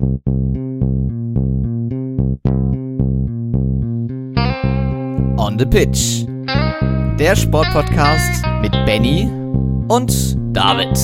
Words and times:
On 0.00 0.22
the 5.58 5.66
Pitch. 5.66 6.24
Der 7.18 7.34
Sportpodcast 7.34 8.44
mit 8.62 8.70
Benny 8.86 9.28
und 9.88 10.36
David. 10.56 10.96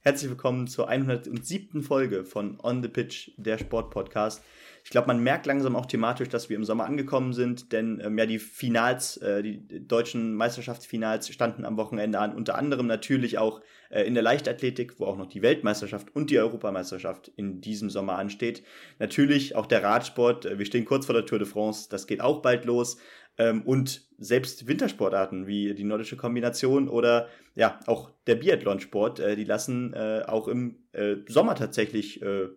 Herzlich 0.00 0.28
willkommen 0.28 0.66
zur 0.66 0.88
107. 0.88 1.82
Folge 1.82 2.26
von 2.26 2.58
On 2.62 2.82
the 2.82 2.90
Pitch, 2.90 3.30
der 3.38 3.56
Sportpodcast. 3.56 4.44
Ich 4.84 4.90
glaube, 4.90 5.06
man 5.06 5.22
merkt 5.22 5.46
langsam 5.46 5.76
auch 5.76 5.86
thematisch, 5.86 6.28
dass 6.28 6.50
wir 6.50 6.56
im 6.56 6.64
Sommer 6.64 6.84
angekommen 6.84 7.32
sind, 7.32 7.72
denn 7.72 8.02
ähm, 8.04 8.18
ja, 8.18 8.26
die 8.26 8.38
Finals, 8.38 9.16
äh, 9.16 9.42
die 9.42 9.88
deutschen 9.88 10.34
Meisterschaftsfinals 10.34 11.30
standen 11.30 11.64
am 11.64 11.78
Wochenende 11.78 12.18
an, 12.18 12.34
unter 12.34 12.56
anderem 12.56 12.86
natürlich 12.86 13.38
auch 13.38 13.62
äh, 13.88 14.02
in 14.02 14.12
der 14.12 14.22
Leichtathletik, 14.22 15.00
wo 15.00 15.06
auch 15.06 15.16
noch 15.16 15.28
die 15.28 15.40
Weltmeisterschaft 15.40 16.14
und 16.14 16.28
die 16.28 16.38
Europameisterschaft 16.38 17.28
in 17.34 17.62
diesem 17.62 17.88
Sommer 17.88 18.18
ansteht. 18.18 18.62
Natürlich 18.98 19.56
auch 19.56 19.64
der 19.64 19.82
Radsport, 19.82 20.44
äh, 20.44 20.58
wir 20.58 20.66
stehen 20.66 20.84
kurz 20.84 21.06
vor 21.06 21.14
der 21.14 21.24
Tour 21.24 21.38
de 21.38 21.48
France, 21.48 21.88
das 21.88 22.06
geht 22.06 22.20
auch 22.20 22.42
bald 22.42 22.66
los. 22.66 22.98
Ähm, 23.38 23.62
und 23.62 24.06
selbst 24.18 24.68
Wintersportarten 24.68 25.46
wie 25.46 25.74
die 25.74 25.84
nordische 25.84 26.16
Kombination 26.16 26.88
oder 26.88 27.28
ja, 27.54 27.80
auch 27.86 28.10
der 28.26 28.36
Biathlonsport, 28.36 29.18
äh, 29.18 29.34
die 29.34 29.44
lassen 29.44 29.94
äh, 29.94 30.24
auch 30.26 30.46
im 30.46 30.76
äh, 30.92 31.16
Sommer 31.26 31.54
tatsächlich 31.54 32.20
äh, 32.22 32.48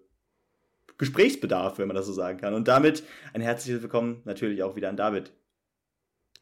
Gesprächsbedarf, 0.98 1.78
wenn 1.78 1.88
man 1.88 1.96
das 1.96 2.06
so 2.06 2.14
sagen 2.14 2.40
kann. 2.40 2.54
Und 2.54 2.68
damit 2.68 3.04
ein 3.34 3.42
herzliches 3.42 3.82
Willkommen 3.82 4.22
natürlich 4.26 4.64
auch 4.64 4.76
wieder 4.76 4.90
an 4.90 4.98
David. 4.98 5.32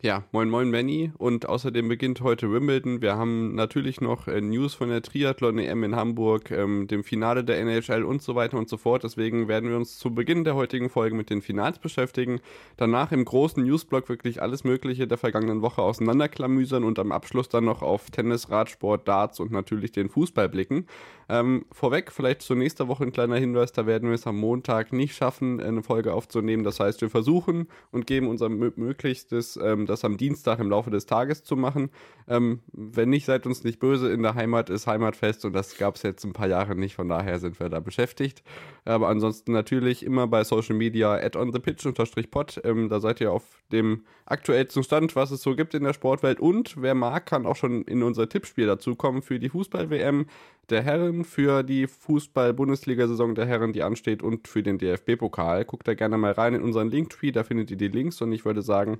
Ja, 0.01 0.25
moin 0.33 0.49
moin 0.49 0.69
Benny 0.71 1.13
und 1.17 1.47
außerdem 1.47 1.87
beginnt 1.87 2.19
heute 2.19 2.51
Wimbledon. 2.51 3.01
Wir 3.01 3.15
haben 3.15 3.55
natürlich 3.55 4.01
noch 4.01 4.27
äh, 4.27 4.41
News 4.41 4.73
von 4.73 4.89
der 4.89 5.01
Triathlon-EM 5.01 5.85
in 5.85 5.95
Hamburg, 5.95 6.51
ähm, 6.51 6.87
dem 6.87 7.05
Finale 7.05 7.45
der 7.45 7.59
NHL 7.59 8.03
und 8.03 8.21
so 8.21 8.35
weiter 8.35 8.57
und 8.57 8.67
so 8.67 8.75
fort. 8.75 9.05
Deswegen 9.05 9.47
werden 9.47 9.69
wir 9.69 9.77
uns 9.77 9.97
zu 9.97 10.13
Beginn 10.13 10.43
der 10.43 10.55
heutigen 10.55 10.89
Folge 10.89 11.15
mit 11.15 11.29
den 11.29 11.41
Finals 11.41 11.79
beschäftigen. 11.79 12.41
Danach 12.75 13.13
im 13.13 13.23
großen 13.23 13.63
Newsblock 13.63 14.09
wirklich 14.09 14.41
alles 14.41 14.65
Mögliche 14.65 15.07
der 15.07 15.17
vergangenen 15.17 15.61
Woche 15.61 15.81
auseinanderklamüsern 15.81 16.83
und 16.83 16.99
am 16.99 17.13
Abschluss 17.13 17.47
dann 17.47 17.63
noch 17.63 17.81
auf 17.81 18.11
Tennis, 18.11 18.49
Radsport, 18.49 19.07
Darts 19.07 19.39
und 19.39 19.53
natürlich 19.53 19.93
den 19.93 20.09
Fußball 20.09 20.49
blicken. 20.49 20.87
Ähm, 21.29 21.65
vorweg, 21.71 22.11
vielleicht 22.11 22.41
zur 22.41 22.57
nächsten 22.57 22.87
Woche 22.87 23.05
ein 23.05 23.11
kleiner 23.11 23.37
Hinweis, 23.37 23.71
da 23.71 23.87
werden 23.87 24.09
wir 24.09 24.15
es 24.15 24.27
am 24.27 24.37
Montag 24.37 24.93
nicht 24.93 25.15
schaffen, 25.15 25.59
eine 25.59 25.81
Folge 25.81 26.13
aufzunehmen. 26.13 26.63
Das 26.63 26.79
heißt, 26.79 27.01
wir 27.01 27.09
versuchen 27.09 27.67
und 27.91 28.05
geben 28.05 28.27
unser 28.27 28.49
Möglichstes, 28.49 29.57
ähm, 29.57 29.84
das 29.85 30.05
am 30.05 30.17
Dienstag 30.17 30.59
im 30.59 30.69
Laufe 30.69 30.89
des 30.89 31.05
Tages 31.05 31.43
zu 31.43 31.55
machen. 31.55 31.89
Ähm, 32.27 32.61
wenn 32.71 33.09
nicht, 33.09 33.25
seid 33.25 33.45
uns 33.45 33.63
nicht 33.63 33.79
böse. 33.79 34.11
In 34.11 34.23
der 34.23 34.35
Heimat 34.35 34.69
ist 34.69 34.87
Heimatfest 34.87 35.45
und 35.45 35.53
das 35.53 35.77
gab 35.77 35.95
es 35.95 36.03
jetzt 36.03 36.23
ein 36.23 36.33
paar 36.33 36.47
Jahre 36.47 36.75
nicht, 36.75 36.95
von 36.95 37.09
daher 37.09 37.39
sind 37.39 37.59
wir 37.59 37.69
da 37.69 37.79
beschäftigt. 37.79 38.43
Aber 38.85 39.07
ansonsten 39.07 39.51
natürlich 39.51 40.05
immer 40.05 40.27
bei 40.27 40.43
Social 40.43 40.75
Media 40.75 41.15
at 41.15 41.35
on 41.35 41.51
the 41.51 41.59
pitch 41.59 41.83
pod. 42.29 42.61
Ähm, 42.63 42.87
da 42.87 42.99
seid 42.99 43.19
ihr 43.19 43.31
auf 43.31 43.43
dem 43.71 44.05
aktuellsten 44.25 44.83
Stand, 44.83 45.15
was 45.15 45.31
es 45.31 45.41
so 45.41 45.55
gibt 45.55 45.73
in 45.73 45.83
der 45.83 45.93
Sportwelt. 45.93 46.39
Und 46.39 46.79
wer 46.79 46.93
mag, 46.93 47.25
kann 47.25 47.47
auch 47.47 47.55
schon 47.55 47.81
in 47.83 48.03
unser 48.03 48.29
Tippspiel 48.29 48.67
dazukommen 48.67 49.23
für 49.23 49.39
die 49.39 49.49
Fußball-WM 49.49 50.27
der 50.69 50.83
Herren, 50.83 51.23
für 51.23 51.63
die 51.63 51.87
Fußball-Bundesliga-Saison 51.87 53.33
der 53.33 53.47
Herren, 53.47 53.73
die 53.73 53.81
ansteht 53.81 54.21
und 54.21 54.47
für 54.47 54.61
den 54.61 54.77
DFB-Pokal. 54.77 55.65
Guckt 55.65 55.87
da 55.87 55.95
gerne 55.95 56.17
mal 56.17 56.33
rein 56.33 56.53
in 56.53 56.61
unseren 56.61 56.89
Linktree, 56.89 57.31
da 57.31 57.43
findet 57.43 57.71
ihr 57.71 57.77
die 57.77 57.87
Links 57.87 58.21
und 58.21 58.31
ich 58.31 58.45
würde 58.45 58.61
sagen, 58.61 58.99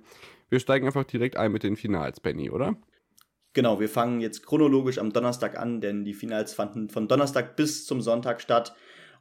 wir 0.50 0.60
steigen 0.60 0.88
einfach 0.88 1.04
direkt 1.04 1.38
ein 1.38 1.52
mit 1.52 1.64
den 1.64 1.76
Finals, 1.76 2.20
Benny, 2.20 2.50
oder? 2.50 2.76
Genau, 3.54 3.80
wir 3.80 3.88
fangen 3.88 4.20
jetzt 4.20 4.46
chronologisch 4.46 4.98
am 4.98 5.14
Donnerstag 5.14 5.58
an, 5.58 5.80
denn 5.80 6.04
die 6.04 6.14
Finals 6.14 6.54
fanden 6.54 6.90
von 6.90 7.08
Donnerstag 7.08 7.56
bis 7.56 7.86
zum 7.86 8.02
Sonntag 8.02 8.42
statt. 8.42 8.76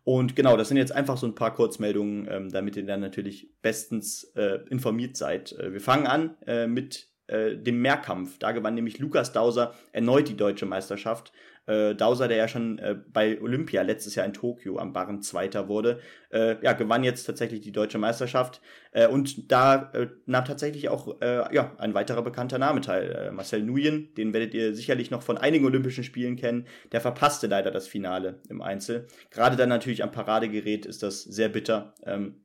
Und 0.04 0.36
genau, 0.36 0.56
das 0.58 0.68
sind 0.68 0.76
jetzt 0.76 0.92
einfach 0.92 1.16
so 1.16 1.26
ein 1.26 1.34
paar 1.34 1.54
Kurzmeldungen, 1.54 2.28
ähm, 2.30 2.50
damit 2.50 2.76
ihr 2.76 2.84
dann 2.84 3.00
natürlich 3.00 3.48
bestens 3.62 4.24
äh, 4.36 4.60
informiert 4.68 5.16
seid. 5.16 5.52
Äh, 5.52 5.72
wir 5.72 5.80
fangen 5.80 6.06
an 6.06 6.36
äh, 6.46 6.66
mit 6.66 7.08
äh, 7.26 7.56
dem 7.56 7.80
Mehrkampf. 7.80 8.38
Da 8.38 8.52
gewann 8.52 8.74
nämlich 8.74 8.98
Lukas 8.98 9.32
Dauser 9.32 9.74
erneut 9.92 10.28
die 10.28 10.36
deutsche 10.36 10.66
Meisterschaft 10.66 11.32
äh, 11.66 11.94
Dauser, 11.94 12.28
der 12.28 12.36
ja 12.36 12.48
schon 12.48 12.78
äh, 12.78 12.96
bei 13.12 13.40
Olympia 13.40 13.82
letztes 13.82 14.14
Jahr 14.14 14.26
in 14.26 14.32
Tokio 14.32 14.78
am 14.78 14.92
Barren 14.92 15.22
Zweiter 15.22 15.68
wurde, 15.68 16.00
äh, 16.30 16.62
ja, 16.62 16.72
gewann 16.72 17.04
jetzt 17.04 17.24
tatsächlich 17.24 17.60
die 17.60 17.72
deutsche 17.72 17.98
Meisterschaft. 17.98 18.60
Äh, 18.92 19.08
und 19.08 19.50
da 19.50 19.90
äh, 19.94 20.08
nahm 20.26 20.44
tatsächlich 20.44 20.88
auch 20.88 21.20
äh, 21.20 21.54
ja, 21.54 21.74
ein 21.78 21.94
weiterer 21.94 22.22
bekannter 22.22 22.58
Name 22.58 22.80
teil. 22.80 23.10
Äh, 23.10 23.32
Marcel 23.32 23.62
Nuyen, 23.62 24.14
den 24.14 24.32
werdet 24.32 24.54
ihr 24.54 24.74
sicherlich 24.74 25.10
noch 25.10 25.22
von 25.22 25.38
einigen 25.38 25.64
Olympischen 25.64 26.04
Spielen 26.04 26.36
kennen. 26.36 26.66
Der 26.92 27.00
verpasste 27.00 27.46
leider 27.46 27.70
das 27.70 27.88
Finale 27.88 28.40
im 28.48 28.62
Einzel. 28.62 29.06
Gerade 29.30 29.56
dann 29.56 29.68
natürlich 29.68 30.02
am 30.02 30.12
Paradegerät 30.12 30.86
ist 30.86 31.02
das 31.02 31.22
sehr 31.22 31.48
bitter. 31.48 31.94
Ähm, 32.04 32.44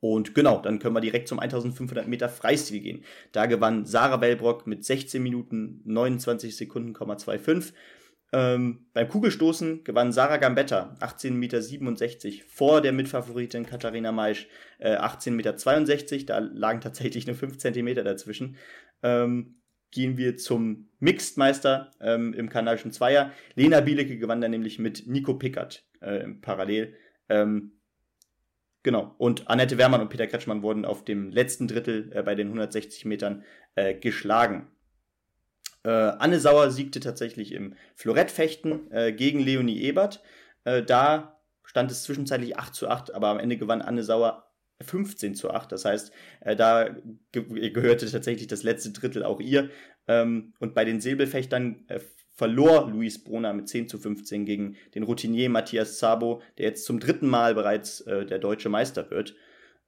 und 0.00 0.34
genau, 0.34 0.60
dann 0.60 0.78
können 0.78 0.94
wir 0.94 1.00
direkt 1.00 1.26
zum 1.26 1.38
1500 1.38 2.06
Meter 2.06 2.28
Freistil 2.28 2.80
gehen. 2.80 3.04
Da 3.32 3.46
gewann 3.46 3.86
Sarah 3.86 4.20
Wellbrock 4.20 4.66
mit 4.66 4.84
16 4.84 5.22
Minuten 5.22 5.80
29 5.84 6.54
Sekunden, 6.56 6.94
25. 6.94 7.74
Ähm, 8.32 8.86
beim 8.92 9.08
Kugelstoßen 9.08 9.84
gewann 9.84 10.12
Sarah 10.12 10.38
Gambetta 10.38 10.96
18,67 11.00 11.30
Meter 11.30 12.44
vor 12.48 12.80
der 12.80 12.92
Mitfavoritin 12.92 13.66
Katharina 13.66 14.10
Maisch 14.10 14.48
äh, 14.78 14.96
18,62 14.96 15.30
Meter. 16.10 16.26
Da 16.26 16.38
lagen 16.38 16.80
tatsächlich 16.80 17.26
nur 17.26 17.36
5 17.36 17.58
Zentimeter 17.58 18.02
dazwischen. 18.02 18.56
Ähm, 19.02 19.60
gehen 19.92 20.18
wir 20.18 20.36
zum 20.36 20.88
Mixed-Meister 20.98 21.92
ähm, 22.00 22.34
im 22.34 22.48
kanadischen 22.48 22.92
Zweier. 22.92 23.32
Lena 23.54 23.80
Bielecke 23.80 24.18
gewann 24.18 24.40
dann 24.40 24.50
nämlich 24.50 24.78
mit 24.78 25.06
Nico 25.06 25.34
Pickert 25.34 25.86
äh, 26.00 26.26
parallel. 26.42 26.94
Ähm, 27.28 27.78
genau. 28.82 29.14
Und 29.18 29.48
Annette 29.48 29.78
Wermann 29.78 30.00
und 30.00 30.10
Peter 30.10 30.26
Kretschmann 30.26 30.62
wurden 30.62 30.84
auf 30.84 31.04
dem 31.04 31.30
letzten 31.30 31.68
Drittel 31.68 32.10
äh, 32.12 32.22
bei 32.22 32.34
den 32.34 32.48
160 32.48 33.04
Metern 33.04 33.44
äh, 33.76 33.94
geschlagen. 33.94 34.66
Äh, 35.86 36.16
Anne 36.18 36.40
Sauer 36.40 36.70
siegte 36.72 36.98
tatsächlich 36.98 37.52
im 37.52 37.74
Florettfechten 37.94 38.90
äh, 38.90 39.12
gegen 39.12 39.38
Leonie 39.38 39.80
Ebert. 39.82 40.20
Äh, 40.64 40.82
da 40.82 41.40
stand 41.62 41.92
es 41.92 42.02
zwischenzeitlich 42.02 42.58
8 42.58 42.74
zu 42.74 42.88
8, 42.88 43.14
aber 43.14 43.28
am 43.28 43.38
Ende 43.38 43.56
gewann 43.56 43.82
Anne 43.82 44.02
Sauer 44.02 44.50
15 44.80 45.36
zu 45.36 45.52
8. 45.52 45.70
Das 45.70 45.84
heißt, 45.84 46.12
äh, 46.40 46.56
da 46.56 46.90
ge 47.30 47.70
gehörte 47.70 48.10
tatsächlich 48.10 48.48
das 48.48 48.64
letzte 48.64 48.90
Drittel 48.90 49.22
auch 49.22 49.40
ihr. 49.40 49.70
Ähm, 50.08 50.54
und 50.58 50.74
bei 50.74 50.84
den 50.84 51.00
Säbelfechtern 51.00 51.84
äh, 51.86 52.00
verlor 52.34 52.90
Luis 52.90 53.22
Brunner 53.22 53.52
mit 53.52 53.68
10 53.68 53.88
zu 53.88 53.98
15 53.98 54.44
gegen 54.44 54.76
den 54.96 55.04
Routinier 55.04 55.48
Matthias 55.50 55.98
Zabo, 55.98 56.42
der 56.58 56.66
jetzt 56.66 56.84
zum 56.84 56.98
dritten 56.98 57.28
Mal 57.28 57.54
bereits 57.54 58.00
äh, 58.02 58.26
der 58.26 58.40
deutsche 58.40 58.68
Meister 58.68 59.08
wird. 59.10 59.36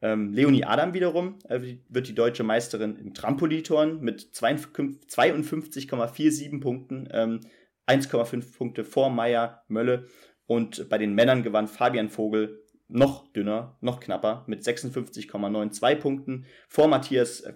Ähm, 0.01 0.33
Leonie 0.33 0.65
Adam 0.65 0.95
wiederum 0.95 1.39
äh, 1.49 1.77
wird 1.89 2.07
die 2.09 2.15
deutsche 2.15 2.45
Meisterin 2.45 2.97
im 2.97 3.13
Trampolitorn 3.15 4.01
mit 4.01 4.31
52,47 4.33 6.61
Punkten, 6.61 7.09
ähm, 7.11 7.41
1,5 7.87 8.57
Punkte 8.57 8.85
vor 8.85 9.11
Meier 9.11 9.65
Mölle. 9.69 10.07
Und 10.47 10.89
bei 10.89 10.99
den 10.99 11.15
Männern 11.15 11.43
gewann 11.43 11.67
Fabian 11.69 12.11
Vogel 12.11 12.63
noch 12.87 13.27
dünner, 13.33 13.77
noch 13.81 13.99
knapper 14.01 14.45
mit 14.47 14.63
56,92 14.63 15.97
Punkten 15.97 16.47
vor 16.69 16.87
Matthias, 16.89 17.41
äh, 17.41 17.55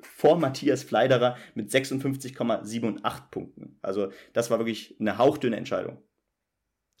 vor 0.00 0.38
Matthias 0.38 0.84
Fleiderer 0.84 1.36
mit 1.54 1.70
56,78 1.70 3.30
Punkten. 3.30 3.78
Also 3.82 4.10
das 4.32 4.50
war 4.50 4.58
wirklich 4.58 4.96
eine 5.00 5.18
hauchdünne 5.18 5.56
Entscheidung. 5.56 5.98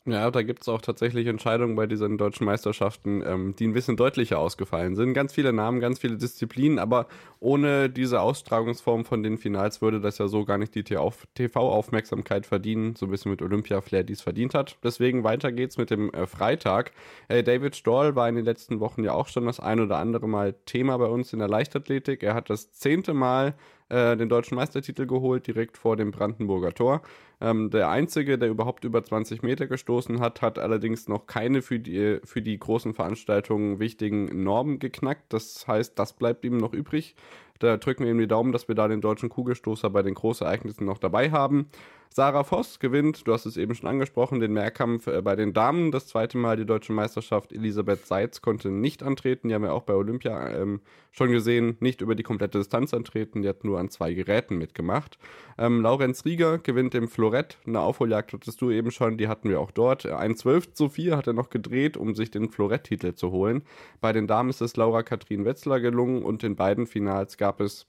Ja, 0.08 0.30
da 0.30 0.42
gibt 0.42 0.62
es 0.62 0.68
auch 0.68 0.80
tatsächlich 0.80 1.26
Entscheidungen 1.26 1.74
bei 1.74 1.88
diesen 1.88 2.16
deutschen 2.16 2.46
Meisterschaften, 2.46 3.24
ähm, 3.26 3.56
die 3.56 3.66
ein 3.66 3.72
bisschen 3.72 3.96
deutlicher 3.96 4.38
ausgefallen 4.38 4.94
sind. 4.94 5.14
Ganz 5.14 5.32
viele 5.32 5.52
Namen, 5.52 5.80
ganz 5.80 5.98
viele 5.98 6.16
Disziplinen, 6.16 6.78
aber 6.78 7.08
ohne 7.40 7.90
diese 7.90 8.20
Austragungsform 8.20 9.04
von 9.04 9.24
den 9.24 9.36
Finals 9.36 9.82
würde 9.82 10.00
das 10.00 10.18
ja 10.18 10.28
so 10.28 10.44
gar 10.44 10.58
nicht 10.58 10.76
die 10.76 10.84
TV-Aufmerksamkeit 10.84 12.46
verdienen, 12.46 12.94
so 12.94 13.06
ein 13.06 13.10
bisschen 13.10 13.32
mit 13.32 13.42
Olympia-Flair, 13.42 14.04
die 14.04 14.12
es 14.12 14.22
verdient 14.22 14.54
hat. 14.54 14.76
Deswegen 14.84 15.24
weiter 15.24 15.50
geht's 15.50 15.76
mit 15.76 15.90
dem 15.90 16.10
äh, 16.14 16.28
Freitag. 16.28 16.92
Äh, 17.26 17.42
David 17.42 17.74
Stoll 17.74 18.14
war 18.14 18.28
in 18.28 18.36
den 18.36 18.44
letzten 18.44 18.78
Wochen 18.78 19.02
ja 19.02 19.12
auch 19.12 19.26
schon 19.26 19.46
das 19.46 19.58
ein 19.58 19.80
oder 19.80 19.98
andere 19.98 20.28
Mal 20.28 20.54
Thema 20.66 20.98
bei 20.98 21.06
uns 21.06 21.32
in 21.32 21.40
der 21.40 21.48
Leichtathletik. 21.48 22.22
Er 22.22 22.34
hat 22.34 22.48
das 22.48 22.70
zehnte 22.70 23.12
Mal 23.12 23.54
äh, 23.88 24.16
den 24.16 24.28
deutschen 24.28 24.56
Meistertitel 24.56 25.06
geholt, 25.06 25.46
direkt 25.46 25.78
vor 25.78 25.96
dem 25.96 26.10
Brandenburger 26.10 26.72
Tor. 26.72 27.02
Ähm, 27.40 27.70
der 27.70 27.88
einzige, 27.88 28.38
der 28.38 28.48
überhaupt 28.48 28.84
über 28.84 29.04
20 29.04 29.42
Meter 29.42 29.66
gestoßen 29.66 30.20
hat, 30.20 30.42
hat 30.42 30.58
allerdings 30.58 31.06
noch 31.06 31.26
keine 31.26 31.62
für 31.62 31.78
die, 31.78 32.18
für 32.24 32.42
die 32.42 32.58
großen 32.58 32.94
Veranstaltungen 32.94 33.78
wichtigen 33.78 34.42
Normen 34.42 34.78
geknackt. 34.78 35.32
Das 35.32 35.68
heißt, 35.68 35.98
das 35.98 36.14
bleibt 36.14 36.44
ihm 36.44 36.56
noch 36.56 36.72
übrig. 36.72 37.14
Da 37.58 37.76
drücken 37.76 38.04
wir 38.04 38.10
ihm 38.10 38.18
die 38.18 38.26
Daumen, 38.26 38.52
dass 38.52 38.68
wir 38.68 38.74
da 38.74 38.88
den 38.88 39.00
deutschen 39.00 39.28
Kugelstoßer 39.28 39.90
bei 39.90 40.02
den 40.02 40.14
Großereignissen 40.14 40.86
noch 40.86 40.98
dabei 40.98 41.30
haben. 41.30 41.68
Sarah 42.10 42.44
Voss 42.44 42.78
gewinnt, 42.78 43.26
du 43.26 43.32
hast 43.32 43.46
es 43.46 43.56
eben 43.56 43.74
schon 43.74 43.88
angesprochen, 43.88 44.40
den 44.40 44.52
Mehrkampf 44.52 45.06
äh, 45.06 45.20
bei 45.22 45.36
den 45.36 45.52
Damen. 45.52 45.90
Das 45.90 46.06
zweite 46.06 46.38
Mal 46.38 46.56
die 46.56 46.64
deutsche 46.64 46.92
Meisterschaft. 46.92 47.52
Elisabeth 47.52 48.06
Seitz 48.06 48.40
konnte 48.40 48.70
nicht 48.70 49.02
antreten. 49.02 49.48
Die 49.48 49.54
haben 49.54 49.62
wir 49.62 49.74
auch 49.74 49.82
bei 49.82 49.94
Olympia 49.94 50.48
ähm, 50.50 50.80
schon 51.10 51.30
gesehen, 51.30 51.76
nicht 51.80 52.00
über 52.00 52.14
die 52.14 52.22
komplette 52.22 52.58
Distanz 52.58 52.94
antreten. 52.94 53.42
Die 53.42 53.48
hat 53.48 53.64
nur 53.64 53.78
an 53.78 53.90
zwei 53.90 54.14
Geräten 54.14 54.56
mitgemacht. 54.58 55.18
Ähm, 55.58 55.82
Laurenz 55.82 56.24
Rieger 56.24 56.58
gewinnt 56.58 56.94
im 56.94 57.08
Florett. 57.08 57.58
Eine 57.66 57.80
Aufholjagd 57.80 58.32
hattest 58.32 58.60
du 58.60 58.70
eben 58.70 58.90
schon, 58.90 59.18
die 59.18 59.28
hatten 59.28 59.48
wir 59.48 59.60
auch 59.60 59.70
dort. 59.70 60.06
Ein 60.06 60.36
12 60.36 60.72
zu 60.72 60.88
4 60.88 61.16
hat 61.16 61.26
er 61.26 61.32
noch 61.32 61.50
gedreht, 61.50 61.96
um 61.96 62.14
sich 62.14 62.30
den 62.30 62.50
Florett-Titel 62.50 63.14
zu 63.14 63.30
holen. 63.30 63.62
Bei 64.00 64.12
den 64.12 64.26
Damen 64.26 64.50
ist 64.50 64.60
es 64.60 64.76
Laura 64.76 65.02
Kathrin 65.02 65.44
Wetzler 65.44 65.80
gelungen 65.80 66.22
und 66.22 66.44
in 66.44 66.56
beiden 66.56 66.86
Finals 66.86 67.36
gab 67.36 67.60
es 67.60 67.86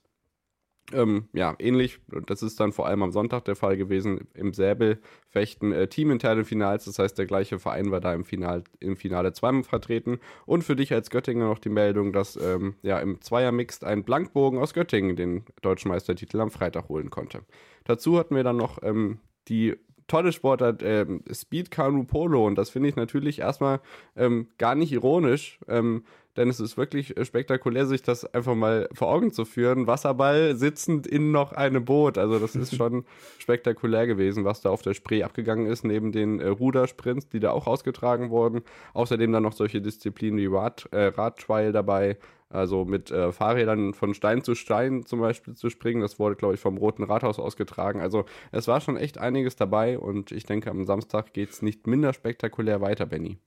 ähm, 0.92 1.28
ja, 1.32 1.54
ähnlich, 1.58 2.00
das 2.26 2.42
ist 2.42 2.60
dann 2.60 2.72
vor 2.72 2.86
allem 2.86 3.02
am 3.02 3.12
Sonntag 3.12 3.44
der 3.44 3.56
Fall 3.56 3.76
gewesen, 3.76 4.28
im 4.34 4.52
Säbelfechten 4.52 5.72
äh, 5.72 5.88
teaminterne 5.88 6.44
Finals, 6.44 6.84
das 6.84 6.98
heißt, 6.98 7.18
der 7.18 7.26
gleiche 7.26 7.58
Verein 7.58 7.90
war 7.90 8.00
da 8.00 8.14
im, 8.14 8.24
Final, 8.24 8.64
im 8.80 8.96
Finale 8.96 9.32
zweimal 9.32 9.64
vertreten. 9.64 10.18
Und 10.46 10.64
für 10.64 10.76
dich 10.76 10.92
als 10.92 11.10
Göttinger 11.10 11.46
noch 11.46 11.58
die 11.58 11.68
Meldung, 11.68 12.12
dass 12.12 12.36
ähm, 12.36 12.74
ja, 12.82 12.98
im 12.98 13.20
Zweier-Mixed 13.20 13.84
ein 13.84 14.04
Blankbogen 14.04 14.58
aus 14.58 14.74
Göttingen 14.74 15.16
den 15.16 15.44
deutschen 15.62 15.90
Meistertitel 15.90 16.40
am 16.40 16.50
Freitag 16.50 16.88
holen 16.88 17.10
konnte. 17.10 17.42
Dazu 17.84 18.18
hatten 18.18 18.34
wir 18.34 18.44
dann 18.44 18.56
noch 18.56 18.82
ähm, 18.82 19.18
die 19.48 19.76
tolle 20.08 20.32
Sportart 20.32 20.82
äh, 20.82 21.06
Speed 21.32 21.70
Canoe 21.70 22.04
Polo 22.04 22.46
und 22.46 22.56
das 22.56 22.70
finde 22.70 22.88
ich 22.88 22.96
natürlich 22.96 23.38
erstmal 23.38 23.80
ähm, 24.16 24.48
gar 24.58 24.74
nicht 24.74 24.90
ironisch, 24.92 25.60
ähm, 25.68 26.04
denn 26.36 26.48
es 26.48 26.60
ist 26.60 26.76
wirklich 26.76 27.16
äh, 27.16 27.24
spektakulär, 27.24 27.86
sich 27.86 28.02
das 28.02 28.24
einfach 28.24 28.54
mal 28.54 28.88
vor 28.92 29.08
Augen 29.08 29.32
zu 29.32 29.44
führen. 29.44 29.86
Wasserball 29.86 30.54
sitzend 30.54 31.06
in 31.06 31.32
noch 31.32 31.52
einem 31.52 31.84
Boot. 31.84 32.18
Also 32.18 32.38
das 32.38 32.54
ist 32.54 32.74
schon 32.76 33.04
spektakulär 33.38 34.06
gewesen, 34.06 34.44
was 34.44 34.60
da 34.60 34.70
auf 34.70 34.82
der 34.82 34.94
Spree 34.94 35.22
abgegangen 35.22 35.66
ist, 35.66 35.84
neben 35.84 36.12
den 36.12 36.40
äh, 36.40 36.48
Rudersprints, 36.48 37.28
die 37.28 37.40
da 37.40 37.50
auch 37.50 37.66
ausgetragen 37.66 38.30
wurden. 38.30 38.62
Außerdem 38.94 39.32
dann 39.32 39.42
noch 39.42 39.52
solche 39.52 39.80
Disziplinen 39.80 40.38
wie 40.38 40.46
Rad, 40.46 40.88
äh, 40.92 41.06
Radtrial 41.06 41.72
dabei. 41.72 42.18
Also 42.50 42.86
mit 42.86 43.10
äh, 43.10 43.30
Fahrrädern 43.30 43.92
von 43.92 44.14
Stein 44.14 44.42
zu 44.42 44.54
Stein 44.54 45.04
zum 45.04 45.20
Beispiel 45.20 45.54
zu 45.54 45.68
springen. 45.68 46.00
Das 46.00 46.18
wurde, 46.18 46.36
glaube 46.36 46.54
ich, 46.54 46.60
vom 46.60 46.78
Roten 46.78 47.02
Rathaus 47.02 47.38
ausgetragen. 47.38 48.00
Also 48.00 48.24
es 48.52 48.68
war 48.68 48.80
schon 48.80 48.96
echt 48.96 49.18
einiges 49.18 49.56
dabei 49.56 49.98
und 49.98 50.32
ich 50.32 50.46
denke, 50.46 50.70
am 50.70 50.86
Samstag 50.86 51.34
geht 51.34 51.50
es 51.50 51.60
nicht 51.62 51.86
minder 51.86 52.14
spektakulär 52.14 52.80
weiter, 52.80 53.04
Benny. 53.04 53.38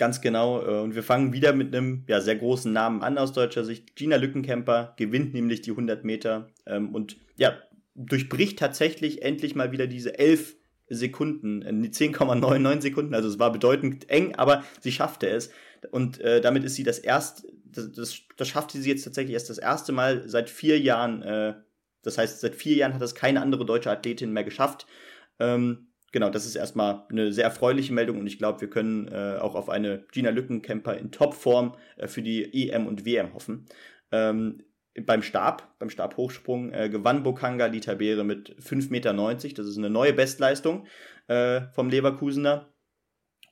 Ganz 0.00 0.22
genau. 0.22 0.62
Äh, 0.62 0.80
und 0.80 0.94
wir 0.94 1.02
fangen 1.02 1.34
wieder 1.34 1.52
mit 1.52 1.76
einem 1.76 2.04
ja, 2.08 2.22
sehr 2.22 2.36
großen 2.36 2.72
Namen 2.72 3.02
an 3.02 3.18
aus 3.18 3.34
deutscher 3.34 3.66
Sicht. 3.66 3.96
Gina 3.96 4.16
Lückenkämper 4.16 4.94
gewinnt 4.96 5.34
nämlich 5.34 5.60
die 5.60 5.72
100 5.72 6.04
Meter 6.04 6.48
ähm, 6.64 6.94
und 6.94 7.18
ja, 7.36 7.58
durchbricht 7.94 8.58
tatsächlich 8.58 9.20
endlich 9.20 9.54
mal 9.54 9.72
wieder 9.72 9.86
diese 9.86 10.18
11 10.18 10.56
Sekunden, 10.88 11.60
äh, 11.60 11.70
die 11.70 11.90
10,99 11.90 12.80
Sekunden. 12.80 13.14
Also 13.14 13.28
es 13.28 13.38
war 13.38 13.52
bedeutend 13.52 14.08
eng, 14.08 14.34
aber 14.36 14.64
sie 14.80 14.90
schaffte 14.90 15.28
es. 15.28 15.50
Und 15.90 16.18
äh, 16.22 16.40
damit 16.40 16.64
ist 16.64 16.76
sie 16.76 16.82
das 16.82 16.98
erste, 16.98 17.52
das, 17.66 17.92
das, 17.92 18.20
das 18.38 18.48
schaffte 18.48 18.78
sie 18.78 18.88
jetzt 18.88 19.04
tatsächlich 19.04 19.34
erst 19.34 19.50
das 19.50 19.58
erste 19.58 19.92
Mal 19.92 20.26
seit 20.26 20.48
vier 20.48 20.80
Jahren. 20.80 21.20
Äh, 21.20 21.56
das 22.00 22.16
heißt, 22.16 22.40
seit 22.40 22.54
vier 22.54 22.74
Jahren 22.76 22.94
hat 22.94 23.02
das 23.02 23.14
keine 23.14 23.42
andere 23.42 23.66
deutsche 23.66 23.90
Athletin 23.90 24.32
mehr 24.32 24.44
geschafft. 24.44 24.86
Ähm, 25.38 25.88
genau, 26.12 26.30
das 26.30 26.46
ist 26.46 26.56
erstmal 26.56 27.04
eine 27.10 27.32
sehr 27.32 27.44
erfreuliche 27.44 27.92
Meldung 27.92 28.18
und 28.18 28.26
ich 28.26 28.38
glaube, 28.38 28.60
wir 28.60 28.70
können 28.70 29.08
äh, 29.08 29.38
auch 29.40 29.54
auf 29.54 29.68
eine 29.68 30.04
Gina 30.12 30.30
Lückenkämper 30.30 30.96
in 30.96 31.10
Topform 31.10 31.76
äh, 31.96 32.08
für 32.08 32.22
die 32.22 32.70
EM 32.70 32.86
und 32.86 33.04
WM 33.04 33.34
hoffen. 33.34 33.66
Ähm, 34.12 34.62
beim 35.06 35.22
Stab, 35.22 35.78
beim 35.78 35.90
Stabhochsprung, 35.90 36.72
äh, 36.72 36.88
gewann 36.88 37.22
Bokanga 37.22 37.68
die 37.68 37.80
Tabere 37.80 38.24
mit 38.24 38.56
5,90 38.60 38.90
Meter. 38.90 39.12
Das 39.14 39.66
ist 39.66 39.78
eine 39.78 39.90
neue 39.90 40.12
Bestleistung 40.12 40.86
äh, 41.28 41.62
vom 41.72 41.90
Leverkusener. 41.90 42.72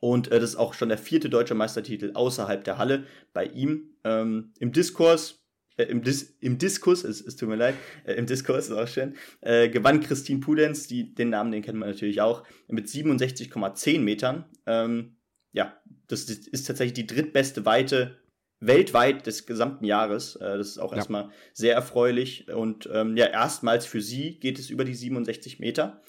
Und 0.01 0.31
äh, 0.31 0.41
das 0.41 0.51
ist 0.51 0.57
auch 0.57 0.75
schon 0.75 0.89
der 0.89 0.99
vierte 0.99 1.29
deutsche 1.29 1.55
Meistertitel 1.55 2.13
außerhalb 2.15 2.63
der 2.65 2.79
Halle 2.79 3.07
bei 3.33 3.45
ihm. 3.47 3.97
Ähm, 4.05 4.53
Im 4.59 4.73
Diskurs 4.73 5.38
äh, 5.79 5.85
im, 5.85 6.03
Dis 6.03 6.37
im 6.41 6.59
Diskus, 6.59 7.05
es, 7.05 7.25
es 7.25 7.37
tut 7.37 7.49
mir 7.49 7.57
leid, 7.57 7.75
äh, 8.05 8.15
im 8.15 8.27
Diskurs 8.27 8.67
ist 8.69 8.77
auch 8.77 8.89
schön, 8.89 9.15
äh, 9.41 9.69
gewann 9.71 10.01
Christine 10.01 10.41
Pudenz, 10.41 10.87
die, 10.87 11.15
den 11.15 11.31
Namen, 11.31 11.53
den 11.53 11.63
kennt 11.63 11.79
man 11.79 11.89
natürlich 11.89 12.21
auch, 12.21 12.45
mit 12.69 12.89
67,10 12.89 14.01
Metern. 14.01 14.45
Ähm, 14.67 15.17
ja, 15.53 15.81
das, 16.09 16.25
ist 16.25 16.67
tatsächlich 16.67 16.95
die 16.95 17.07
drittbeste 17.07 17.65
Weite 17.65 18.19
weltweit 18.61 19.27
des 19.27 19.47
gesamten 19.47 19.85
Jahres. 19.85 20.37
Äh, 20.37 20.59
das 20.59 20.69
ist 20.69 20.79
auch 20.79 20.93
ja. 20.93 20.99
erstmal 20.99 21.31
sehr 21.53 21.75
erfreulich. 21.75 22.49
Und 22.53 22.89
ähm, 22.93 23.17
ja, 23.17 23.27
erstmals 23.27 23.87
für 23.87 24.01
sie 24.01 24.39
geht 24.39 24.59
es 24.59 24.71
über 24.71 24.85
die 24.85 24.95
67 24.95 25.61
Meter. 25.61 26.03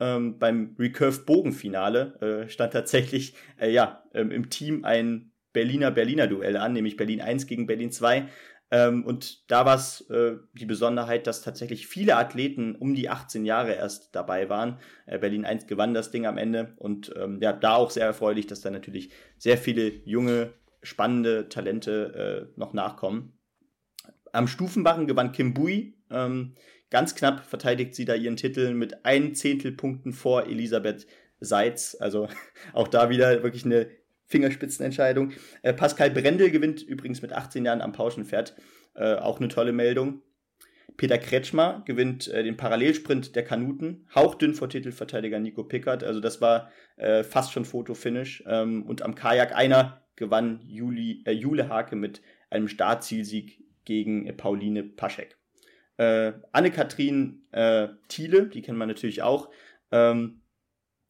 Ähm, 0.00 0.38
beim 0.38 0.76
Recurve 0.78 1.24
Bogenfinale 1.24 2.44
äh, 2.46 2.48
stand 2.48 2.72
tatsächlich 2.72 3.34
äh, 3.60 3.72
ja 3.72 4.04
ähm, 4.14 4.30
im 4.30 4.48
Team 4.48 4.84
ein 4.84 5.32
Berliner 5.52 5.90
Berliner 5.90 6.28
Duell 6.28 6.56
an, 6.56 6.72
nämlich 6.72 6.96
Berlin 6.96 7.20
1 7.20 7.46
gegen 7.46 7.66
Berlin 7.66 7.90
2. 7.90 8.28
Ähm, 8.70 9.04
und 9.04 9.50
da 9.50 9.64
war 9.64 9.76
es 9.76 10.02
äh, 10.10 10.36
die 10.52 10.66
Besonderheit, 10.66 11.26
dass 11.26 11.40
tatsächlich 11.40 11.86
viele 11.86 12.16
Athleten 12.16 12.74
um 12.74 12.94
die 12.94 13.08
18 13.08 13.44
Jahre 13.44 13.72
erst 13.72 14.14
dabei 14.14 14.48
waren. 14.48 14.78
Äh, 15.06 15.18
Berlin 15.18 15.46
1 15.46 15.66
gewann 15.66 15.94
das 15.94 16.10
Ding 16.10 16.26
am 16.26 16.36
Ende 16.36 16.74
und 16.76 17.12
ähm, 17.16 17.38
ja, 17.40 17.52
da 17.52 17.76
auch 17.76 17.90
sehr 17.90 18.04
erfreulich, 18.04 18.46
dass 18.46 18.60
da 18.60 18.70
natürlich 18.70 19.10
sehr 19.38 19.56
viele 19.56 19.88
junge, 20.04 20.52
spannende 20.82 21.48
Talente 21.48 22.50
äh, 22.54 22.58
noch 22.60 22.74
nachkommen. 22.74 23.32
Am 24.32 24.46
Stufenbarren 24.46 25.06
gewann 25.06 25.32
Kim 25.32 25.54
Bui. 25.54 25.94
Ähm, 26.10 26.54
ganz 26.90 27.14
knapp 27.14 27.44
verteidigt 27.44 27.94
sie 27.94 28.04
da 28.04 28.14
ihren 28.14 28.36
Titel 28.36 28.74
mit 28.74 29.06
ein 29.06 29.34
Zehntelpunkten 29.34 30.12
vor 30.12 30.44
Elisabeth 30.44 31.06
Seitz. 31.40 31.96
Also 31.98 32.28
auch 32.74 32.88
da 32.88 33.08
wieder 33.08 33.42
wirklich 33.42 33.64
eine 33.64 33.88
Fingerspitzenentscheidung. 34.28 35.32
Äh, 35.62 35.72
Pascal 35.72 36.10
Brendel 36.10 36.50
gewinnt 36.50 36.82
übrigens 36.82 37.22
mit 37.22 37.32
18 37.32 37.64
Jahren 37.64 37.80
am 37.80 37.92
Pauschenpferd. 37.92 38.54
Äh, 38.94 39.14
auch 39.14 39.40
eine 39.40 39.48
tolle 39.48 39.72
Meldung. 39.72 40.22
Peter 40.96 41.18
Kretschmer 41.18 41.82
gewinnt 41.86 42.28
äh, 42.28 42.42
den 42.42 42.56
Parallelsprint 42.56 43.36
der 43.36 43.44
Kanuten, 43.44 44.06
hauchdünn 44.14 44.54
vor 44.54 44.68
Titelverteidiger 44.68 45.38
Nico 45.38 45.64
Pickert. 45.64 46.02
Also 46.02 46.20
das 46.20 46.40
war 46.40 46.70
äh, 46.96 47.22
fast 47.22 47.52
schon 47.52 47.64
Fotofinish. 47.64 48.42
Ähm, 48.46 48.84
und 48.84 49.02
am 49.02 49.14
Kajak 49.14 49.54
einer 49.54 50.02
gewann 50.16 50.60
Juli, 50.66 51.22
äh, 51.24 51.32
Jule 51.32 51.68
Hake 51.68 51.96
mit 51.96 52.20
einem 52.50 52.68
Startzielsieg 52.68 53.62
gegen 53.84 54.26
äh, 54.26 54.32
Pauline 54.32 54.82
Paschek. 54.82 55.38
Äh, 55.96 56.32
Anne-Kathrin 56.52 57.42
äh, 57.52 57.88
Thiele, 58.08 58.46
die 58.46 58.62
kennt 58.62 58.78
man 58.78 58.88
natürlich 58.88 59.22
auch, 59.22 59.50
ähm, 59.90 60.42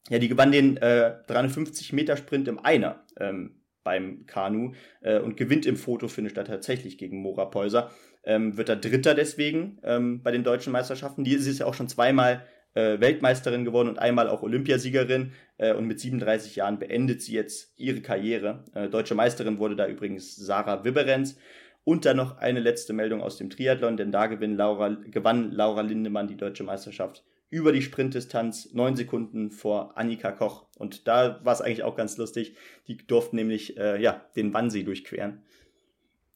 ja, 0.09 0.19
die 0.19 0.29
gewann 0.29 0.51
den 0.51 0.77
äh, 0.77 1.15
350 1.27 1.93
Meter 1.93 2.17
Sprint 2.17 2.47
im 2.47 2.59
Einer 2.59 3.05
ähm, 3.19 3.61
beim 3.83 4.25
Kanu 4.25 4.73
äh, 5.01 5.19
und 5.19 5.37
gewinnt 5.37 5.65
im 5.65 5.75
Fotofinish 5.75 6.33
da 6.33 6.43
tatsächlich 6.43 6.97
gegen 6.97 7.21
Mora 7.21 7.45
Peuser. 7.45 7.91
Ähm, 8.23 8.57
wird 8.57 8.69
da 8.69 8.75
Dritter 8.75 9.15
deswegen 9.15 9.79
ähm, 9.83 10.21
bei 10.23 10.31
den 10.31 10.43
deutschen 10.43 10.73
Meisterschaften. 10.73 11.23
Die 11.23 11.33
ist 11.33 11.59
ja 11.59 11.65
auch 11.65 11.73
schon 11.73 11.87
zweimal 11.87 12.45
äh, 12.73 12.99
Weltmeisterin 12.99 13.65
geworden 13.65 13.89
und 13.89 13.99
einmal 13.99 14.29
auch 14.29 14.43
Olympiasiegerin 14.43 15.33
äh, 15.57 15.73
und 15.73 15.85
mit 15.85 15.99
37 15.99 16.55
Jahren 16.55 16.79
beendet 16.79 17.21
sie 17.21 17.33
jetzt 17.33 17.73
ihre 17.77 18.01
Karriere. 18.01 18.65
Äh, 18.73 18.89
deutsche 18.89 19.15
Meisterin 19.15 19.57
wurde 19.57 19.75
da 19.75 19.87
übrigens 19.87 20.35
Sarah 20.35 20.83
Wibberenz. 20.83 21.37
Und 21.85 22.05
dann 22.05 22.17
noch 22.17 22.37
eine 22.37 22.59
letzte 22.59 22.93
Meldung 22.93 23.21
aus 23.21 23.37
dem 23.37 23.49
Triathlon, 23.49 23.97
denn 23.97 24.11
da 24.11 24.27
gewinnt 24.27 24.57
Laura, 24.57 24.89
gewann 24.89 25.51
Laura 25.51 25.81
Lindemann 25.81 26.27
die 26.27 26.37
deutsche 26.37 26.63
Meisterschaft 26.63 27.23
über 27.49 27.71
die 27.71 27.81
Sprintdistanz 27.81 28.73
neun 28.73 28.95
Sekunden 28.95 29.51
vor 29.51 29.97
Annika 29.97 30.31
Koch. 30.31 30.65
Und 30.77 31.07
da 31.07 31.43
war 31.43 31.53
es 31.53 31.61
eigentlich 31.61 31.83
auch 31.83 31.95
ganz 31.95 32.17
lustig. 32.17 32.55
Die 32.87 32.97
durften 32.97 33.35
nämlich 33.35 33.77
äh, 33.77 34.01
ja, 34.01 34.21
den 34.35 34.53
Wannsee 34.53 34.83
durchqueren. 34.83 35.43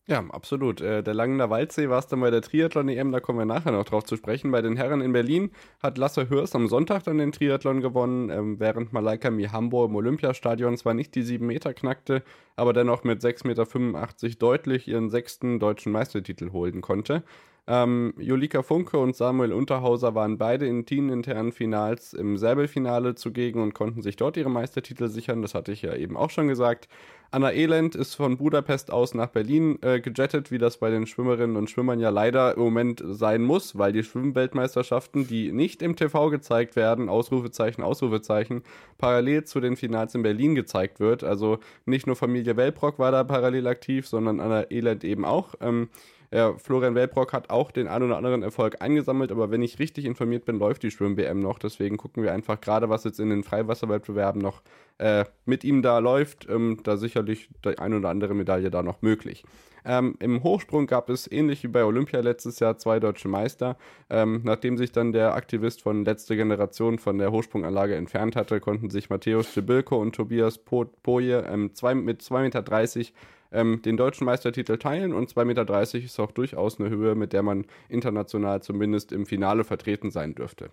Ja, 0.05 0.19
absolut. 0.31 0.81
Äh, 0.81 1.01
der 1.01 1.13
Langener 1.13 1.49
Waldsee 1.49 1.87
war 1.87 1.99
es 1.99 2.07
dann 2.07 2.19
bei 2.19 2.29
der 2.29 2.41
Triathlon-EM, 2.41 3.13
da 3.13 3.21
kommen 3.21 3.39
wir 3.39 3.45
nachher 3.45 3.71
noch 3.71 3.85
drauf 3.85 4.03
zu 4.03 4.17
sprechen. 4.17 4.51
Bei 4.51 4.61
den 4.61 4.75
Herren 4.75 4.99
in 4.99 5.13
Berlin 5.13 5.51
hat 5.81 5.97
Lasse 5.97 6.29
Hürst 6.29 6.55
am 6.55 6.67
Sonntag 6.67 7.03
dann 7.05 7.19
den 7.19 7.31
Triathlon 7.31 7.79
gewonnen, 7.79 8.29
ähm, 8.29 8.59
während 8.59 8.91
Malaika 8.91 9.31
Mihambo 9.31 9.85
im 9.85 9.95
Olympiastadion 9.95 10.75
zwar 10.75 10.93
nicht 10.93 11.15
die 11.15 11.21
sieben 11.21 11.47
Meter 11.47 11.73
knackte, 11.73 12.21
aber 12.57 12.73
dennoch 12.73 13.05
mit 13.05 13.21
6,85 13.21 13.47
Meter 13.47 14.39
deutlich 14.39 14.89
ihren 14.89 15.09
sechsten 15.09 15.59
deutschen 15.59 15.93
Meistertitel 15.93 16.51
holen 16.51 16.81
konnte. 16.81 17.23
Ähm, 17.65 18.13
Julika 18.17 18.61
Funke 18.61 18.97
und 18.97 19.15
Samuel 19.15 19.53
Unterhauser 19.53 20.13
waren 20.15 20.37
beide 20.37 20.67
in 20.67 20.85
teaminternen 20.85 21.53
Finals 21.53 22.13
im 22.13 22.37
Säbelfinale 22.37 23.15
zugegen 23.15 23.61
und 23.61 23.73
konnten 23.73 24.01
sich 24.01 24.17
dort 24.17 24.35
ihre 24.35 24.49
Meistertitel 24.49 25.07
sichern. 25.07 25.41
Das 25.41 25.55
hatte 25.55 25.71
ich 25.71 25.81
ja 25.81 25.95
eben 25.95 26.17
auch 26.17 26.29
schon 26.29 26.49
gesagt. 26.49 26.89
Anna 27.31 27.51
Elend 27.53 27.95
ist 27.95 28.15
von 28.15 28.37
Budapest 28.37 28.91
aus 28.91 29.13
nach 29.13 29.29
Berlin 29.29 29.79
äh, 29.81 30.01
gejettet, 30.01 30.51
wie 30.51 30.57
das 30.57 30.77
bei 30.77 30.91
den 30.91 31.07
Schwimmerinnen 31.07 31.55
und 31.55 31.69
Schwimmern 31.69 32.01
ja 32.01 32.09
leider 32.09 32.53
im 32.55 32.61
Moment 32.61 33.01
sein 33.03 33.41
muss, 33.41 33.77
weil 33.77 33.93
die 33.93 34.03
Schwimmweltmeisterschaften, 34.03 35.25
die 35.25 35.51
nicht 35.53 35.81
im 35.81 35.95
TV 35.95 36.29
gezeigt 36.29 36.75
werden, 36.75 37.07
Ausrufezeichen, 37.07 37.81
Ausrufezeichen, 37.81 38.61
parallel 38.97 39.45
zu 39.45 39.61
den 39.61 39.77
Finals 39.77 40.13
in 40.13 40.21
Berlin 40.21 40.53
gezeigt 40.53 40.99
wird. 40.99 41.23
Also 41.23 41.59
nicht 41.85 42.07
nur 42.07 42.17
Familie 42.17 42.57
Welbrock 42.57 42.99
war 42.99 43.11
da 43.11 43.23
parallel 43.23 43.67
aktiv, 43.67 44.05
sondern 44.05 44.39
Anna 44.41 44.69
Elend 44.69 45.03
eben 45.03 45.23
auch. 45.23 45.55
Ähm, 45.61 45.89
Ja, 46.33 46.57
Florian 46.57 46.95
Welbrock 46.95 47.31
hat 47.31 47.51
auch 47.51 47.69
den 47.69 47.87
ein 47.87 48.01
oder 48.01 48.17
anderen 48.17 48.41
Erfolg 48.41 48.81
eingesammelt, 48.81 49.31
aber 49.31 49.51
wenn 49.51 49.61
ich 49.61 49.77
richtig 49.77 50.05
informiert 50.05 50.45
bin, 50.45 50.57
läuft 50.57 50.81
die 50.81 50.89
Schwimm-WM 50.89 51.39
noch. 51.39 51.59
Deswegen 51.59 51.97
gucken 51.97 52.23
wir 52.23 52.33
einfach 52.33 52.59
gerade, 52.59 52.89
was 52.89 53.03
jetzt 53.03 53.19
in 53.19 53.29
den 53.29 53.43
Freiwasserwettbewerben 53.43 54.41
noch 54.41 54.63
äh, 54.97 55.25
mit 55.45 55.63
ihm 55.63 55.83
da 55.83 55.99
läuft. 55.99 56.49
Ähm, 56.49 56.79
da 56.83 56.97
sicherlich 56.97 57.49
die 57.63 57.77
ein 57.77 57.93
oder 57.93 58.09
andere 58.09 58.33
Medaille 58.33 58.71
da 58.71 58.81
noch 58.81 59.03
möglich. 59.03 59.43
Ähm, 59.85 60.15
Im 60.19 60.41
Hochsprung 60.41 60.87
gab 60.87 61.09
es 61.11 61.31
ähnlich 61.31 61.61
wie 61.61 61.67
bei 61.67 61.83
Olympia 61.83 62.21
letztes 62.21 62.59
Jahr 62.59 62.79
zwei 62.79 62.99
deutsche 62.99 63.27
Meister. 63.27 63.77
Ähm, 64.09 64.41
nachdem 64.43 64.75
sich 64.75 64.91
dann 64.91 65.11
der 65.11 65.35
Aktivist 65.35 65.83
von 65.83 66.03
letzter 66.03 66.35
Generation 66.35 66.97
von 66.97 67.19
der 67.19 67.31
Hochsprunganlage 67.31 67.93
entfernt 67.93 68.35
hatte, 68.35 68.59
konnten 68.59 68.89
sich 68.89 69.11
Matthäus 69.11 69.51
Stibilko 69.51 70.01
und 70.01 70.15
Tobias 70.15 70.57
Poje 70.57 71.45
ähm, 71.47 71.75
zwei, 71.75 71.93
mit 71.93 72.21
2,30 72.21 72.41
Meter 72.41 73.13
ähm, 73.53 73.81
den 73.83 73.95
deutschen 73.97 74.25
Meistertitel 74.25 74.77
teilen 74.77 75.13
und 75.13 75.31
2,30 75.31 75.45
Meter 75.45 76.05
ist 76.05 76.19
auch 76.19 76.31
durchaus 76.31 76.79
eine 76.79 76.89
Höhe, 76.89 77.15
mit 77.15 77.33
der 77.33 77.43
man 77.43 77.65
international 77.87 78.61
zumindest 78.61 79.11
im 79.11 79.25
Finale 79.25 79.63
vertreten 79.63 80.11
sein 80.11 80.35
dürfte. 80.35 80.71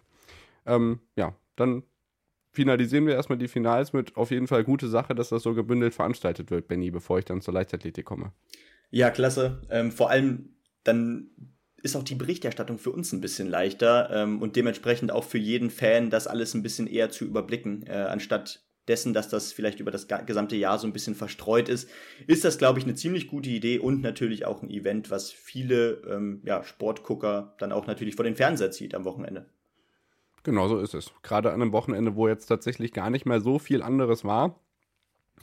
Ähm, 0.66 1.00
ja, 1.16 1.36
dann 1.56 1.84
finalisieren 2.52 3.06
wir 3.06 3.14
erstmal 3.14 3.38
die 3.38 3.48
Finals 3.48 3.92
mit 3.92 4.16
auf 4.16 4.30
jeden 4.30 4.48
Fall 4.48 4.64
gute 4.64 4.88
Sache, 4.88 5.14
dass 5.14 5.28
das 5.28 5.42
so 5.42 5.54
gebündelt 5.54 5.94
veranstaltet 5.94 6.50
wird, 6.50 6.68
Benny, 6.68 6.90
bevor 6.90 7.18
ich 7.18 7.24
dann 7.24 7.40
zur 7.40 7.54
Leichtathletik 7.54 8.04
komme. 8.04 8.32
Ja, 8.90 9.10
klasse. 9.10 9.62
Ähm, 9.70 9.92
vor 9.92 10.10
allem 10.10 10.56
dann 10.82 11.30
ist 11.82 11.96
auch 11.96 12.02
die 12.02 12.14
Berichterstattung 12.14 12.78
für 12.78 12.90
uns 12.90 13.12
ein 13.12 13.20
bisschen 13.20 13.48
leichter 13.48 14.10
ähm, 14.12 14.42
und 14.42 14.56
dementsprechend 14.56 15.12
auch 15.12 15.24
für 15.24 15.38
jeden 15.38 15.70
Fan 15.70 16.10
das 16.10 16.26
alles 16.26 16.54
ein 16.54 16.62
bisschen 16.62 16.86
eher 16.86 17.10
zu 17.10 17.24
überblicken, 17.24 17.84
äh, 17.86 17.92
anstatt 17.92 18.62
dessen, 18.90 19.14
dass 19.14 19.28
das 19.28 19.52
vielleicht 19.52 19.80
über 19.80 19.90
das 19.90 20.08
gesamte 20.26 20.56
Jahr 20.56 20.78
so 20.78 20.86
ein 20.86 20.92
bisschen 20.92 21.14
verstreut 21.14 21.68
ist, 21.68 21.88
ist 22.26 22.44
das, 22.44 22.58
glaube 22.58 22.78
ich, 22.78 22.84
eine 22.84 22.94
ziemlich 22.94 23.28
gute 23.28 23.48
Idee 23.48 23.78
und 23.78 24.02
natürlich 24.02 24.44
auch 24.44 24.62
ein 24.62 24.68
Event, 24.68 25.10
was 25.10 25.30
viele 25.30 26.02
ähm, 26.10 26.42
ja, 26.44 26.62
Sportgucker 26.64 27.54
dann 27.58 27.72
auch 27.72 27.86
natürlich 27.86 28.16
vor 28.16 28.24
den 28.24 28.36
Fernseher 28.36 28.72
zieht 28.72 28.94
am 28.94 29.04
Wochenende. 29.04 29.46
Genau 30.42 30.68
so 30.68 30.80
ist 30.80 30.94
es. 30.94 31.12
Gerade 31.22 31.52
an 31.52 31.62
einem 31.62 31.72
Wochenende, 31.72 32.16
wo 32.16 32.26
jetzt 32.26 32.46
tatsächlich 32.46 32.92
gar 32.92 33.10
nicht 33.10 33.26
mehr 33.26 33.40
so 33.40 33.58
viel 33.58 33.82
anderes 33.82 34.24
war. 34.24 34.58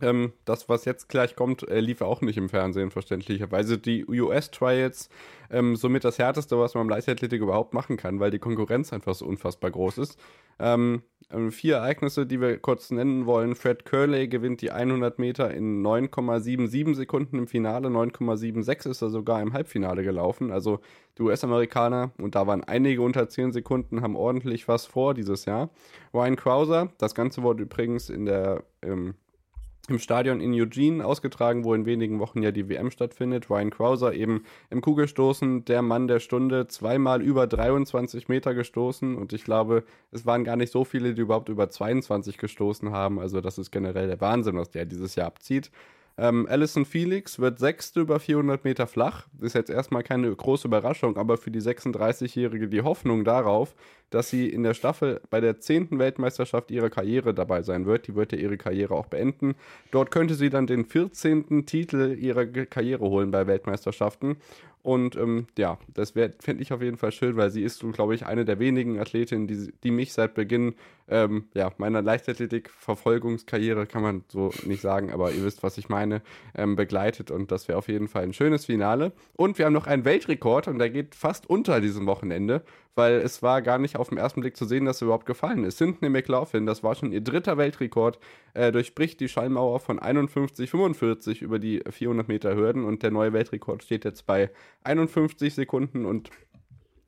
Ähm, 0.02 0.34
das, 0.46 0.70
was 0.70 0.86
jetzt 0.86 1.10
gleich 1.10 1.36
kommt, 1.36 1.68
äh, 1.68 1.80
lief 1.80 2.02
auch 2.02 2.22
nicht 2.22 2.38
im 2.38 2.50
Fernsehen, 2.50 2.92
verständlicherweise. 2.92 3.78
Die 3.78 4.06
US-Trials 4.08 5.10
ähm, 5.50 5.76
somit 5.76 6.04
das 6.04 6.20
Härteste, 6.20 6.60
was 6.60 6.76
man 6.76 6.84
im 6.84 6.90
Leichtathletik 6.90 7.42
überhaupt 7.42 7.74
machen 7.74 7.98
kann, 7.98 8.20
weil 8.20 8.32
die 8.32 8.40
Konkurrenz 8.40 8.94
einfach 8.94 9.16
so 9.16 9.26
unfassbar 9.26 9.72
groß 9.72 9.98
ist. 9.98 10.20
Ähm, 10.60 11.02
ähm 11.32 11.52
vier 11.52 11.78
Ereignisse, 11.78 12.26
die 12.26 12.42
wir 12.42 12.58
kurz 12.60 12.92
nennen 12.92 13.26
wollen. 13.26 13.56
Fred 13.56 13.86
Curley 13.86 14.28
gewinnt 14.28 14.62
die 14.62 14.72
100 14.72 15.20
Meter 15.20 15.52
in 15.52 15.82
9,77 15.82 16.96
Sekunden 16.96 17.40
im 17.40 17.48
Finale. 17.48 17.88
9,76 17.90 18.90
ist 18.90 19.02
er 19.02 19.10
sogar 19.10 19.42
im 19.42 19.54
Halbfinale 19.54 20.04
gelaufen. 20.04 20.52
Also 20.52 20.80
die 21.18 21.24
US-Amerikaner, 21.24 22.12
und 22.20 22.36
da 22.36 22.46
waren 22.46 22.64
einige 22.64 23.02
unter 23.02 23.30
10 23.30 23.52
Sekunden, 23.52 24.02
haben 24.02 24.16
ordentlich 24.16 24.68
was 24.68 24.86
vor 24.86 25.14
dieses 25.14 25.46
Jahr. 25.46 25.70
Ryan 26.14 26.36
Krauser, 26.36 26.90
das 26.98 27.16
Ganze 27.16 27.42
wurde 27.42 27.64
übrigens 27.64 28.10
in 28.10 28.26
der 28.26 28.64
ähm, 28.84 29.16
im 29.88 30.00
Stadion 30.00 30.42
in 30.42 30.54
Eugene 30.54 31.06
ausgetragen, 31.06 31.64
wo 31.64 31.74
in 31.74 31.86
wenigen 31.86 32.20
Wochen 32.20 32.44
ja 32.44 32.52
die 32.52 32.68
WM 32.70 32.92
stattfindet. 32.92 33.50
Ryan 33.50 33.70
Krauser 33.70 34.14
eben 34.14 34.44
im 34.70 34.82
Kugelstoßen, 34.82 35.66
der 35.66 35.82
Mann 35.82 36.08
der 36.08 36.20
Stunde, 36.20 36.68
zweimal 36.68 37.22
über 37.22 37.48
23 37.48 38.28
Meter 38.28 38.54
gestoßen 38.54 39.16
und 39.16 39.34
ich 39.34 39.44
glaube, 39.44 39.84
es 40.12 40.26
waren 40.26 40.44
gar 40.44 40.58
nicht 40.58 40.72
so 40.72 40.84
viele, 40.84 41.14
die 41.14 41.22
überhaupt 41.22 41.50
über 41.50 41.70
22 41.70 42.38
gestoßen 42.38 42.92
haben. 42.92 43.20
Also 43.20 43.40
das 43.42 43.58
ist 43.58 43.72
generell 43.72 44.08
der 44.08 44.20
Wahnsinn, 44.20 44.58
was 44.58 44.70
der 44.70 44.86
dieses 44.86 45.16
Jahr 45.16 45.28
abzieht. 45.28 45.72
Ähm, 46.20 46.48
Alison 46.50 46.86
Felix 46.86 47.38
wird 47.38 47.60
Sechste 47.60 48.02
über 48.02 48.20
400 48.20 48.64
Meter 48.64 48.88
flach. 48.88 49.28
Ist 49.40 49.54
jetzt 49.54 49.70
erstmal 49.70 50.02
keine 50.02 50.36
große 50.36 50.68
Überraschung, 50.68 51.16
aber 51.16 51.38
für 51.38 51.52
die 51.52 51.62
36-Jährige 51.62 52.68
die 52.68 52.82
Hoffnung 52.82 53.24
darauf, 53.24 53.76
dass 54.10 54.30
sie 54.30 54.50
in 54.50 54.64
der 54.64 54.74
Staffel 54.74 55.22
bei 55.30 55.42
der 55.42 55.60
10. 55.60 56.00
Weltmeisterschaft 56.00 56.72
ihrer 56.72 56.90
Karriere 56.90 57.36
dabei 57.36 57.62
sein 57.62 57.86
wird. 57.86 58.08
Die 58.08 58.16
wird 58.16 58.32
ja 58.32 58.40
ihre 58.40 58.58
Karriere 58.58 58.96
auch 58.96 59.06
beenden. 59.06 59.54
Dort 59.92 60.10
könnte 60.10 60.34
sie 60.34 60.50
dann 60.50 60.66
den 60.66 60.86
14. 60.86 61.68
Titel 61.68 62.18
ihrer 62.20 62.48
Karriere 62.48 63.06
holen 63.06 63.30
bei 63.30 63.46
Weltmeisterschaften. 63.46 64.38
Und 64.82 65.18
ähm, 65.18 65.48
ja, 65.58 65.78
das 65.94 66.12
fände 66.12 66.62
ich 66.64 66.72
auf 66.72 66.82
jeden 66.82 66.98
Fall 66.98 67.12
schön, 67.12 67.36
weil 67.36 67.52
sie 67.52 67.62
ist, 67.62 67.84
glaube 67.94 68.16
ich, 68.16 68.26
eine 68.26 68.46
der 68.46 68.58
wenigen 68.58 69.00
Athletinnen, 69.00 69.46
die, 69.46 69.72
die 69.84 69.92
mich 69.92 70.14
seit 70.14 70.34
Beginn 70.34 70.76
ähm, 71.08 71.48
ja, 71.54 71.72
meiner 71.78 72.02
Leichtathletik-Verfolgungskarriere, 72.02 73.86
kann 73.86 74.02
man 74.02 74.24
so 74.28 74.52
nicht 74.66 74.82
sagen, 74.82 75.12
aber 75.12 75.32
ihr 75.32 75.44
wisst, 75.44 75.64
was 75.64 75.78
ich 75.78 75.90
meine, 75.90 76.22
ähm, 76.56 76.76
begleitet. 76.76 77.32
Und 77.32 77.52
das 77.52 77.68
wäre 77.68 77.78
auf 77.78 77.88
jeden 77.88 78.08
Fall 78.08 78.24
ein 78.24 78.34
schönes 78.34 78.66
Finale. 78.66 79.14
Und 79.36 79.58
wir 79.58 79.66
haben 79.66 79.74
noch 79.74 79.88
einen 79.88 80.06
Weltrekord 80.06 80.68
und 80.68 80.80
der 80.80 80.90
geht 80.90 81.16
fast 81.16 81.50
unter 81.50 81.82
diesem 81.82 82.06
Wochenende 82.06 82.64
weil 82.98 83.18
es 83.18 83.44
war 83.44 83.62
gar 83.62 83.78
nicht 83.78 83.96
auf 83.96 84.10
den 84.10 84.18
ersten 84.18 84.42
Blick 84.42 84.58
zu 84.58 84.66
sehen, 84.66 84.86
dass 84.86 85.02
er 85.02 85.06
überhaupt 85.06 85.28
gefallen 85.28 85.64
ist. 85.64 85.78
Cynthia 85.78 86.10
McLaughlin, 86.10 86.66
das 86.66 86.82
war 86.82 86.96
schon 86.96 87.12
ihr 87.12 87.22
dritter 87.22 87.56
Weltrekord, 87.56 88.18
äh, 88.56 88.72
durchbricht 88.72 89.20
die 89.20 89.30
Schallmauer 89.30 89.80
von 89.80 90.00
51,45 90.00 91.44
über 91.44 91.60
die 91.60 91.84
400 91.88 92.28
Meter 92.28 92.56
Hürden 92.56 92.84
und 92.84 93.04
der 93.04 93.12
neue 93.12 93.34
Weltrekord 93.34 93.84
steht 93.84 94.04
jetzt 94.04 94.26
bei 94.26 94.50
51 94.84 95.54
Sekunden 95.54 96.06
und 96.06 96.32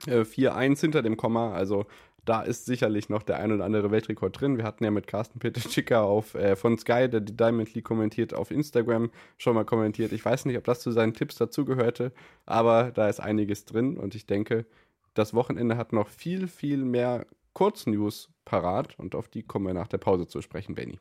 äh, 0.05 0.21
4,1 0.21 0.79
hinter 0.79 1.01
dem 1.01 1.17
Komma, 1.17 1.53
also 1.53 1.87
da 2.29 2.43
ist 2.43 2.67
sicherlich 2.67 3.09
noch 3.09 3.23
der 3.23 3.37
ein 3.37 3.51
oder 3.51 3.65
andere 3.65 3.89
Weltrekord 3.89 4.39
drin. 4.39 4.57
Wir 4.57 4.63
hatten 4.63 4.83
ja 4.83 4.91
mit 4.91 5.07
Carsten 5.07 5.39
Peter 5.39 6.03
auf 6.03 6.35
äh, 6.35 6.55
von 6.55 6.77
Sky, 6.77 7.09
der 7.09 7.21
die 7.21 7.35
Diamond 7.35 7.73
League 7.73 7.85
kommentiert, 7.85 8.35
auf 8.35 8.51
Instagram 8.51 9.09
schon 9.39 9.55
mal 9.55 9.65
kommentiert. 9.65 10.11
Ich 10.11 10.23
weiß 10.23 10.45
nicht, 10.45 10.55
ob 10.55 10.63
das 10.63 10.79
zu 10.81 10.91
seinen 10.91 11.15
Tipps 11.15 11.37
dazugehörte, 11.37 12.11
aber 12.45 12.91
da 12.91 13.09
ist 13.09 13.19
einiges 13.19 13.65
drin 13.65 13.97
und 13.97 14.13
ich 14.13 14.27
denke, 14.27 14.67
das 15.15 15.33
Wochenende 15.33 15.75
hat 15.75 15.91
noch 15.91 16.07
viel, 16.07 16.47
viel 16.47 16.85
mehr 16.85 17.25
Kurznews 17.53 18.29
parat 18.45 18.93
und 18.99 19.15
auf 19.15 19.27
die 19.27 19.41
kommen 19.41 19.65
wir 19.65 19.73
nach 19.73 19.87
der 19.87 19.97
Pause 19.97 20.27
zu 20.27 20.43
sprechen, 20.43 20.75
Benny. 20.75 20.99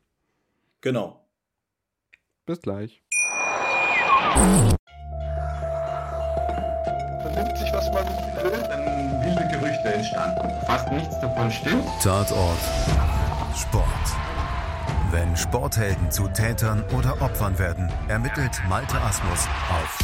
Genau. 0.80 1.22
Bis 2.46 2.62
gleich. 2.62 3.02
Vernimmt 7.20 7.58
sich, 7.58 7.70
was 7.74 7.92
man 7.92 8.06
will, 8.44 8.57
entstanden. 9.98 10.50
Fast 10.66 10.90
nichts 10.92 11.20
davon 11.20 11.50
stimmt. 11.50 11.84
Tatort. 12.02 12.58
Sport. 13.54 13.84
Wenn 15.10 15.36
Sporthelden 15.36 16.10
zu 16.10 16.28
Tätern 16.28 16.84
oder 16.96 17.20
Opfern 17.20 17.58
werden, 17.58 17.90
ermittelt 18.08 18.60
Malte 18.68 19.00
Asmus 19.00 19.46
auf 19.70 19.98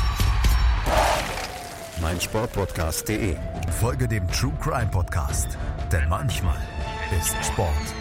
meinsportpodcast.de. 2.01 3.37
Folge 3.81 4.09
dem 4.09 4.27
True 4.29 4.53
Crime 4.61 4.91
Podcast, 4.91 5.57
denn 5.93 6.09
manchmal 6.09 6.59
ist 7.19 7.37
Sport 7.45 7.95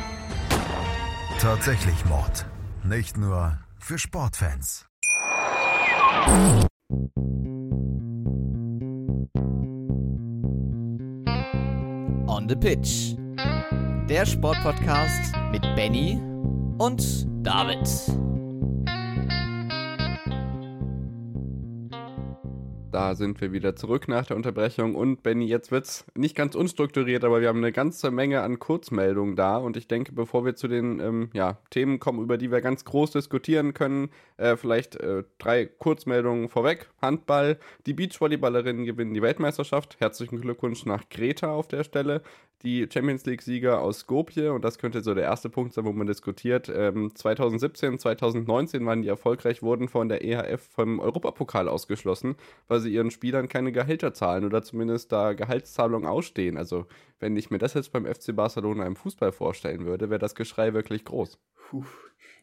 tatsächlich 1.43 2.05
Mord. 2.05 2.45
Nicht 2.83 3.17
nur 3.17 3.59
für 3.77 3.99
Sportfans. 3.99 4.85
On 12.33 12.49
the 12.49 12.55
Pitch. 12.55 13.15
Der 14.09 14.25
Sportpodcast 14.25 15.33
mit 15.51 15.61
Benny 15.75 16.19
und 16.79 17.27
David. 17.45 17.87
Da 22.93 23.15
sind 23.15 23.41
wir 23.41 23.51
wieder 23.51 23.75
zurück 23.75 24.07
nach 24.07 24.27
der 24.27 24.35
Unterbrechung 24.35 24.93
und 24.93 25.23
Benny, 25.23 25.47
jetzt 25.47 25.71
wird's 25.71 26.05
nicht 26.13 26.35
ganz 26.35 26.53
unstrukturiert, 26.53 27.23
aber 27.23 27.41
wir 27.41 27.47
haben 27.47 27.57
eine 27.57 27.71
ganze 27.71 28.11
Menge 28.11 28.41
an 28.41 28.59
Kurzmeldungen 28.59 29.35
da 29.35 29.57
und 29.57 29.77
ich 29.77 29.87
denke, 29.87 30.11
bevor 30.11 30.45
wir 30.45 30.55
zu 30.55 30.67
den 30.67 30.99
ähm, 30.99 31.29
ja, 31.33 31.57
Themen 31.71 31.99
kommen, 31.99 32.21
über 32.21 32.37
die 32.37 32.51
wir 32.51 32.61
ganz 32.61 32.85
groß 32.85 33.09
diskutieren 33.09 33.73
können, 33.73 34.11
äh, 34.37 34.57
vielleicht 34.57 34.95
äh, 34.97 35.23
drei 35.39 35.65
Kurzmeldungen 35.65 36.49
vorweg. 36.49 36.87
Handball, 37.01 37.57
die 37.87 37.93
Beachvolleyballerinnen 37.93 38.85
gewinnen 38.85 39.15
die 39.15 39.23
Weltmeisterschaft. 39.23 39.99
Herzlichen 39.99 40.39
Glückwunsch 40.39 40.85
nach 40.85 41.09
Greta 41.09 41.51
auf 41.51 41.67
der 41.67 41.83
Stelle 41.83 42.21
die 42.63 42.87
Champions 42.91 43.25
League-Sieger 43.25 43.81
aus 43.81 43.99
Skopje, 43.99 44.53
und 44.53 44.63
das 44.63 44.77
könnte 44.77 45.01
so 45.01 45.13
der 45.13 45.25
erste 45.25 45.49
Punkt 45.49 45.73
sein, 45.73 45.85
wo 45.85 45.91
man 45.91 46.07
diskutiert. 46.07 46.71
Ähm, 46.73 47.13
2017, 47.13 47.99
2019 47.99 48.85
waren 48.85 49.01
die 49.01 49.09
erfolgreich, 49.09 49.61
wurden 49.61 49.89
von 49.89 50.07
der 50.07 50.23
EHF 50.23 50.61
vom 50.61 50.99
Europapokal 50.99 51.67
ausgeschlossen, 51.67 52.35
weil 52.67 52.79
sie 52.83 52.93
ihren 52.93 53.09
Spielern 53.09 53.47
keine 53.47 53.71
Gehälter 53.71 54.13
zahlen 54.13 54.45
oder 54.45 54.61
zumindest 54.61 55.11
da 55.11 55.33
Gehaltszahlungen 55.33 56.07
ausstehen. 56.07 56.57
Also, 56.57 56.85
wenn 57.19 57.35
ich 57.35 57.49
mir 57.49 57.57
das 57.57 57.73
jetzt 57.73 57.91
beim 57.91 58.05
FC 58.05 58.35
Barcelona 58.35 58.85
im 58.85 58.95
Fußball 58.95 59.31
vorstellen 59.31 59.85
würde, 59.85 60.09
wäre 60.09 60.19
das 60.19 60.35
Geschrei 60.35 60.73
wirklich 60.73 61.05
groß. 61.05 61.39
Puh. 61.55 61.85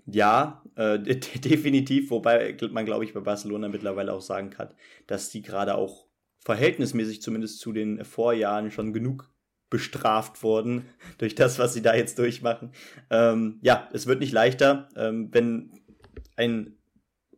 Ja, 0.06 0.62
äh, 0.76 0.98
definitiv, 0.98 2.10
wobei 2.10 2.56
man, 2.72 2.84
glaube 2.84 3.04
ich, 3.04 3.12
bei 3.12 3.20
Barcelona 3.20 3.68
mittlerweile 3.68 4.12
auch 4.12 4.22
sagen 4.22 4.50
kann, 4.50 4.70
dass 5.06 5.30
die 5.30 5.42
gerade 5.42 5.74
auch 5.74 6.06
verhältnismäßig 6.40 7.22
zumindest 7.22 7.60
zu 7.60 7.72
den 7.72 8.04
Vorjahren 8.04 8.70
schon 8.70 8.92
genug 8.92 9.30
bestraft 9.68 10.42
worden 10.42 10.86
durch 11.18 11.34
das, 11.34 11.58
was 11.58 11.74
sie 11.74 11.82
da 11.82 11.94
jetzt 11.94 12.18
durchmachen. 12.18 12.72
Ähm, 13.10 13.58
ja, 13.62 13.88
es 13.92 14.06
wird 14.06 14.20
nicht 14.20 14.32
leichter, 14.32 14.88
ähm, 14.96 15.28
wenn 15.32 15.70
ein 16.36 16.79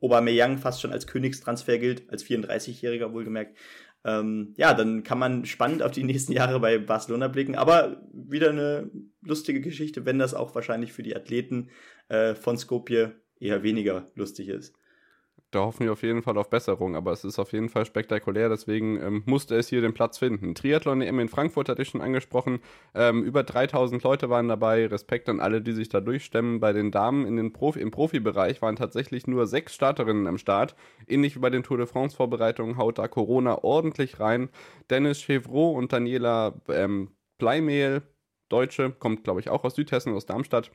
Aubameyang 0.03 0.59
fast 0.59 0.81
schon 0.81 0.93
als 0.93 1.07
Königstransfer 1.07 1.79
gilt, 1.79 2.11
als 2.11 2.25
34-Jähriger 2.25 3.13
wohlgemerkt. 3.13 3.57
Ähm, 4.05 4.53
ja, 4.57 4.75
dann 4.75 5.05
kann 5.05 5.19
man 5.19 5.47
spannend 5.47 5.83
auf 5.83 5.93
die 5.93 6.03
nächsten 6.05 6.33
Jahre 6.33 6.61
bei 6.61 6.79
Barcelona 6.79 7.29
blicken. 7.29 7.55
Aber 7.55 8.03
wieder 8.13 8.51
eine 8.51 8.91
lustige 9.23 9.61
Geschichte, 9.61 10.05
wenn 10.05 10.19
das 10.19 10.35
auch 10.35 10.55
wahrscheinlich 10.55 10.93
für 10.93 11.03
die 11.03 11.17
Athleten 11.17 11.71
äh, 12.09 12.35
von 12.35 12.59
Skopje 12.59 13.15
eher 13.39 13.63
weniger 13.63 14.11
lustig 14.15 14.49
ist 14.49 14.75
da 15.53 15.61
hoffen 15.61 15.85
wir 15.85 15.93
auf 15.93 16.03
jeden 16.03 16.23
Fall 16.23 16.39
auf 16.39 16.49
Besserung, 16.49 16.97
aber 16.97 17.13
es 17.13 17.25
ist 17.25 17.39
auf 17.39 17.53
jeden 17.53 17.69
Fall 17.69 17.85
spektakulär, 17.85 18.49
deswegen 18.49 18.97
ähm, 19.01 19.23
musste 19.27 19.55
es 19.55 19.69
hier 19.69 19.83
den 19.83 19.93
Platz 19.93 20.19
finden. 20.19 20.55
Triathlon 20.55 21.03
EM 21.03 21.21
in 21.21 21.29
Frankfurt 21.29 21.69
hatte 21.69 21.83
ich 21.83 21.89
schon 21.89 22.01
angesprochen, 22.01 22.61
ähm, 22.95 23.23
über 23.23 23.43
3000 23.43 24.03
Leute 24.03 24.31
waren 24.31 24.49
dabei, 24.49 24.87
Respekt 24.87 25.29
an 25.29 25.41
alle, 25.41 25.61
die 25.61 25.73
sich 25.73 25.91
da 25.91 26.01
durchstemmen. 26.01 26.59
Bei 26.59 26.73
den 26.73 26.91
Damen 26.91 27.27
in 27.27 27.37
den 27.37 27.53
Profi 27.53 27.81
im 27.81 27.91
Profibereich 27.91 28.63
waren 28.63 28.77
tatsächlich 28.77 29.27
nur 29.27 29.47
sechs 29.47 29.75
Starterinnen 29.75 30.27
am 30.27 30.39
Start, 30.39 30.75
ähnlich 31.07 31.37
wie 31.37 31.41
bei 31.41 31.51
den 31.51 31.63
Tour 31.63 31.77
de 31.77 31.87
France 31.87 32.17
Vorbereitungen 32.17 32.79
haut 32.79 32.99
da 32.99 33.07
Corona 33.07 33.63
ordentlich 33.63 34.21
rein. 34.21 34.49
Dennis 34.89 35.21
Chevreau 35.21 35.73
und 35.73 35.93
Daniela 35.93 36.55
ähm, 36.69 37.11
Bleimehl, 37.37 38.03
Deutsche, 38.49 38.91
kommt 38.91 39.25
glaube 39.25 39.41
ich 39.41 39.51
auch 39.51 39.65
aus 39.65 39.75
Südhessen, 39.75 40.15
aus 40.15 40.25
Darmstadt, 40.25 40.71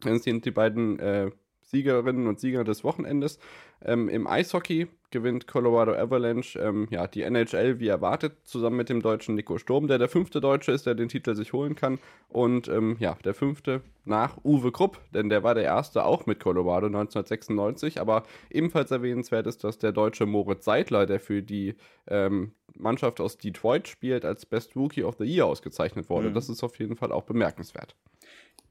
das 0.00 0.22
sind 0.22 0.44
die 0.46 0.50
beiden 0.50 0.98
äh, 0.98 1.30
Siegerinnen 1.70 2.26
und 2.26 2.40
Sieger 2.40 2.64
des 2.64 2.84
Wochenendes. 2.84 3.38
Ähm, 3.82 4.08
Im 4.08 4.26
Eishockey 4.26 4.88
gewinnt 5.10 5.46
Colorado 5.46 5.92
Avalanche 5.92 6.58
ähm, 6.58 6.86
ja, 6.90 7.06
die 7.06 7.22
NHL 7.22 7.80
wie 7.80 7.88
erwartet, 7.88 8.36
zusammen 8.44 8.76
mit 8.76 8.88
dem 8.88 9.02
deutschen 9.02 9.34
Nico 9.34 9.58
Sturm, 9.58 9.88
der 9.88 9.98
der 9.98 10.08
fünfte 10.08 10.40
Deutsche 10.40 10.72
ist, 10.72 10.86
der 10.86 10.94
den 10.94 11.08
Titel 11.08 11.34
sich 11.34 11.52
holen 11.52 11.74
kann. 11.74 11.98
Und 12.28 12.68
ähm, 12.68 12.96
ja, 13.00 13.16
der 13.24 13.34
fünfte 13.34 13.82
nach 14.04 14.38
Uwe 14.44 14.72
Krupp, 14.72 15.00
denn 15.12 15.28
der 15.28 15.42
war 15.42 15.54
der 15.54 15.64
erste 15.64 16.04
auch 16.04 16.26
mit 16.26 16.40
Colorado 16.40 16.86
1996. 16.86 18.00
Aber 18.00 18.24
ebenfalls 18.50 18.90
erwähnenswert 18.90 19.46
ist, 19.46 19.64
dass 19.64 19.78
der 19.78 19.92
deutsche 19.92 20.26
Moritz 20.26 20.64
Seidler, 20.64 21.06
der 21.06 21.20
für 21.20 21.42
die 21.42 21.74
ähm, 22.06 22.52
Mannschaft 22.74 23.20
aus 23.20 23.38
Detroit 23.38 23.88
spielt, 23.88 24.24
als 24.24 24.46
Best 24.46 24.76
Rookie 24.76 25.04
of 25.04 25.16
the 25.18 25.24
Year 25.24 25.46
ausgezeichnet 25.46 26.08
wurde. 26.08 26.30
Mhm. 26.30 26.34
Das 26.34 26.48
ist 26.48 26.62
auf 26.62 26.78
jeden 26.78 26.96
Fall 26.96 27.12
auch 27.12 27.24
bemerkenswert. 27.24 27.96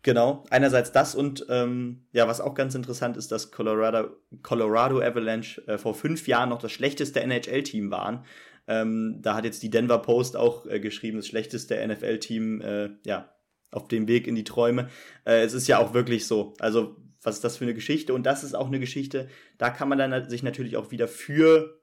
Genau, 0.01 0.45
einerseits 0.49 0.93
das 0.93 1.13
und 1.13 1.45
ähm, 1.49 2.05
ja, 2.13 2.25
was 2.27 2.39
auch 2.39 2.53
ganz 2.53 2.73
interessant 2.73 3.17
ist, 3.17 3.33
dass 3.33 3.51
Colorado, 3.51 4.15
Colorado 4.43 5.01
Avalanche 5.01 5.61
äh, 5.67 5.77
vor 5.77 5.93
fünf 5.93 6.25
Jahren 6.27 6.49
noch 6.49 6.59
das 6.59 6.71
schlechteste 6.71 7.19
NHL-Team 7.19 7.91
waren. 7.91 8.23
Ähm, 8.67 9.17
da 9.21 9.35
hat 9.35 9.43
jetzt 9.43 9.61
die 9.61 9.69
Denver 9.69 9.99
Post 9.99 10.37
auch 10.37 10.65
äh, 10.67 10.79
geschrieben, 10.79 11.17
das 11.17 11.27
schlechteste 11.27 11.85
NFL-Team, 11.85 12.61
äh, 12.61 12.89
ja, 13.05 13.33
auf 13.71 13.89
dem 13.89 14.07
Weg 14.07 14.27
in 14.27 14.35
die 14.35 14.45
Träume. 14.45 14.89
Äh, 15.25 15.41
es 15.41 15.53
ist 15.53 15.67
ja 15.67 15.79
auch 15.79 15.93
wirklich 15.93 16.27
so. 16.27 16.53
Also, 16.59 16.95
was 17.21 17.35
ist 17.35 17.43
das 17.43 17.57
für 17.57 17.65
eine 17.65 17.73
Geschichte? 17.73 18.13
Und 18.13 18.23
das 18.23 18.45
ist 18.45 18.55
auch 18.55 18.67
eine 18.67 18.79
Geschichte, 18.79 19.27
da 19.57 19.69
kann 19.69 19.89
man 19.89 19.97
dann 19.97 20.29
sich 20.29 20.43
natürlich 20.43 20.77
auch 20.77 20.91
wieder 20.91 21.09
für 21.09 21.81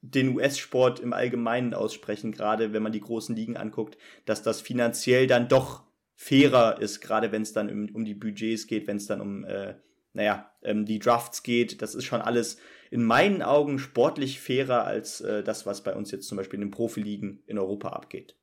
den 0.00 0.34
US-Sport 0.36 1.00
im 1.00 1.12
Allgemeinen 1.12 1.74
aussprechen, 1.74 2.32
gerade 2.32 2.72
wenn 2.72 2.82
man 2.82 2.92
die 2.92 3.00
großen 3.00 3.34
Ligen 3.36 3.56
anguckt, 3.56 3.96
dass 4.26 4.42
das 4.42 4.60
finanziell 4.60 5.26
dann 5.26 5.48
doch 5.48 5.84
fairer 6.14 6.80
ist, 6.80 7.00
gerade 7.00 7.32
wenn 7.32 7.42
es 7.42 7.52
dann 7.52 7.70
um, 7.70 7.94
um, 7.94 8.04
die 8.04 8.14
Budgets 8.14 8.66
geht, 8.66 8.86
wenn 8.86 8.96
es 8.96 9.06
dann 9.06 9.20
um, 9.20 9.44
äh, 9.44 9.74
naja, 10.12 10.50
ähm, 10.62 10.86
die 10.86 10.98
Drafts 10.98 11.42
geht. 11.42 11.82
Das 11.82 11.94
ist 11.94 12.04
schon 12.04 12.22
alles 12.22 12.58
in 12.90 13.02
meinen 13.02 13.42
Augen 13.42 13.78
sportlich 13.78 14.40
fairer 14.40 14.84
als 14.84 15.20
äh, 15.20 15.42
das, 15.42 15.66
was 15.66 15.82
bei 15.82 15.94
uns 15.94 16.10
jetzt 16.10 16.28
zum 16.28 16.36
Beispiel 16.36 16.60
in 16.60 16.66
den 16.66 16.70
Profiligen 16.70 17.42
in 17.46 17.58
Europa 17.58 17.88
abgeht. 17.88 18.36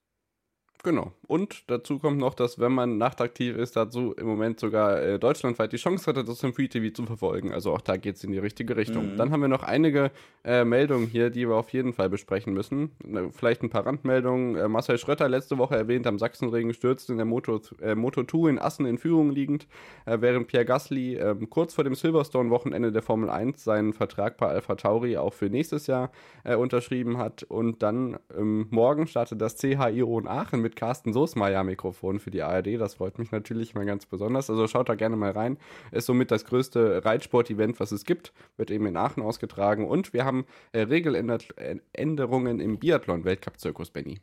Genau. 0.84 1.12
Und 1.28 1.70
dazu 1.70 2.00
kommt 2.00 2.18
noch, 2.18 2.34
dass 2.34 2.60
wenn 2.60 2.72
man 2.72 2.98
nachtaktiv 2.98 3.56
ist, 3.56 3.76
dazu 3.76 4.14
im 4.14 4.26
Moment 4.26 4.60
sogar 4.60 5.00
äh, 5.02 5.20
deutschlandweit 5.20 5.72
die 5.72 5.78
Chance 5.78 6.08
hatte, 6.08 6.24
das 6.24 6.42
im 6.44 6.54
Free 6.54 6.68
TV 6.68 6.92
zu 6.94 7.06
verfolgen. 7.06 7.54
Also 7.54 7.72
auch 7.72 7.82
da 7.82 7.98
geht 7.98 8.16
es 8.16 8.24
in 8.24 8.32
die 8.32 8.40
richtige 8.40 8.76
Richtung. 8.76 9.14
Mhm. 9.14 9.18
Dann 9.18 9.32
haben 9.32 9.42
wir 9.42 9.48
noch 9.48 9.62
einige 9.62 10.10
äh, 10.44 10.66
Meldungen 10.66 11.08
hier, 11.08 11.30
die 11.30 11.48
wir 11.48 11.56
auf 11.56 11.70
jeden 11.70 11.94
Fall 11.94 12.10
besprechen 12.10 12.54
müssen. 12.54 12.92
Vielleicht 13.32 13.62
ein 13.62 13.70
paar 13.70 13.86
Randmeldungen. 13.86 14.56
Äh, 14.56 14.68
Marcel 14.68 14.98
Schrötter 14.98 15.30
letzte 15.30 15.60
Woche 15.60 15.76
erwähnt, 15.76 16.08
am 16.08 16.18
Sachsenregen 16.18 16.74
stürzt 16.74 17.12
in 17.12 17.18
der 17.18 17.26
Moto, 17.26 17.62
äh, 17.82 17.94
Moto 17.94 18.24
2 18.24 18.50
in 18.50 18.60
Assen 18.60 18.88
in 18.88 18.98
Führung 18.98 19.30
liegend, 19.30 19.68
äh, 20.06 20.18
während 20.20 20.48
Pierre 20.48 20.66
Gasly 20.66 21.16
ähm, 21.16 21.50
kurz 21.52 21.76
vor 21.76 21.84
dem 21.84 21.94
Silverstone-Wochenende 21.94 22.92
der 22.92 23.04
Formel 23.04 23.30
1 23.30 23.64
seinen 23.64 23.94
Vertrag 23.94 24.38
bei 24.38 24.48
Alpha 24.48 24.76
Tauri 24.76 25.18
auch 25.18 25.34
für 25.34 25.50
nächstes 25.50 25.86
Jahr 25.86 26.12
äh, 26.44 26.56
unterschrieben 26.56 27.20
hat. 27.20 27.44
Und 27.44 27.84
dann 27.84 28.18
ähm, 28.36 28.66
morgen 28.72 29.06
startet 29.06 29.40
das 29.42 29.58
CH 29.58 29.92
Iron 29.92 30.28
Aachen 30.28 30.62
mit 30.62 30.71
mit 30.72 30.78
Carsten 30.78 31.12
Soßmeier 31.12 31.64
Mikrofon 31.66 32.20
für 32.20 32.32
die 32.32 32.42
ARD. 32.42 32.80
Das 32.80 32.96
freut 32.96 33.20
mich 33.20 33.32
natürlich 33.32 33.76
mal 33.76 33.86
ganz 33.86 34.06
besonders. 34.06 34.50
Also 34.50 34.68
schaut 34.68 34.88
da 34.88 34.96
gerne 34.96 35.18
mal 35.18 35.32
rein. 35.32 35.58
Ist 35.92 36.06
somit 36.06 36.32
das 36.32 36.46
größte 36.46 37.04
Reitsport-Event, 37.04 37.80
was 37.82 37.92
es 37.92 38.06
gibt. 38.06 38.32
Wird 38.56 38.72
eben 38.72 38.86
in 38.86 38.96
Aachen 38.96 39.22
ausgetragen. 39.22 39.86
Und 39.86 40.14
wir 40.14 40.24
haben 40.24 40.46
äh, 40.72 40.82
Regeländerungen 40.82 42.60
im 42.62 42.80
Biathlon-Weltcup-Zirkus, 42.80 43.92
Benny. 43.92 44.20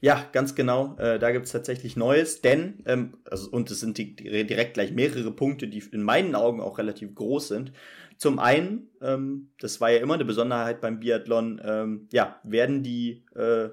Ja, 0.00 0.28
ganz 0.32 0.56
genau. 0.56 0.96
Äh, 0.98 1.20
da 1.20 1.30
gibt 1.30 1.46
es 1.46 1.52
tatsächlich 1.52 1.96
Neues, 1.96 2.42
denn, 2.42 2.82
ähm, 2.86 3.14
also, 3.30 3.48
und 3.50 3.70
es 3.70 3.80
sind 3.80 3.96
die, 3.96 4.16
die, 4.16 4.44
direkt 4.44 4.74
gleich 4.74 4.92
mehrere 4.92 5.30
Punkte, 5.30 5.68
die 5.68 5.82
in 5.92 6.02
meinen 6.02 6.34
Augen 6.34 6.60
auch 6.60 6.78
relativ 6.78 7.14
groß 7.14 7.48
sind. 7.48 7.72
Zum 8.18 8.38
einen, 8.40 8.90
ähm, 9.00 9.50
das 9.60 9.80
war 9.80 9.90
ja 9.90 9.98
immer 9.98 10.14
eine 10.14 10.24
Besonderheit 10.24 10.80
beim 10.80 10.98
Biathlon, 10.98 11.60
ähm, 11.64 12.08
ja, 12.12 12.40
werden 12.42 12.82
die 12.82 13.24
äh, 13.34 13.70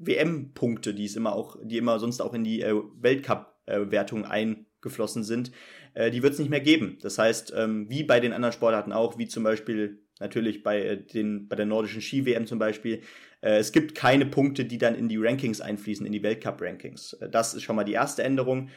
WM-Punkte, 0.00 0.94
die 0.94 1.04
es 1.04 1.16
immer 1.16 1.34
auch, 1.34 1.56
die 1.62 1.78
immer 1.78 1.98
sonst 1.98 2.20
auch 2.20 2.34
in 2.34 2.42
die 2.42 2.62
äh, 2.62 2.74
Weltcup-Wertung 3.00 4.24
eingeflossen 4.24 5.22
sind, 5.22 5.52
äh, 5.94 6.10
die 6.10 6.22
wird 6.22 6.32
es 6.32 6.38
nicht 6.38 6.50
mehr 6.50 6.60
geben. 6.60 6.98
Das 7.02 7.18
heißt, 7.18 7.52
ähm, 7.56 7.88
wie 7.88 8.02
bei 8.02 8.18
den 8.18 8.32
anderen 8.32 8.52
Sportarten 8.52 8.92
auch, 8.92 9.18
wie 9.18 9.28
zum 9.28 9.44
Beispiel 9.44 10.02
natürlich 10.18 10.62
bei 10.62 10.82
äh, 10.82 10.96
den 10.96 11.48
bei 11.48 11.56
der 11.56 11.66
nordischen 11.66 12.00
Ski-WM 12.00 12.46
zum 12.46 12.58
Beispiel, 12.58 13.02
äh, 13.42 13.58
es 13.58 13.72
gibt 13.72 13.94
keine 13.94 14.26
Punkte, 14.26 14.64
die 14.64 14.78
dann 14.78 14.94
in 14.94 15.08
die 15.08 15.18
Rankings 15.18 15.60
einfließen, 15.60 16.06
in 16.06 16.12
die 16.12 16.22
Weltcup-Rankings. 16.22 17.14
Äh, 17.14 17.28
das 17.28 17.54
ist 17.54 17.62
schon 17.62 17.76
mal 17.76 17.84
die 17.84 17.92
erste 17.92 18.22
Änderung. 18.22 18.70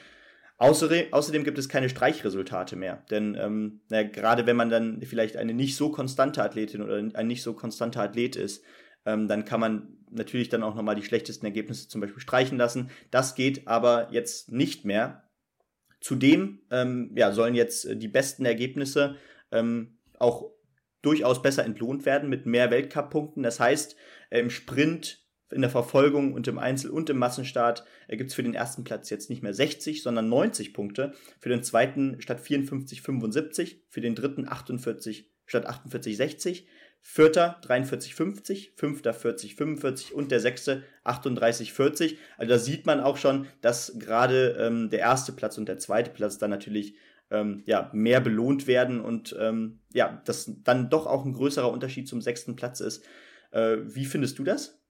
Außerdem, 0.57 1.11
außerdem 1.11 1.43
gibt 1.43 1.57
es 1.57 1.67
keine 1.67 1.89
Streichresultate 1.89 2.75
mehr. 2.75 3.03
Denn 3.09 3.35
ähm, 3.39 3.81
na, 3.89 4.03
gerade 4.03 4.45
wenn 4.45 4.55
man 4.55 4.69
dann 4.69 5.01
vielleicht 5.01 5.35
eine 5.35 5.53
nicht 5.53 5.75
so 5.75 5.89
konstante 5.89 6.43
Athletin 6.43 6.81
oder 6.81 6.97
ein 7.13 7.27
nicht 7.27 7.43
so 7.43 7.53
konstanter 7.53 8.01
Athlet 8.01 8.35
ist, 8.35 8.63
ähm, 9.05 9.27
dann 9.27 9.45
kann 9.45 9.59
man 9.59 9.97
natürlich 10.09 10.49
dann 10.49 10.63
auch 10.63 10.75
nochmal 10.75 10.95
die 10.95 11.03
schlechtesten 11.03 11.45
Ergebnisse 11.45 11.87
zum 11.87 12.01
Beispiel 12.01 12.21
streichen 12.21 12.57
lassen. 12.57 12.89
Das 13.11 13.35
geht 13.35 13.67
aber 13.67 14.09
jetzt 14.11 14.51
nicht 14.51 14.85
mehr. 14.85 15.29
Zudem 15.99 16.61
ähm, 16.69 17.11
ja, 17.15 17.31
sollen 17.31 17.55
jetzt 17.55 17.85
äh, 17.85 17.95
die 17.95 18.07
besten 18.07 18.45
Ergebnisse 18.45 19.15
ähm, 19.51 19.97
auch 20.19 20.51
durchaus 21.01 21.41
besser 21.41 21.65
entlohnt 21.65 22.05
werden 22.05 22.29
mit 22.29 22.45
mehr 22.45 22.71
Weltcup-Punkten. 22.71 23.43
Das 23.43 23.59
heißt, 23.59 23.95
äh, 24.29 24.39
im 24.39 24.49
Sprint, 24.49 25.19
in 25.51 25.61
der 25.61 25.69
Verfolgung 25.69 26.33
und 26.33 26.47
im 26.47 26.57
Einzel- 26.57 26.91
und 26.91 27.09
im 27.09 27.17
Massenstart 27.17 27.85
äh, 28.07 28.17
gibt 28.17 28.31
es 28.31 28.35
für 28.35 28.43
den 28.43 28.55
ersten 28.55 28.83
Platz 28.83 29.09
jetzt 29.09 29.29
nicht 29.29 29.43
mehr 29.43 29.53
60, 29.53 30.03
sondern 30.03 30.27
90 30.29 30.73
Punkte. 30.73 31.13
Für 31.39 31.49
den 31.49 31.63
zweiten 31.63 32.21
statt 32.21 32.41
54, 32.41 33.01
75. 33.01 33.83
Für 33.89 34.01
den 34.01 34.15
dritten 34.15 34.47
48 34.47 35.31
statt 35.45 35.65
48, 35.65 36.17
60. 36.17 36.67
Vierter 37.05 37.59
43,50, 37.63 38.69
Fünfter 38.77 39.11
40,45 39.11 40.13
und 40.13 40.31
der 40.31 40.39
Sechste 40.39 40.83
38,40. 41.03 42.15
Also 42.37 42.49
da 42.49 42.57
sieht 42.57 42.85
man 42.85 43.01
auch 43.01 43.17
schon, 43.17 43.45
dass 43.61 43.99
gerade 43.99 44.55
ähm, 44.57 44.89
der 44.89 44.99
erste 44.99 45.33
Platz 45.33 45.57
und 45.57 45.67
der 45.67 45.77
zweite 45.77 46.11
Platz 46.11 46.37
dann 46.37 46.49
natürlich 46.49 46.95
ähm, 47.29 47.61
ja, 47.65 47.91
mehr 47.93 48.21
belohnt 48.21 48.67
werden 48.67 49.01
und 49.01 49.35
ähm, 49.37 49.81
ja, 49.93 50.21
das 50.25 50.49
dann 50.63 50.89
doch 50.89 51.05
auch 51.05 51.25
ein 51.25 51.33
größerer 51.33 51.71
Unterschied 51.71 52.07
zum 52.07 52.21
sechsten 52.21 52.55
Platz 52.55 52.79
ist. 52.79 53.03
Äh, 53.51 53.77
wie 53.83 54.05
findest 54.05 54.39
du 54.39 54.45
das? 54.45 54.82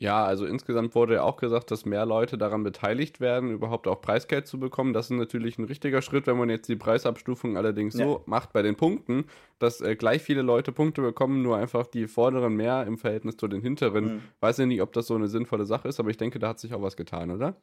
Ja, 0.00 0.24
also 0.24 0.46
insgesamt 0.46 0.94
wurde 0.94 1.16
ja 1.16 1.22
auch 1.24 1.36
gesagt, 1.36 1.70
dass 1.70 1.84
mehr 1.84 2.06
Leute 2.06 2.38
daran 2.38 2.62
beteiligt 2.62 3.20
werden, 3.20 3.50
überhaupt 3.50 3.86
auch 3.86 4.00
Preisgeld 4.00 4.46
zu 4.46 4.58
bekommen. 4.58 4.94
Das 4.94 5.10
ist 5.10 5.16
natürlich 5.18 5.58
ein 5.58 5.66
richtiger 5.66 6.00
Schritt, 6.00 6.26
wenn 6.26 6.38
man 6.38 6.48
jetzt 6.48 6.70
die 6.70 6.76
Preisabstufung 6.76 7.58
allerdings 7.58 7.98
ja. 7.98 8.06
so 8.06 8.22
macht 8.24 8.54
bei 8.54 8.62
den 8.62 8.76
Punkten, 8.76 9.26
dass 9.58 9.82
äh, 9.82 9.96
gleich 9.96 10.22
viele 10.22 10.40
Leute 10.40 10.72
Punkte 10.72 11.02
bekommen, 11.02 11.42
nur 11.42 11.58
einfach 11.58 11.86
die 11.86 12.08
vorderen 12.08 12.56
mehr 12.56 12.86
im 12.86 12.96
Verhältnis 12.96 13.36
zu 13.36 13.46
den 13.46 13.60
hinteren. 13.60 14.04
Mhm. 14.04 14.22
Weiß 14.40 14.56
ja 14.56 14.64
nicht, 14.64 14.80
ob 14.80 14.94
das 14.94 15.06
so 15.06 15.14
eine 15.14 15.28
sinnvolle 15.28 15.66
Sache 15.66 15.88
ist, 15.88 16.00
aber 16.00 16.08
ich 16.08 16.16
denke, 16.16 16.38
da 16.38 16.48
hat 16.48 16.60
sich 16.60 16.72
auch 16.72 16.80
was 16.80 16.96
getan, 16.96 17.30
oder? 17.30 17.56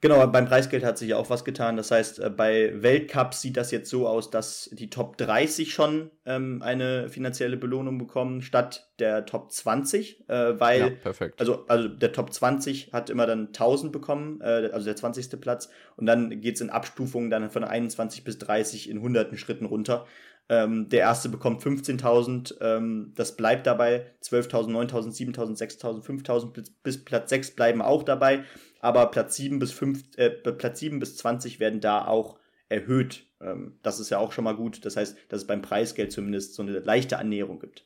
Genau, 0.00 0.24
beim 0.28 0.46
Preisgeld 0.46 0.84
hat 0.84 0.96
sich 0.96 1.08
ja 1.08 1.16
auch 1.16 1.28
was 1.28 1.44
getan. 1.44 1.76
Das 1.76 1.90
heißt, 1.90 2.20
äh, 2.20 2.30
bei 2.30 2.72
Weltcups 2.82 3.40
sieht 3.40 3.56
das 3.56 3.70
jetzt 3.70 3.90
so 3.90 4.06
aus, 4.06 4.30
dass 4.30 4.70
die 4.72 4.90
Top 4.90 5.16
30 5.16 5.72
schon 5.72 6.10
ähm, 6.24 6.62
eine 6.62 7.08
finanzielle 7.08 7.56
Belohnung 7.56 7.98
bekommen, 7.98 8.42
statt 8.42 8.88
der 9.00 9.26
Top 9.26 9.50
20, 9.50 10.28
äh, 10.28 10.60
weil, 10.60 10.80
ja, 10.80 10.90
perfekt. 10.90 11.40
Also, 11.40 11.66
also 11.66 11.88
der 11.88 12.12
Top 12.12 12.32
20 12.32 12.92
hat 12.92 13.10
immer 13.10 13.26
dann 13.26 13.48
1000 13.48 13.90
bekommen, 13.90 14.40
äh, 14.40 14.70
also 14.72 14.84
der 14.84 14.96
20. 14.96 15.40
Platz, 15.40 15.68
und 15.96 16.06
dann 16.06 16.40
geht's 16.40 16.60
in 16.60 16.70
Abstufungen 16.70 17.30
dann 17.30 17.50
von 17.50 17.64
21 17.64 18.22
bis 18.22 18.38
30 18.38 18.88
in 18.88 19.00
hunderten 19.00 19.36
Schritten 19.36 19.64
runter. 19.64 20.06
Ähm, 20.50 20.88
der 20.88 21.00
erste 21.00 21.28
bekommt 21.28 21.62
15.000, 21.62 22.54
ähm, 22.62 23.12
das 23.16 23.36
bleibt 23.36 23.66
dabei. 23.66 24.06
12.000, 24.22 24.70
9.000, 24.70 25.34
7.000, 25.34 25.58
6.000, 25.58 26.02
5.000 26.02 26.52
bis, 26.52 26.70
bis 26.70 27.04
Platz 27.04 27.28
6 27.28 27.50
bleiben 27.50 27.82
auch 27.82 28.02
dabei 28.02 28.44
aber 28.80 29.06
Platz 29.06 29.36
7 29.36 29.58
bis 29.58 29.72
5, 29.72 30.16
äh, 30.16 30.30
Platz 30.30 30.80
7 30.80 30.98
bis 30.98 31.16
20 31.16 31.60
werden 31.60 31.80
da 31.80 32.06
auch 32.06 32.38
erhöht. 32.68 33.26
Ähm, 33.40 33.78
das 33.82 34.00
ist 34.00 34.10
ja 34.10 34.18
auch 34.18 34.32
schon 34.32 34.44
mal 34.44 34.56
gut. 34.56 34.84
Das 34.84 34.96
heißt, 34.96 35.16
dass 35.28 35.42
es 35.42 35.46
beim 35.46 35.62
Preisgeld 35.62 36.12
zumindest 36.12 36.54
so 36.54 36.62
eine 36.62 36.78
leichte 36.78 37.18
Annäherung 37.18 37.58
gibt. 37.58 37.84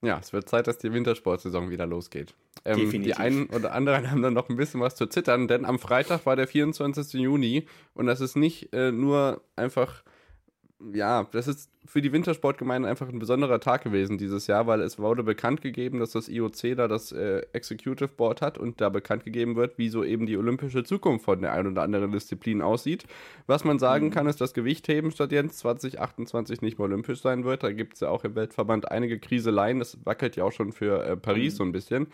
Ja, 0.00 0.18
es 0.18 0.32
wird 0.32 0.48
Zeit, 0.48 0.68
dass 0.68 0.78
die 0.78 0.92
Wintersportsaison 0.92 1.70
wieder 1.70 1.86
losgeht. 1.86 2.34
Ähm, 2.64 2.78
Definitiv. 2.78 3.02
die 3.02 3.14
einen 3.14 3.46
oder 3.46 3.72
anderen 3.72 4.10
haben 4.10 4.22
dann 4.22 4.34
noch 4.34 4.48
ein 4.48 4.56
bisschen 4.56 4.80
was 4.80 4.94
zu 4.94 5.06
zittern, 5.06 5.48
denn 5.48 5.64
am 5.64 5.78
Freitag 5.78 6.24
war 6.24 6.36
der 6.36 6.46
24. 6.46 7.20
Juni 7.20 7.66
und 7.94 8.06
das 8.06 8.20
ist 8.20 8.36
nicht 8.36 8.72
äh, 8.72 8.92
nur 8.92 9.42
einfach, 9.56 10.04
ja, 10.92 11.26
das 11.32 11.48
ist 11.48 11.70
für 11.84 12.00
die 12.00 12.12
Wintersportgemeinde 12.12 12.88
einfach 12.88 13.08
ein 13.08 13.18
besonderer 13.18 13.58
Tag 13.58 13.82
gewesen 13.82 14.16
dieses 14.16 14.46
Jahr, 14.46 14.66
weil 14.68 14.80
es 14.80 14.98
wurde 14.98 15.24
bekannt 15.24 15.60
gegeben, 15.60 15.98
dass 15.98 16.12
das 16.12 16.28
IOC 16.28 16.76
da 16.76 16.86
das 16.86 17.10
äh, 17.10 17.42
Executive 17.52 18.08
Board 18.08 18.42
hat 18.42 18.58
und 18.58 18.80
da 18.80 18.88
bekannt 18.88 19.24
gegeben 19.24 19.56
wird, 19.56 19.76
wie 19.78 19.88
so 19.88 20.04
eben 20.04 20.26
die 20.26 20.36
olympische 20.36 20.84
Zukunft 20.84 21.24
von 21.24 21.40
der 21.40 21.52
einen 21.52 21.72
oder 21.72 21.82
anderen 21.82 22.12
Disziplin 22.12 22.62
aussieht. 22.62 23.06
Was 23.46 23.64
man 23.64 23.80
sagen 23.80 24.10
kann, 24.10 24.28
ist, 24.28 24.40
dass 24.40 24.54
Gewichtheben 24.54 25.10
statt 25.10 25.32
jetzt 25.32 25.58
2028 25.58 26.62
nicht 26.62 26.78
mehr 26.78 26.86
olympisch 26.86 27.22
sein 27.22 27.44
wird. 27.44 27.64
Da 27.64 27.72
gibt 27.72 27.94
es 27.94 28.00
ja 28.00 28.10
auch 28.10 28.22
im 28.24 28.36
Weltverband 28.36 28.90
einige 28.90 29.18
Kriseleien. 29.18 29.80
Das 29.80 29.98
wackelt 30.04 30.36
ja 30.36 30.44
auch 30.44 30.52
schon 30.52 30.72
für 30.72 31.02
äh, 31.04 31.16
Paris 31.16 31.56
so 31.56 31.64
ein 31.64 31.72
bisschen. 31.72 32.06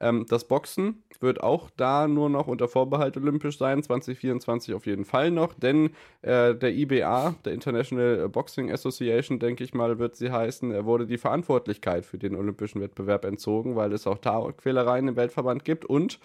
Ähm, 0.00 0.26
das 0.28 0.46
Boxen 0.46 1.02
wird 1.20 1.42
auch 1.42 1.70
da 1.76 2.08
nur 2.08 2.28
noch 2.28 2.48
unter 2.48 2.68
Vorbehalt 2.68 3.16
olympisch 3.16 3.58
sein, 3.58 3.82
2024 3.82 4.74
auf 4.74 4.86
jeden 4.86 5.04
Fall 5.04 5.30
noch, 5.30 5.54
denn 5.54 5.90
äh, 6.22 6.54
der 6.54 6.74
IBA, 6.74 7.34
der 7.44 7.52
International 7.52 8.28
Boxing 8.28 8.70
Association, 8.72 9.38
denke 9.38 9.64
ich 9.64 9.74
mal, 9.74 9.98
wird 9.98 10.16
sie 10.16 10.30
heißen, 10.30 10.70
er 10.72 10.84
wurde 10.84 11.06
die 11.06 11.18
Verantwortlichkeit 11.18 12.04
für 12.04 12.18
den 12.18 12.34
olympischen 12.34 12.80
Wettbewerb 12.80 13.24
entzogen, 13.24 13.76
weil 13.76 13.92
es 13.92 14.06
auch 14.06 14.18
da 14.18 14.52
Quälereien 14.56 15.08
im 15.08 15.16
Weltverband 15.16 15.64
gibt 15.64 15.84
und 15.84 16.18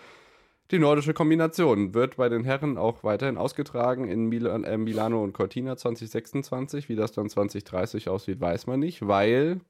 die 0.72 0.80
nordische 0.80 1.14
Kombination 1.14 1.94
wird 1.94 2.18
bei 2.18 2.28
den 2.28 2.44
Herren 2.44 2.78
auch 2.78 3.02
weiterhin 3.06 3.38
ausgetragen 3.38 4.10
in 4.10 4.26
Mil 4.26 4.48
äh, 4.48 4.78
Milano 4.78 5.24
und 5.24 5.32
Cortina 5.32 5.78
2026. 5.78 6.90
Wie 6.90 6.98
das 6.98 7.14
dann 7.14 7.30
2030 7.30 8.10
aussieht, 8.10 8.42
weiß 8.42 8.68
man 8.68 8.82
nicht, 8.82 9.08
weil 9.08 9.62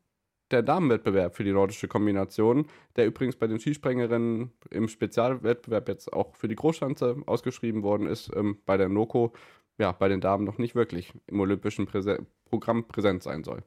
der 0.51 0.63
Damenwettbewerb 0.63 1.35
für 1.35 1.43
die 1.43 1.51
nordische 1.51 1.87
Kombination, 1.87 2.67
der 2.95 3.05
übrigens 3.05 3.35
bei 3.35 3.47
den 3.47 3.59
Skisprengerinnen 3.59 4.51
im 4.71 4.87
Spezialwettbewerb 4.87 5.87
jetzt 5.89 6.11
auch 6.13 6.35
für 6.35 6.47
die 6.47 6.55
Großschanze 6.55 7.17
ausgeschrieben 7.25 7.83
worden 7.83 8.07
ist, 8.07 8.31
ähm, 8.35 8.57
bei 8.65 8.77
der 8.77 8.89
NOKO, 8.89 9.33
ja, 9.77 9.91
bei 9.91 10.07
den 10.07 10.21
Damen 10.21 10.45
noch 10.45 10.57
nicht 10.57 10.75
wirklich 10.75 11.13
im 11.27 11.39
olympischen 11.39 11.85
Präse 11.85 12.25
Programm 12.45 12.87
präsent 12.87 13.23
sein 13.23 13.43
soll. 13.43 13.63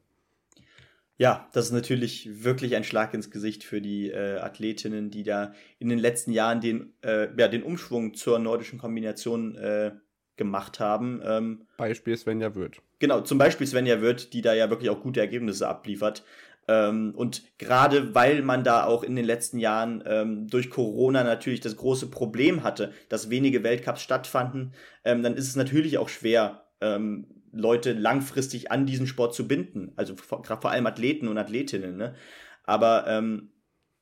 Ja, 1.17 1.47
das 1.53 1.65
ist 1.65 1.71
natürlich 1.71 2.43
wirklich 2.43 2.75
ein 2.75 2.83
Schlag 2.83 3.13
ins 3.13 3.29
Gesicht 3.29 3.63
für 3.63 3.79
die 3.79 4.09
äh, 4.09 4.39
Athletinnen, 4.39 5.11
die 5.11 5.21
da 5.21 5.53
in 5.77 5.87
den 5.87 5.99
letzten 5.99 6.31
Jahren 6.31 6.61
den, 6.61 6.93
äh, 7.03 7.27
ja, 7.37 7.47
den 7.47 7.61
Umschwung 7.61 8.15
zur 8.15 8.39
nordischen 8.39 8.79
Kombination 8.79 9.55
äh, 9.55 9.91
gemacht 10.35 10.79
haben. 10.79 11.21
Ähm, 11.23 11.67
Beispiel 11.77 12.17
Svenja 12.17 12.55
Wirth. 12.55 12.81
Genau, 12.97 13.21
zum 13.21 13.37
Beispiel 13.37 13.67
Svenja 13.67 14.01
Wirth, 14.01 14.33
die 14.33 14.41
da 14.41 14.55
ja 14.55 14.71
wirklich 14.71 14.89
auch 14.89 15.01
gute 15.01 15.19
Ergebnisse 15.19 15.67
abliefert. 15.67 16.23
Ähm, 16.71 17.13
und 17.15 17.43
gerade 17.57 18.15
weil 18.15 18.41
man 18.43 18.63
da 18.63 18.85
auch 18.85 19.03
in 19.03 19.17
den 19.17 19.25
letzten 19.25 19.59
Jahren 19.59 20.01
ähm, 20.05 20.47
durch 20.47 20.69
Corona 20.69 21.25
natürlich 21.25 21.59
das 21.59 21.75
große 21.75 22.09
Problem 22.09 22.63
hatte, 22.63 22.93
dass 23.09 23.29
wenige 23.29 23.61
Weltcups 23.63 24.01
stattfanden, 24.01 24.73
ähm, 25.03 25.21
dann 25.21 25.35
ist 25.35 25.49
es 25.49 25.57
natürlich 25.57 25.97
auch 25.97 26.07
schwer, 26.07 26.63
ähm, 26.79 27.27
Leute 27.51 27.91
langfristig 27.91 28.71
an 28.71 28.85
diesen 28.85 29.05
Sport 29.05 29.35
zu 29.35 29.49
binden. 29.49 29.91
Also 29.97 30.15
vor, 30.15 30.43
vor 30.45 30.71
allem 30.71 30.87
Athleten 30.87 31.27
und 31.27 31.37
Athletinnen. 31.37 31.97
Ne? 31.97 32.15
Aber 32.63 33.05
ähm, 33.07 33.51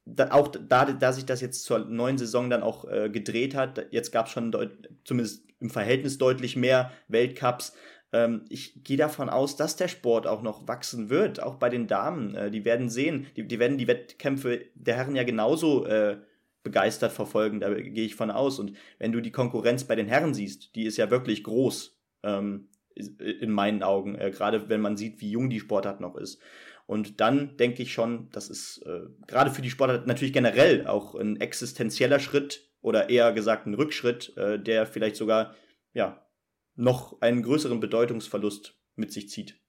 da, 0.05 0.29
auch 0.29 0.49
da, 0.49 0.85
da 0.85 1.11
sich 1.11 1.25
das 1.25 1.41
jetzt 1.41 1.63
zur 1.63 1.79
neuen 1.79 2.19
Saison 2.19 2.51
dann 2.51 2.61
auch 2.61 2.87
äh, 2.87 3.09
gedreht 3.09 3.55
hat, 3.55 3.87
jetzt 3.91 4.11
gab 4.11 4.27
es 4.27 4.33
schon 4.33 4.55
zumindest 5.05 5.43
im 5.59 5.71
Verhältnis 5.71 6.19
deutlich 6.19 6.55
mehr 6.55 6.91
Weltcups. 7.07 7.73
Ähm, 8.11 8.45
ich 8.49 8.83
gehe 8.83 8.97
davon 8.97 9.29
aus, 9.29 9.55
dass 9.55 9.75
der 9.75 9.87
Sport 9.87 10.27
auch 10.27 10.41
noch 10.41 10.67
wachsen 10.67 11.09
wird, 11.09 11.41
auch 11.41 11.55
bei 11.55 11.69
den 11.69 11.87
Damen. 11.87 12.35
Äh, 12.35 12.51
die 12.51 12.65
werden 12.65 12.89
sehen, 12.89 13.27
die, 13.35 13.47
die 13.47 13.59
werden 13.59 13.77
die 13.77 13.87
Wettkämpfe 13.87 14.65
der 14.75 14.95
Herren 14.95 15.15
ja 15.15 15.23
genauso 15.23 15.85
äh, 15.85 16.17
begeistert 16.63 17.11
verfolgen, 17.11 17.59
da 17.59 17.73
gehe 17.73 18.05
ich 18.05 18.15
von 18.15 18.31
aus. 18.31 18.59
Und 18.59 18.75
wenn 18.97 19.11
du 19.11 19.21
die 19.21 19.31
Konkurrenz 19.31 19.85
bei 19.85 19.95
den 19.95 20.07
Herren 20.07 20.33
siehst, 20.33 20.75
die 20.75 20.85
ist 20.85 20.97
ja 20.97 21.09
wirklich 21.09 21.43
groß 21.43 21.97
ähm, 22.23 22.69
in 22.95 23.51
meinen 23.51 23.83
Augen, 23.83 24.15
äh, 24.15 24.31
gerade 24.31 24.69
wenn 24.69 24.81
man 24.81 24.97
sieht, 24.97 25.21
wie 25.21 25.31
jung 25.31 25.49
die 25.49 25.59
Sportart 25.59 26.01
noch 26.01 26.15
ist. 26.15 26.39
Und 26.85 27.21
dann 27.21 27.55
denke 27.57 27.83
ich 27.83 27.93
schon, 27.93 28.29
das 28.31 28.49
ist 28.49 28.79
äh, 28.85 29.01
gerade 29.27 29.51
für 29.51 29.61
die 29.61 29.69
Sportart 29.69 30.07
natürlich 30.07 30.33
generell 30.33 30.87
auch 30.87 31.15
ein 31.15 31.39
existenzieller 31.39 32.19
Schritt 32.19 32.67
oder 32.81 33.09
eher 33.09 33.31
gesagt 33.31 33.67
ein 33.67 33.75
Rückschritt, 33.75 34.35
äh, 34.37 34.59
der 34.59 34.85
vielleicht 34.85 35.15
sogar 35.15 35.55
ja 35.93 36.25
noch 36.79 37.21
einen 37.21 37.43
größeren 37.43 37.79
Bedeutungsverlust 37.79 38.79
mit 38.95 39.11
sich 39.11 39.29
zieht. 39.29 39.59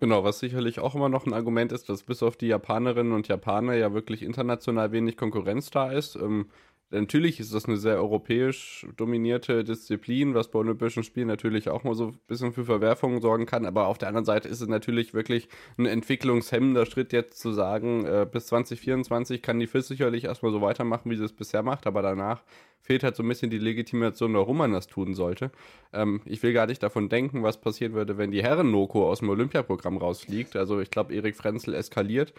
Genau, 0.00 0.24
was 0.24 0.40
sicherlich 0.40 0.80
auch 0.80 0.94
immer 0.94 1.08
noch 1.08 1.26
ein 1.26 1.34
Argument 1.34 1.72
ist, 1.72 1.88
dass 1.88 2.02
bis 2.02 2.22
auf 2.22 2.36
die 2.36 2.46
Japanerinnen 2.46 3.12
und 3.12 3.28
Japaner 3.28 3.74
ja 3.74 3.92
wirklich 3.92 4.22
international 4.22 4.92
wenig 4.92 5.16
Konkurrenz 5.16 5.70
da 5.70 5.92
ist. 5.92 6.16
Ähm, 6.16 6.50
Natürlich 6.92 7.38
ist 7.38 7.54
das 7.54 7.66
eine 7.66 7.76
sehr 7.76 7.96
europäisch 7.96 8.84
dominierte 8.96 9.62
Disziplin, 9.62 10.34
was 10.34 10.50
bei 10.50 10.58
Olympischen 10.58 11.04
Spielen 11.04 11.28
natürlich 11.28 11.68
auch 11.68 11.84
mal 11.84 11.94
so 11.94 12.08
ein 12.08 12.18
bisschen 12.26 12.52
für 12.52 12.64
Verwerfungen 12.64 13.20
sorgen 13.20 13.46
kann. 13.46 13.64
Aber 13.64 13.86
auf 13.86 13.96
der 13.96 14.08
anderen 14.08 14.24
Seite 14.24 14.48
ist 14.48 14.60
es 14.60 14.66
natürlich 14.66 15.14
wirklich 15.14 15.48
ein 15.78 15.86
entwicklungshemmender 15.86 16.86
Schritt, 16.86 17.12
jetzt 17.12 17.38
zu 17.38 17.52
sagen, 17.52 18.04
äh, 18.06 18.26
bis 18.30 18.46
2024 18.48 19.40
kann 19.40 19.60
die 19.60 19.68
FIS 19.68 19.86
sicherlich 19.86 20.24
erstmal 20.24 20.50
so 20.50 20.62
weitermachen, 20.62 21.08
wie 21.12 21.16
sie 21.16 21.24
es 21.24 21.32
bisher 21.32 21.62
macht. 21.62 21.86
Aber 21.86 22.02
danach 22.02 22.42
fehlt 22.80 23.04
halt 23.04 23.14
so 23.14 23.22
ein 23.22 23.28
bisschen 23.28 23.50
die 23.50 23.58
Legitimation, 23.58 24.34
warum 24.34 24.56
man 24.56 24.72
das 24.72 24.88
tun 24.88 25.14
sollte. 25.14 25.52
Ähm, 25.92 26.22
ich 26.24 26.42
will 26.42 26.52
gar 26.52 26.66
nicht 26.66 26.82
davon 26.82 27.08
denken, 27.08 27.44
was 27.44 27.60
passieren 27.60 27.92
würde, 27.92 28.18
wenn 28.18 28.32
die 28.32 28.42
Herren-Noko 28.42 29.08
aus 29.08 29.20
dem 29.20 29.28
Olympiaprogramm 29.28 29.96
rausfliegt. 29.96 30.56
Also 30.56 30.80
ich 30.80 30.90
glaube, 30.90 31.14
Erik 31.14 31.36
Frenzel 31.36 31.74
eskaliert. 31.74 32.34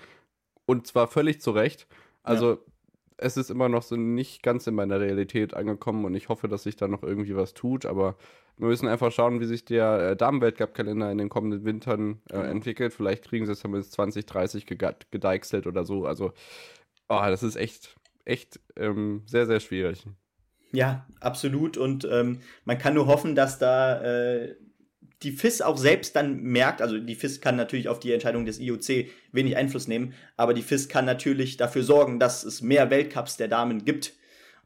Und 0.65 0.87
zwar 0.87 1.07
völlig 1.07 1.39
zu 1.39 1.51
Recht. 1.51 1.87
Also 2.23 2.51
ja 2.51 2.57
es 3.21 3.37
ist 3.37 3.51
immer 3.51 3.69
noch 3.69 3.83
so 3.83 3.95
nicht 3.95 4.41
ganz 4.41 4.67
in 4.67 4.75
meiner 4.75 4.99
Realität 4.99 5.53
angekommen 5.53 6.05
und 6.05 6.15
ich 6.15 6.29
hoffe, 6.29 6.47
dass 6.47 6.63
sich 6.63 6.75
da 6.75 6.87
noch 6.87 7.03
irgendwie 7.03 7.35
was 7.35 7.53
tut, 7.53 7.85
aber 7.85 8.15
wir 8.57 8.67
müssen 8.67 8.87
einfach 8.87 9.11
schauen, 9.11 9.39
wie 9.39 9.45
sich 9.45 9.63
der 9.63 10.11
äh, 10.11 10.15
Damen-Weltcup-Kalender 10.15 11.11
in 11.11 11.17
den 11.17 11.29
kommenden 11.29 11.63
Wintern 11.63 12.21
äh, 12.29 12.33
genau. 12.33 12.43
entwickelt. 12.43 12.93
Vielleicht 12.93 13.23
kriegen 13.23 13.45
sie 13.45 13.53
es 13.53 13.61
dann 13.61 13.71
bis 13.71 13.91
2030 13.91 14.65
gedeichselt 14.65 15.67
oder 15.67 15.85
so. 15.85 16.05
Also, 16.05 16.33
oh, 17.09 17.21
das 17.21 17.43
ist 17.43 17.55
echt, 17.55 17.95
echt 18.25 18.59
ähm, 18.75 19.23
sehr, 19.25 19.45
sehr 19.45 19.59
schwierig. 19.59 20.05
Ja, 20.73 21.07
absolut. 21.19 21.77
Und 21.77 22.07
ähm, 22.09 22.41
man 22.65 22.77
kann 22.77 22.93
nur 22.93 23.07
hoffen, 23.07 23.35
dass 23.35 23.59
da 23.59 24.01
äh, 24.01 24.55
die 25.23 25.31
FIS 25.31 25.61
auch 25.61 25.77
selbst 25.77 26.15
dann 26.15 26.41
merkt, 26.41 26.81
also 26.81 26.97
die 26.97 27.15
FIS 27.15 27.41
kann 27.41 27.55
natürlich 27.55 27.87
auf 27.87 27.99
die 27.99 28.11
Entscheidung 28.11 28.45
des 28.45 28.59
IOC 28.59 29.07
wenig 29.31 29.55
Einfluss 29.55 29.87
nehmen, 29.87 30.13
aber 30.37 30.53
die 30.53 30.63
FIS 30.63 30.89
kann 30.89 31.05
natürlich 31.05 31.57
dafür 31.57 31.83
sorgen, 31.83 32.19
dass 32.19 32.43
es 32.43 32.61
mehr 32.61 32.89
Weltcups 32.89 33.37
der 33.37 33.47
Damen 33.47 33.85
gibt. 33.85 34.13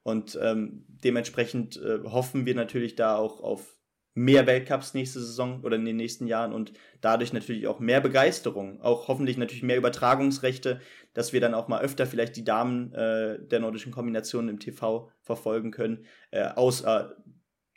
Und 0.03 0.37
ähm, 0.41 0.85
dementsprechend 0.87 1.77
äh, 1.77 1.99
hoffen 2.03 2.45
wir 2.45 2.53
natürlich 2.53 2.95
da 2.95 3.15
auch 3.15 3.41
auf 3.41 3.75
mehr 4.15 4.47
Weltcups 4.47 4.93
nächste 4.93 5.19
Saison 5.19 5.61
oder 5.63 5.75
in 5.75 5.83
den 5.83 5.97
nächsten 5.97 6.25
Jahren 6.25 6.53
und 6.53 6.71
dadurch 7.01 7.33
natürlich 7.33 7.67
auch 7.67 7.79
mehr 7.79 7.99
Begeisterung, 7.99 8.81
auch 8.81 9.09
hoffentlich 9.09 9.37
natürlich 9.37 9.61
mehr 9.61 9.77
Übertragungsrechte, 9.77 10.79
dass 11.13 11.33
wir 11.33 11.41
dann 11.41 11.53
auch 11.53 11.67
mal 11.67 11.81
öfter 11.81 12.05
vielleicht 12.05 12.37
die 12.37 12.45
Damen 12.45 12.93
äh, 12.93 13.37
der 13.39 13.59
nordischen 13.59 13.91
Kombination 13.91 14.47
im 14.47 14.59
TV 14.59 15.11
verfolgen 15.21 15.71
können, 15.71 16.05
äh, 16.31 16.45
außer 16.45 17.17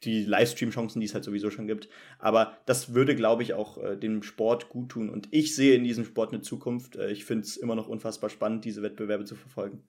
die 0.04 0.24
Livestream-Chancen, 0.24 1.00
die 1.00 1.06
es 1.06 1.14
halt 1.14 1.24
sowieso 1.24 1.50
schon 1.50 1.66
gibt. 1.66 1.88
Aber 2.18 2.56
das 2.66 2.94
würde, 2.94 3.16
glaube 3.16 3.42
ich, 3.42 3.54
auch 3.54 3.78
äh, 3.78 3.96
dem 3.96 4.22
Sport 4.22 4.68
gut 4.68 4.90
tun. 4.90 5.11
Und 5.11 5.28
ich 5.30 5.54
sehe 5.54 5.74
in 5.74 5.84
diesem 5.84 6.04
Sport 6.04 6.32
eine 6.32 6.42
Zukunft. 6.42 6.96
Äh, 6.96 7.11
ich 7.11 7.24
finde 7.24 7.44
es 7.44 7.56
immer 7.56 7.74
noch 7.74 7.88
unfassbar 7.88 8.30
spannend, 8.30 8.64
diese 8.64 8.82
Wettbewerbe 8.82 9.24
zu 9.24 9.34
verfolgen. 9.34 9.82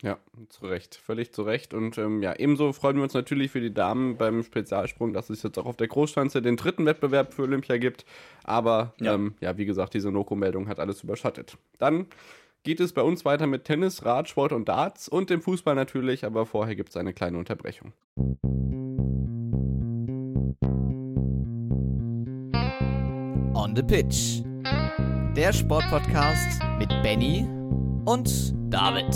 Ja, 0.00 0.20
zu 0.48 0.66
Recht, 0.66 0.94
völlig 0.94 1.32
zu 1.32 1.42
Recht. 1.42 1.74
Und 1.74 1.98
ähm, 1.98 2.22
ja, 2.22 2.34
ebenso 2.38 2.72
freuen 2.72 2.96
wir 2.96 3.02
uns 3.02 3.14
natürlich 3.14 3.50
für 3.50 3.60
die 3.60 3.74
Damen 3.74 4.16
beim 4.16 4.44
Spezialsprung, 4.44 5.12
dass 5.12 5.28
es 5.28 5.42
jetzt 5.42 5.58
auch 5.58 5.66
auf 5.66 5.76
der 5.76 5.88
Großschanze 5.88 6.40
den 6.40 6.56
dritten 6.56 6.86
Wettbewerb 6.86 7.34
für 7.34 7.42
Olympia 7.42 7.78
gibt. 7.78 8.04
Aber 8.44 8.94
ja, 9.00 9.14
ähm, 9.14 9.34
ja 9.40 9.56
wie 9.56 9.64
gesagt, 9.64 9.94
diese 9.94 10.12
Noko-Meldung 10.12 10.68
hat 10.68 10.78
alles 10.78 11.02
überschattet. 11.02 11.58
Dann 11.78 12.06
geht 12.62 12.78
es 12.78 12.92
bei 12.92 13.02
uns 13.02 13.24
weiter 13.24 13.48
mit 13.48 13.64
Tennis, 13.64 14.04
Radsport 14.04 14.52
und 14.52 14.68
Darts 14.68 15.08
und 15.08 15.30
dem 15.30 15.42
Fußball 15.42 15.74
natürlich, 15.74 16.24
aber 16.24 16.46
vorher 16.46 16.76
gibt 16.76 16.90
es 16.90 16.96
eine 16.96 17.12
kleine 17.12 17.38
Unterbrechung. 17.38 17.92
On 23.54 23.74
the 23.74 23.82
Pitch. 23.82 24.42
Der 25.36 25.52
Sportpodcast 25.52 26.60
mit 26.78 26.88
Benny 27.02 27.46
und 28.04 28.54
David. 28.72 29.14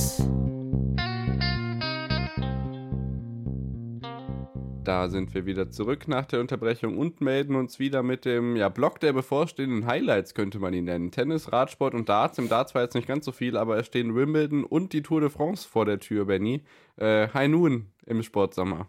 Da 4.85 5.09
sind 5.09 5.33
wir 5.33 5.47
wieder 5.47 5.71
zurück 5.71 6.09
nach 6.09 6.27
der 6.27 6.41
Unterbrechung 6.41 6.99
und 6.99 7.21
melden 7.21 7.55
uns 7.55 7.79
wieder 7.79 8.03
mit 8.03 8.25
dem 8.25 8.57
ja, 8.57 8.69
Block 8.69 8.99
der 8.99 9.13
bevorstehenden 9.13 9.87
Highlights, 9.87 10.35
könnte 10.35 10.59
man 10.59 10.75
ihn 10.75 10.87
nennen. 10.87 11.13
Tennis, 11.13 11.53
Radsport 11.53 11.95
und 11.95 12.09
Darts. 12.09 12.39
Im 12.39 12.49
Darts 12.49 12.75
war 12.75 12.83
jetzt 12.83 12.95
nicht 12.95 13.07
ganz 13.07 13.25
so 13.25 13.31
viel, 13.33 13.57
aber 13.57 13.79
es 13.79 13.87
stehen 13.87 14.17
Wimbledon 14.17 14.65
und 14.65 14.93
die 14.93 15.03
Tour 15.03 15.21
de 15.21 15.31
France 15.31 15.69
vor 15.69 15.85
der 15.85 16.01
Tür, 16.01 16.25
Benny. 16.25 16.63
Äh, 16.97 17.29
High 17.29 17.49
Noon 17.49 17.87
im 18.07 18.25
Sportsommer. 18.25 18.89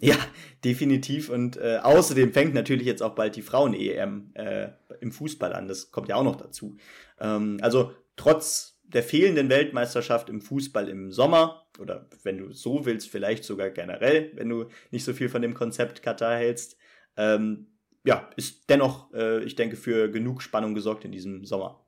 Ja, 0.00 0.16
definitiv. 0.64 1.28
Und 1.28 1.56
äh, 1.58 1.78
außerdem 1.82 2.32
fängt 2.32 2.54
natürlich 2.54 2.86
jetzt 2.86 3.02
auch 3.02 3.14
bald 3.14 3.36
die 3.36 3.42
Frauen-EM 3.42 4.30
äh, 4.34 4.68
im 5.00 5.12
Fußball 5.12 5.52
an. 5.52 5.68
Das 5.68 5.90
kommt 5.90 6.08
ja 6.08 6.16
auch 6.16 6.24
noch 6.24 6.36
dazu. 6.36 6.76
Ähm, 7.20 7.58
also 7.60 7.92
trotz 8.16 8.80
der 8.82 9.02
fehlenden 9.02 9.50
Weltmeisterschaft 9.50 10.28
im 10.28 10.40
Fußball 10.40 10.88
im 10.88 11.12
Sommer 11.12 11.66
oder 11.78 12.08
wenn 12.22 12.38
du 12.38 12.52
so 12.52 12.84
willst, 12.86 13.08
vielleicht 13.08 13.44
sogar 13.44 13.70
generell, 13.70 14.32
wenn 14.34 14.48
du 14.48 14.66
nicht 14.90 15.04
so 15.04 15.12
viel 15.12 15.28
von 15.28 15.42
dem 15.42 15.54
Konzept 15.54 16.02
Katar 16.02 16.36
hältst, 16.36 16.76
ähm, 17.16 17.66
ja, 18.04 18.30
ist 18.36 18.68
dennoch, 18.68 19.12
äh, 19.12 19.44
ich 19.44 19.54
denke, 19.54 19.76
für 19.76 20.10
genug 20.10 20.42
Spannung 20.42 20.74
gesorgt 20.74 21.04
in 21.04 21.12
diesem 21.12 21.44
Sommer. 21.44 21.84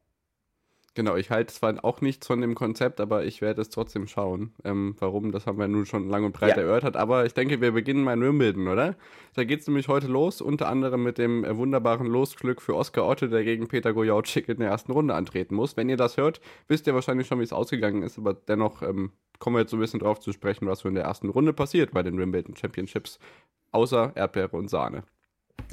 Genau, 0.95 1.17
ich 1.17 1.31
halte 1.31 1.55
zwar 1.55 1.83
auch 1.85 2.03
nichts 2.03 2.27
von 2.27 2.43
dem 2.43 2.55
Konzept, 2.55 3.01
aber 3.01 3.25
ich 3.25 3.41
werde 3.41 3.63
es 3.63 3.71
trotzdem 3.71 4.07
schauen. 4.07 4.53
Ähm, 4.63 4.95
warum, 4.99 5.33
das 5.33 5.47
haben 5.47 5.59
wir 5.59 5.67
nun 5.67 5.87
schon 5.87 6.11
lang 6.11 6.25
und 6.25 6.33
breit 6.33 6.57
ja. 6.57 6.65
erörtert. 6.65 6.99
Aber 6.99 7.25
ich 7.25 7.33
denke, 7.33 7.63
wir 7.63 7.73
beginnen 7.73 8.05
mal 8.05 8.13
in 8.13 8.21
Wimbledon, 8.21 8.69
oder? 8.69 8.97
Da 9.35 9.45
geht 9.45 9.61
es 9.61 9.67
nämlich 9.67 9.89
heute 9.89 10.07
los, 10.07 10.43
unter 10.43 10.69
anderem 10.69 11.03
mit 11.03 11.17
dem 11.17 11.45
äh, 11.45 11.57
wunderbaren 11.57 12.07
Losglück 12.07 12.61
für 12.61 12.77
Oskar 12.77 13.07
Otte, 13.07 13.31
der 13.31 13.43
gegen 13.43 13.69
Peter 13.69 13.95
Gojauczyk 13.95 14.51
in 14.51 14.59
der 14.59 14.69
ersten 14.69 14.93
Runde 14.93 15.15
antreten 15.15 15.55
muss. 15.55 15.79
Wenn 15.79 15.89
ihr 15.89 15.97
das 15.97 16.19
hört, 16.19 16.43
wisst 16.69 16.87
ihr 16.87 16.95
wahrscheinlich 16.95 17.27
schon, 17.27 17.39
wie 17.39 17.45
es 17.45 17.55
ausgegangen 17.55 18.03
ist, 18.03 18.19
aber 18.19 18.35
dennoch 18.35 18.83
ähm, 18.83 19.13
kommen 19.39 19.57
wir 19.57 19.61
jetzt 19.61 19.71
so 19.71 19.79
ein 19.79 19.81
bisschen 19.81 20.01
drauf 20.01 20.21
zu 20.21 20.33
sprechen, 20.33 20.67
was 20.67 20.81
so 20.81 20.89
in 20.89 20.95
der 20.95 21.05
ersten 21.05 21.31
Runde 21.31 21.55
passiert 21.55 21.93
bei 21.93 22.03
den 22.03 22.19
Wimbledon 22.19 22.55
Championships, 22.55 23.19
außer 23.71 24.13
Erdbeere 24.15 24.59
und 24.59 24.69
Sahne. 24.69 25.05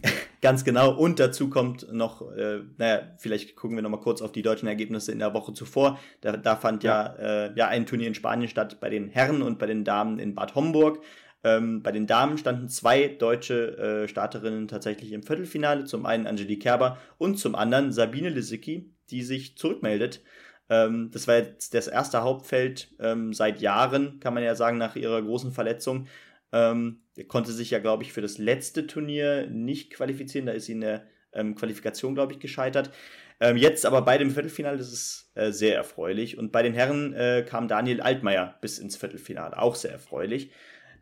Ganz 0.42 0.64
genau. 0.64 0.96
Und 0.96 1.20
dazu 1.20 1.50
kommt 1.50 1.92
noch, 1.92 2.32
äh, 2.32 2.62
naja, 2.78 3.02
vielleicht 3.18 3.56
gucken 3.58 3.76
wir 3.76 3.82
noch 3.82 3.90
mal 3.90 4.00
kurz 4.00 4.22
auf 4.22 4.32
die 4.32 4.42
deutschen 4.42 4.68
Ergebnisse 4.68 5.12
in 5.12 5.20
der 5.20 5.34
Woche 5.34 5.54
zuvor. 5.54 6.00
Da, 6.22 6.38
da 6.38 6.56
fand 6.56 6.84
ja, 6.84 7.16
ja, 7.18 7.46
äh, 7.46 7.54
ja 7.56 7.68
ein 7.68 7.86
Turnier 7.86 8.08
in 8.08 8.16
Spanien 8.16 8.48
statt 8.48 8.80
bei 8.80 8.90
den 8.90 9.10
Herren 9.10 9.42
und 9.42 9.60
bei 9.60 9.66
den 9.66 9.84
Damen 9.84 10.18
in 10.18 10.36
Bad 10.36 10.56
Homburg. 10.56 11.02
Ähm, 11.44 11.84
bei 11.84 11.92
den 11.92 12.08
Damen 12.08 12.38
standen 12.38 12.70
zwei 12.70 13.08
deutsche 13.08 13.78
äh, 13.78 14.08
Starterinnen 14.08 14.68
tatsächlich 14.68 15.12
im 15.12 15.24
Viertelfinale. 15.24 15.86
Zum 15.86 16.06
einen 16.06 16.28
Angelique 16.28 16.62
Kerber 16.62 16.98
und 17.18 17.38
zum 17.38 17.56
anderen 17.56 17.92
Sabine 17.92 18.30
Lisicki, 18.30 18.94
die 19.10 19.24
sich 19.24 19.58
zurückmeldet. 19.58 20.22
Ähm, 20.70 21.10
das 21.12 21.28
war 21.28 21.36
jetzt 21.36 21.74
das 21.74 21.88
erste 21.88 22.22
Hauptfeld 22.22 22.92
ähm, 23.00 23.34
seit 23.34 23.60
Jahren, 23.60 24.20
kann 24.20 24.34
man 24.34 24.44
ja 24.44 24.56
sagen, 24.56 24.78
nach 24.78 24.96
ihrer 24.96 25.22
großen 25.22 25.52
Verletzung. 25.52 26.08
Ähm, 26.52 27.02
er 27.16 27.26
konnte 27.26 27.52
sich 27.52 27.72
ja, 27.72 27.80
glaube 27.80 28.04
ich, 28.04 28.14
für 28.14 28.22
das 28.22 28.38
letzte 28.38 28.88
Turnier 28.88 29.48
nicht 29.48 29.94
qualifizieren. 29.94 30.46
Da 30.46 30.54
ist 30.54 30.66
sie 30.66 30.74
in 30.74 30.82
der 30.82 31.06
ähm, 31.34 31.56
Qualifikation, 31.56 32.16
glaube 32.16 32.34
ich, 32.34 32.40
gescheitert. 32.40 32.92
Ähm, 33.40 33.58
jetzt 33.58 33.86
aber 33.86 34.02
bei 34.02 34.18
dem 34.18 34.32
Viertelfinale, 34.32 34.78
das 34.78 34.92
ist 34.92 35.32
äh, 35.36 35.52
sehr 35.52 35.76
erfreulich. 35.76 36.38
Und 36.38 36.52
bei 36.52 36.64
den 36.64 36.74
Herren 36.74 37.14
äh, 37.14 37.46
kam 37.48 37.68
Daniel 37.68 38.02
Altmaier 38.02 38.58
bis 38.62 38.80
ins 38.80 38.98
Viertelfinale, 38.98 39.58
auch 39.58 39.76
sehr 39.76 39.92
erfreulich. 39.92 40.52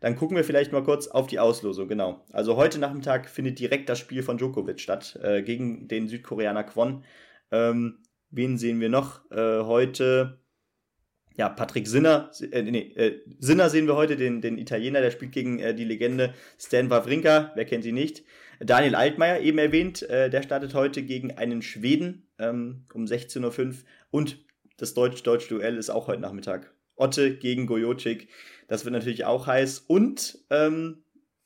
Dann 0.00 0.14
gucken 0.14 0.36
wir 0.36 0.44
vielleicht 0.44 0.70
mal 0.70 0.84
kurz 0.84 1.08
auf 1.08 1.26
die 1.26 1.40
Auslosung, 1.40 1.88
genau. 1.88 2.24
Also 2.32 2.56
heute 2.56 2.78
Nachmittag 2.78 3.28
findet 3.28 3.58
direkt 3.58 3.88
das 3.88 3.98
Spiel 3.98 4.22
von 4.22 4.38
Djokovic 4.38 4.78
statt, 4.78 5.18
äh, 5.22 5.42
gegen 5.42 5.88
den 5.88 6.06
Südkoreaner 6.06 6.62
Kwon. 6.62 7.04
Ähm, 7.50 7.98
wen 8.30 8.58
sehen 8.58 8.80
wir 8.80 8.90
noch? 8.90 9.28
Äh, 9.32 9.64
heute 9.64 10.38
ja, 11.38 11.48
Patrick 11.48 11.86
Sinner, 11.86 12.30
äh, 12.50 12.62
nee, 12.62 12.92
äh, 12.96 13.20
Sinner 13.38 13.70
sehen 13.70 13.86
wir 13.86 13.94
heute, 13.94 14.16
den, 14.16 14.40
den 14.42 14.58
Italiener, 14.58 15.00
der 15.00 15.12
spielt 15.12 15.30
gegen 15.30 15.60
äh, 15.60 15.72
die 15.72 15.84
Legende 15.84 16.34
Stan 16.58 16.90
Wawrinka, 16.90 17.52
wer 17.54 17.64
kennt 17.64 17.84
sie 17.84 17.92
nicht. 17.92 18.24
Daniel 18.58 18.96
Altmaier, 18.96 19.38
eben 19.40 19.58
erwähnt, 19.58 20.02
äh, 20.02 20.30
der 20.30 20.42
startet 20.42 20.74
heute 20.74 21.04
gegen 21.04 21.38
einen 21.38 21.62
Schweden 21.62 22.26
ähm, 22.40 22.86
um 22.92 23.04
16.05 23.04 23.66
Uhr 23.68 23.74
und 24.10 24.44
das 24.78 24.94
deutsch-deutsche 24.94 25.48
Duell 25.48 25.76
ist 25.76 25.90
auch 25.90 26.08
heute 26.08 26.20
Nachmittag. 26.20 26.74
Otte 26.96 27.36
gegen 27.36 27.68
Gojocic, 27.68 28.28
das 28.66 28.84
wird 28.84 28.94
natürlich 28.94 29.24
auch 29.24 29.46
heiß 29.46 29.84
und 29.86 30.40
ähm, 30.50 31.04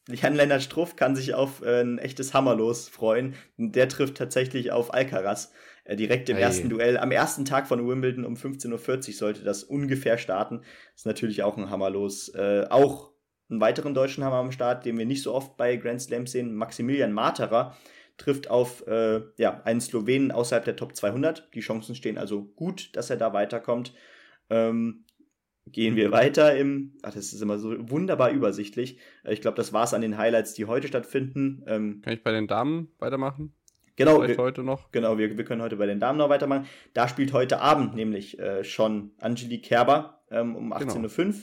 Jan-Lennart 0.08 0.62
Struff 0.62 0.96
kann 0.96 1.14
sich 1.14 1.34
auf 1.34 1.60
äh, 1.62 1.82
ein 1.82 1.98
echtes 1.98 2.32
Hammerlos 2.32 2.88
freuen. 2.88 3.34
Der 3.58 3.90
trifft 3.90 4.16
tatsächlich 4.16 4.72
auf 4.72 4.94
Alcaraz. 4.94 5.52
Äh, 5.84 5.96
direkt 5.96 6.28
im 6.28 6.36
hey. 6.36 6.44
ersten 6.44 6.68
Duell. 6.68 6.96
Am 6.96 7.10
ersten 7.10 7.44
Tag 7.44 7.66
von 7.66 7.86
Wimbledon 7.86 8.24
um 8.24 8.34
15.40 8.34 9.08
Uhr 9.08 9.14
sollte 9.14 9.44
das 9.44 9.64
ungefähr 9.64 10.18
starten. 10.18 10.62
Ist 10.94 11.06
natürlich 11.06 11.42
auch 11.42 11.56
ein 11.56 11.70
Hammerlos. 11.70 12.28
Äh, 12.34 12.66
auch 12.70 13.12
einen 13.50 13.60
weiteren 13.60 13.94
deutschen 13.94 14.24
Hammer 14.24 14.36
am 14.36 14.52
Start, 14.52 14.84
den 14.86 14.98
wir 14.98 15.06
nicht 15.06 15.22
so 15.22 15.34
oft 15.34 15.56
bei 15.56 15.76
Grand 15.76 16.00
Slams 16.00 16.32
sehen. 16.32 16.54
Maximilian 16.54 17.12
Materer 17.12 17.76
trifft 18.16 18.48
auf 18.48 18.86
äh, 18.86 19.22
ja, 19.36 19.62
einen 19.64 19.80
Slowenen 19.80 20.30
außerhalb 20.30 20.64
der 20.64 20.76
Top 20.76 20.94
200. 20.94 21.48
Die 21.54 21.60
Chancen 21.60 21.94
stehen 21.94 22.18
also 22.18 22.44
gut, 22.44 22.94
dass 22.96 23.10
er 23.10 23.16
da 23.16 23.32
weiterkommt. 23.32 23.94
Ähm, 24.50 25.04
gehen 25.66 25.96
wir 25.96 26.10
weiter 26.12 26.56
im, 26.56 26.94
ach, 27.02 27.14
das 27.14 27.32
ist 27.32 27.40
immer 27.40 27.58
so 27.58 27.74
wunderbar 27.90 28.30
übersichtlich. 28.30 28.98
Äh, 29.24 29.32
ich 29.32 29.40
glaube, 29.40 29.56
das 29.56 29.72
war 29.72 29.84
es 29.84 29.94
an 29.94 30.02
den 30.02 30.16
Highlights, 30.16 30.54
die 30.54 30.66
heute 30.66 30.88
stattfinden. 30.88 31.64
Ähm, 31.66 32.00
Kann 32.02 32.14
ich 32.14 32.22
bei 32.22 32.32
den 32.32 32.46
Damen 32.46 32.92
weitermachen? 32.98 33.54
Genau, 33.96 34.26
wir, 34.26 34.36
heute 34.38 34.62
noch. 34.62 34.90
Genau, 34.92 35.18
wir, 35.18 35.36
wir 35.36 35.44
können 35.44 35.62
heute 35.62 35.76
bei 35.76 35.86
den 35.86 36.00
Damen 36.00 36.18
noch 36.18 36.28
weitermachen. 36.28 36.66
Da 36.94 37.08
spielt 37.08 37.32
heute 37.32 37.60
Abend 37.60 37.94
nämlich 37.94 38.38
äh, 38.38 38.64
schon 38.64 39.12
Angelique 39.18 39.64
Kerber 39.64 40.22
ähm, 40.30 40.56
um 40.56 40.72
18.05 40.72 41.16
genau. 41.16 41.28
Uhr. 41.28 41.34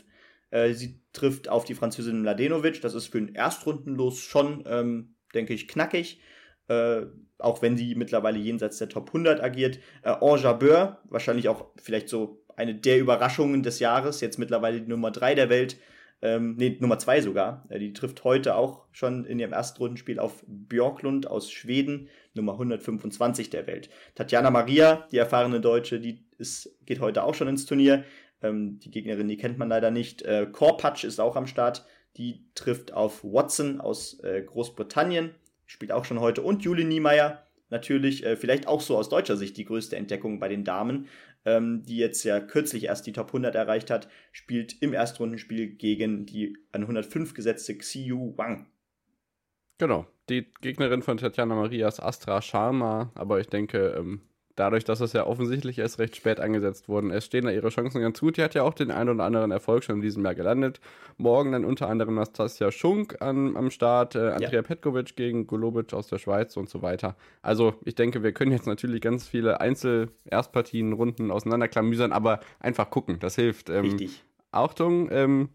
Äh, 0.52 0.74
sie 0.74 1.02
trifft 1.14 1.50
auf 1.50 1.66
die 1.66 1.76
Französin 1.76 2.22
Mladenovic. 2.22 2.82
Das 2.82 2.96
ist 2.96 3.08
für 3.08 3.22
den 3.22 3.36
Erstrundenlos 3.36 4.20
schon, 4.20 4.64
ähm, 4.68 5.16
denke 5.34 5.54
ich, 5.54 5.68
knackig. 5.68 6.22
Äh, 6.68 7.06
auch 7.38 7.62
wenn 7.62 7.78
sie 7.78 7.96
mittlerweile 7.96 8.38
jenseits 8.38 8.78
der 8.78 8.90
Top 8.90 9.08
100 9.08 9.42
agiert. 9.42 9.80
Äh, 10.04 10.10
Ange 10.10 10.98
wahrscheinlich 11.06 11.50
auch 11.50 11.68
vielleicht 11.82 12.10
so 12.10 12.44
eine 12.56 12.76
der 12.76 13.00
Überraschungen 13.00 13.64
des 13.64 13.80
Jahres, 13.80 14.22
jetzt 14.22 14.38
mittlerweile 14.38 14.82
die 14.82 14.90
Nummer 14.90 15.12
3 15.12 15.36
der 15.36 15.50
Welt, 15.50 15.78
ähm, 16.22 16.56
nee, 16.58 16.78
Nummer 16.80 17.00
zwei 17.00 17.22
sogar. 17.22 17.66
Äh, 17.70 17.80
die 17.80 17.94
trifft 17.94 18.24
heute 18.24 18.56
auch 18.56 18.86
schon 18.92 19.26
in 19.26 19.40
ihrem 19.40 19.54
ersten 19.54 19.78
Rundenspiel 19.78 20.20
auf 20.20 20.44
Björklund 20.48 21.28
aus 21.28 21.52
Schweden, 21.52 22.10
Nummer 22.34 22.54
125 22.54 23.50
der 23.50 23.68
Welt. 23.68 23.90
Tatjana 24.16 24.52
Maria, 24.52 25.08
die 25.12 25.18
erfahrene 25.18 25.62
Deutsche, 25.62 26.00
die 26.00 26.24
ist, 26.38 26.76
geht 26.86 27.00
heute 27.00 27.24
auch 27.24 27.36
schon 27.36 27.48
ins 27.48 27.66
Turnier. 27.66 28.04
Ähm, 28.42 28.80
die 28.80 28.92
Gegnerin, 28.92 29.28
die 29.28 29.38
kennt 29.38 29.58
man 29.58 29.70
leider 29.70 29.92
nicht. 29.92 30.22
Äh, 30.24 30.48
Korpatsch 30.52 31.04
ist 31.04 31.20
auch 31.20 31.36
am 31.36 31.48
Start. 31.48 31.86
Die 32.18 32.46
trifft 32.56 32.94
auf 32.94 33.24
Watson 33.24 33.80
aus 33.80 34.20
äh, 34.22 34.42
Großbritannien, 34.42 35.32
spielt 35.66 35.92
auch 35.92 36.06
schon 36.06 36.20
heute. 36.20 36.42
Und 36.42 36.64
Julie 36.64 36.86
Niemeyer, 36.86 37.46
natürlich, 37.70 38.26
äh, 38.26 38.36
vielleicht 38.36 38.68
auch 38.68 38.82
so 38.82 38.98
aus 38.98 39.10
deutscher 39.10 39.38
Sicht 39.38 39.56
die 39.58 39.66
größte 39.66 39.96
Entdeckung 39.96 40.40
bei 40.40 40.48
den 40.50 40.64
Damen 40.64 41.08
ähm, 41.45 41.84
die 41.84 41.97
jetzt 41.97 42.23
ja 42.23 42.39
kürzlich 42.39 42.86
erst 42.86 43.08
die 43.08 43.13
Top 43.13 43.28
100 43.28 43.56
erreicht 43.56 43.89
hat, 43.89 44.10
spielt 44.32 44.82
im 44.82 44.93
Erstrundenspiel 44.93 45.67
gegen 45.75 46.25
die 46.25 46.58
an 46.71 46.82
105 46.82 47.34
gesetzte 47.34 47.78
Xiu 47.78 48.34
Wang. 48.38 48.67
Genau, 49.78 50.06
die 50.30 50.52
Gegnerin 50.62 51.02
von 51.02 51.17
Tatjana 51.17 51.56
Marias 51.56 51.99
Astra 51.99 52.41
Sharma, 52.41 53.12
aber 53.15 53.39
ich 53.39 53.47
denke, 53.47 53.95
ähm, 53.97 54.21
dadurch, 54.60 54.84
dass 54.84 55.00
es 55.00 55.13
ja 55.13 55.26
offensichtlich 55.26 55.80
erst 55.80 56.00
recht 56.00 56.15
spät 56.15 56.39
angesetzt 56.39 56.89
wurden, 56.89 57.12
es 57.12 57.26
stehen 57.26 57.45
da 57.45 57.52
ihre 57.52 57.69
Chancen 57.69 58.02
ganz 58.02 58.19
gut. 58.19 58.38
Die 58.38 58.43
hat 58.43 58.54
ja 58.54 58.63
auch 58.63 58.74
den 58.74 58.91
einen 58.91 59.10
oder 59.10 59.24
anderen 59.24 59.52
Erfolg 59.52 59.84
schon 59.84 59.95
in 59.95 60.02
diesem 60.02 60.24
Jahr 60.26 60.36
gelandet. 60.36 60.82
Morgen 61.17 61.52
dann 61.54 61.65
unter 61.65 61.89
anderem 61.89 62.15
Nastasia 62.15 62.72
Schunk 62.72 63.22
an, 63.22 63.56
am 63.56 63.72
Start, 63.72 64.15
äh, 64.15 64.32
Andrea 64.32 64.52
ja. 64.52 64.62
Petkovic 64.62 65.15
gegen 65.15 65.48
Golobic 65.48 65.93
aus 65.93 66.08
der 66.08 66.17
Schweiz 66.17 66.58
und 66.58 66.69
so 66.69 66.82
weiter. 66.82 67.15
Also 67.41 67.76
ich 67.86 67.95
denke, 67.95 68.22
wir 68.22 68.34
können 68.34 68.52
jetzt 68.52 68.67
natürlich 68.67 69.02
ganz 69.02 69.28
viele 69.28 69.62
Einzel-Erstpartien, 69.62 70.93
Runden 70.93 71.32
auseinanderklamüsern, 71.32 72.12
aber 72.12 72.41
einfach 72.60 72.89
gucken, 72.89 73.17
das 73.19 73.36
hilft. 73.36 73.69
Ähm, 73.69 73.86
Richtig. 73.86 74.24
Achtung, 74.52 75.10
ähm, 75.12 75.50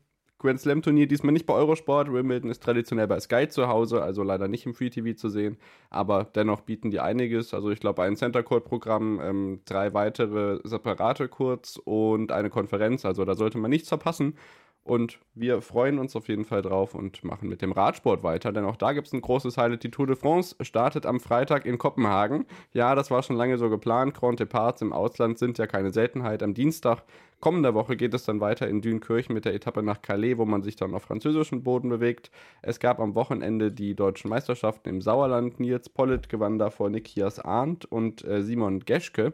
Grand 0.45 0.61
Slam 0.61 0.83
Turnier 0.83 1.07
diesmal 1.07 1.33
nicht 1.33 1.47
bei 1.47 1.55
Eurosport. 1.55 2.13
Wimbledon 2.13 2.51
ist 2.51 2.63
traditionell 2.63 3.07
bei 3.07 3.19
Sky 3.19 3.49
zu 3.49 3.67
Hause, 3.67 4.03
also 4.03 4.23
leider 4.23 4.47
nicht 4.47 4.67
im 4.67 4.75
Free 4.75 4.91
TV 4.91 5.17
zu 5.17 5.31
sehen. 5.31 5.57
Aber 5.89 6.25
dennoch 6.25 6.61
bieten 6.61 6.91
die 6.91 7.01
einiges. 7.01 7.55
Also 7.55 7.71
ich 7.71 7.81
glaube 7.81 8.03
ein 8.03 8.15
Center 8.15 8.43
Court 8.43 8.67
Programm, 8.67 9.21
ähm, 9.23 9.61
drei 9.65 9.95
weitere 9.95 10.61
separate 10.63 11.29
Courts 11.29 11.79
und 11.79 12.31
eine 12.31 12.51
Konferenz. 12.51 13.07
Also 13.07 13.25
da 13.25 13.37
sollte 13.37 13.57
man 13.57 13.71
nichts 13.71 13.89
verpassen. 13.89 14.35
Und 14.85 15.19
wir 15.35 15.63
freuen 15.63 15.99
uns 15.99 16.15
auf 16.15 16.29
jeden 16.29 16.45
Fall 16.45 16.61
drauf 16.61 16.95
und 16.95 17.25
machen 17.25 17.49
mit 17.49 17.63
dem 17.63 17.73
Radsport 17.73 18.23
weiter, 18.23 18.53
denn 18.53 18.67
auch 18.67 18.77
da 18.77 18.93
gibt 18.93 19.07
es 19.07 19.15
ein 19.15 19.23
großes 19.23 19.57
Highlight. 19.57 19.83
Die 19.83 19.91
Tour 19.91 20.07
de 20.07 20.15
France 20.15 20.55
startet 20.61 21.07
am 21.07 21.21
Freitag 21.21 21.65
in 21.65 21.79
Kopenhagen. 21.79 22.45
Ja, 22.75 22.95
das 22.95 23.11
war 23.11 23.23
schon 23.23 23.37
lange 23.37 23.57
so 23.57 23.71
geplant. 23.71 24.13
Grand 24.13 24.41
Departs 24.41 24.83
im 24.83 24.93
Ausland 24.93 25.39
sind 25.39 25.57
ja 25.57 25.67
keine 25.67 25.91
Seltenheit. 25.91 26.43
Am 26.43 26.53
Dienstag 26.53 27.03
kommender 27.41 27.73
Woche 27.73 27.97
geht 27.97 28.13
es 28.13 28.25
dann 28.25 28.41
weiter 28.41 28.69
in 28.69 28.83
Dünkirchen 28.83 29.35
mit 29.35 29.47
der 29.47 29.55
Etappe 29.55 29.83
nach 29.83 30.03
Calais, 30.03 30.37
wo 30.37 30.45
man 30.45 30.63
sich 30.63 30.77
dann 30.77 30.95
auf 30.95 31.05
französischem 31.05 31.63
Boden 31.63 31.89
bewegt. 31.89 32.31
Es 32.61 32.79
gab 32.79 33.01
am 33.01 33.15
Wochenende 33.15 33.73
die 33.73 33.95
deutschen 33.95 34.29
Meisterschaften 34.29 34.91
im 34.91 35.01
Sauerland. 35.01 35.61
Nils 35.61 35.89
Pollitt 35.89 36.29
gewann 36.29 36.59
da 36.59 36.69
vor 36.69 36.91
Nikias 36.91 37.39
Arndt 37.39 37.87
und 37.87 38.23
äh, 38.25 38.43
Simon 38.43 38.81
Geschke. 38.81 39.33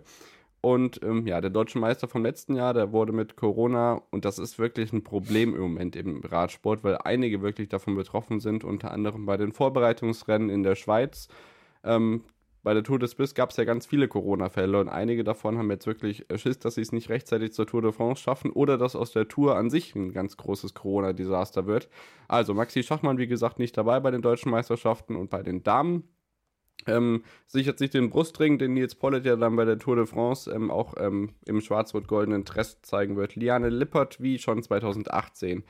Und 0.62 1.02
ähm, 1.02 1.26
ja, 1.26 1.40
der 1.40 1.50
deutsche 1.50 1.78
Meister 1.78 2.06
vom 2.06 2.22
letzten 2.22 2.54
Jahr, 2.54 2.74
der 2.74 2.92
wurde 2.92 3.12
mit 3.12 3.36
Corona, 3.36 4.02
und 4.10 4.24
das 4.24 4.38
ist 4.38 4.58
wirklich 4.58 4.92
ein 4.92 5.02
Problem 5.02 5.54
im 5.54 5.62
Moment 5.62 5.96
im 5.96 6.20
Radsport, 6.20 6.84
weil 6.84 6.98
einige 6.98 7.40
wirklich 7.40 7.68
davon 7.68 7.94
betroffen 7.94 8.40
sind, 8.40 8.62
unter 8.62 8.90
anderem 8.90 9.24
bei 9.24 9.38
den 9.38 9.52
Vorbereitungsrennen 9.52 10.50
in 10.50 10.62
der 10.62 10.74
Schweiz. 10.74 11.28
Ähm, 11.82 12.24
bei 12.62 12.74
der 12.74 12.82
Tour 12.82 12.98
de 12.98 13.08
Suisse 13.08 13.32
gab 13.32 13.50
es 13.50 13.56
ja 13.56 13.64
ganz 13.64 13.86
viele 13.86 14.06
Corona-Fälle 14.06 14.78
und 14.78 14.90
einige 14.90 15.24
davon 15.24 15.56
haben 15.56 15.70
jetzt 15.70 15.86
wirklich 15.86 16.26
Schiss, 16.34 16.58
dass 16.58 16.74
sie 16.74 16.82
es 16.82 16.92
nicht 16.92 17.08
rechtzeitig 17.08 17.54
zur 17.54 17.66
Tour 17.66 17.80
de 17.80 17.92
France 17.92 18.20
schaffen 18.20 18.50
oder 18.50 18.76
dass 18.76 18.94
aus 18.94 19.12
der 19.12 19.28
Tour 19.28 19.56
an 19.56 19.70
sich 19.70 19.94
ein 19.94 20.12
ganz 20.12 20.36
großes 20.36 20.74
Corona-Desaster 20.74 21.66
wird. 21.66 21.88
Also 22.28 22.52
Maxi 22.52 22.82
Schachmann, 22.82 23.16
wie 23.16 23.28
gesagt, 23.28 23.58
nicht 23.58 23.78
dabei 23.78 23.98
bei 24.00 24.10
den 24.10 24.20
deutschen 24.20 24.50
Meisterschaften 24.50 25.16
und 25.16 25.30
bei 25.30 25.42
den 25.42 25.62
Damen 25.62 26.04
ähm, 26.86 27.24
sichert 27.46 27.78
sich 27.78 27.90
den 27.90 28.10
Brustring, 28.10 28.58
den 28.58 28.74
Nils 28.74 28.94
Pollitt 28.94 29.24
ja 29.24 29.36
dann 29.36 29.56
bei 29.56 29.64
der 29.64 29.78
Tour 29.78 29.96
de 29.96 30.06
France 30.06 30.50
ähm, 30.50 30.70
auch 30.70 30.94
ähm, 30.98 31.30
im 31.46 31.60
schwarz-rot-goldenen 31.60 32.44
Dress 32.44 32.80
zeigen 32.82 33.16
wird. 33.16 33.36
Liane 33.36 33.68
Lippert 33.68 34.20
wie 34.20 34.38
schon 34.38 34.62
2018 34.62 35.64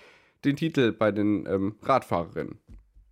den 0.45 0.57
Titel 0.57 0.93
bei 0.93 1.13
den 1.13 1.47
ähm, 1.47 1.77
Radfahrerinnen. 1.83 2.59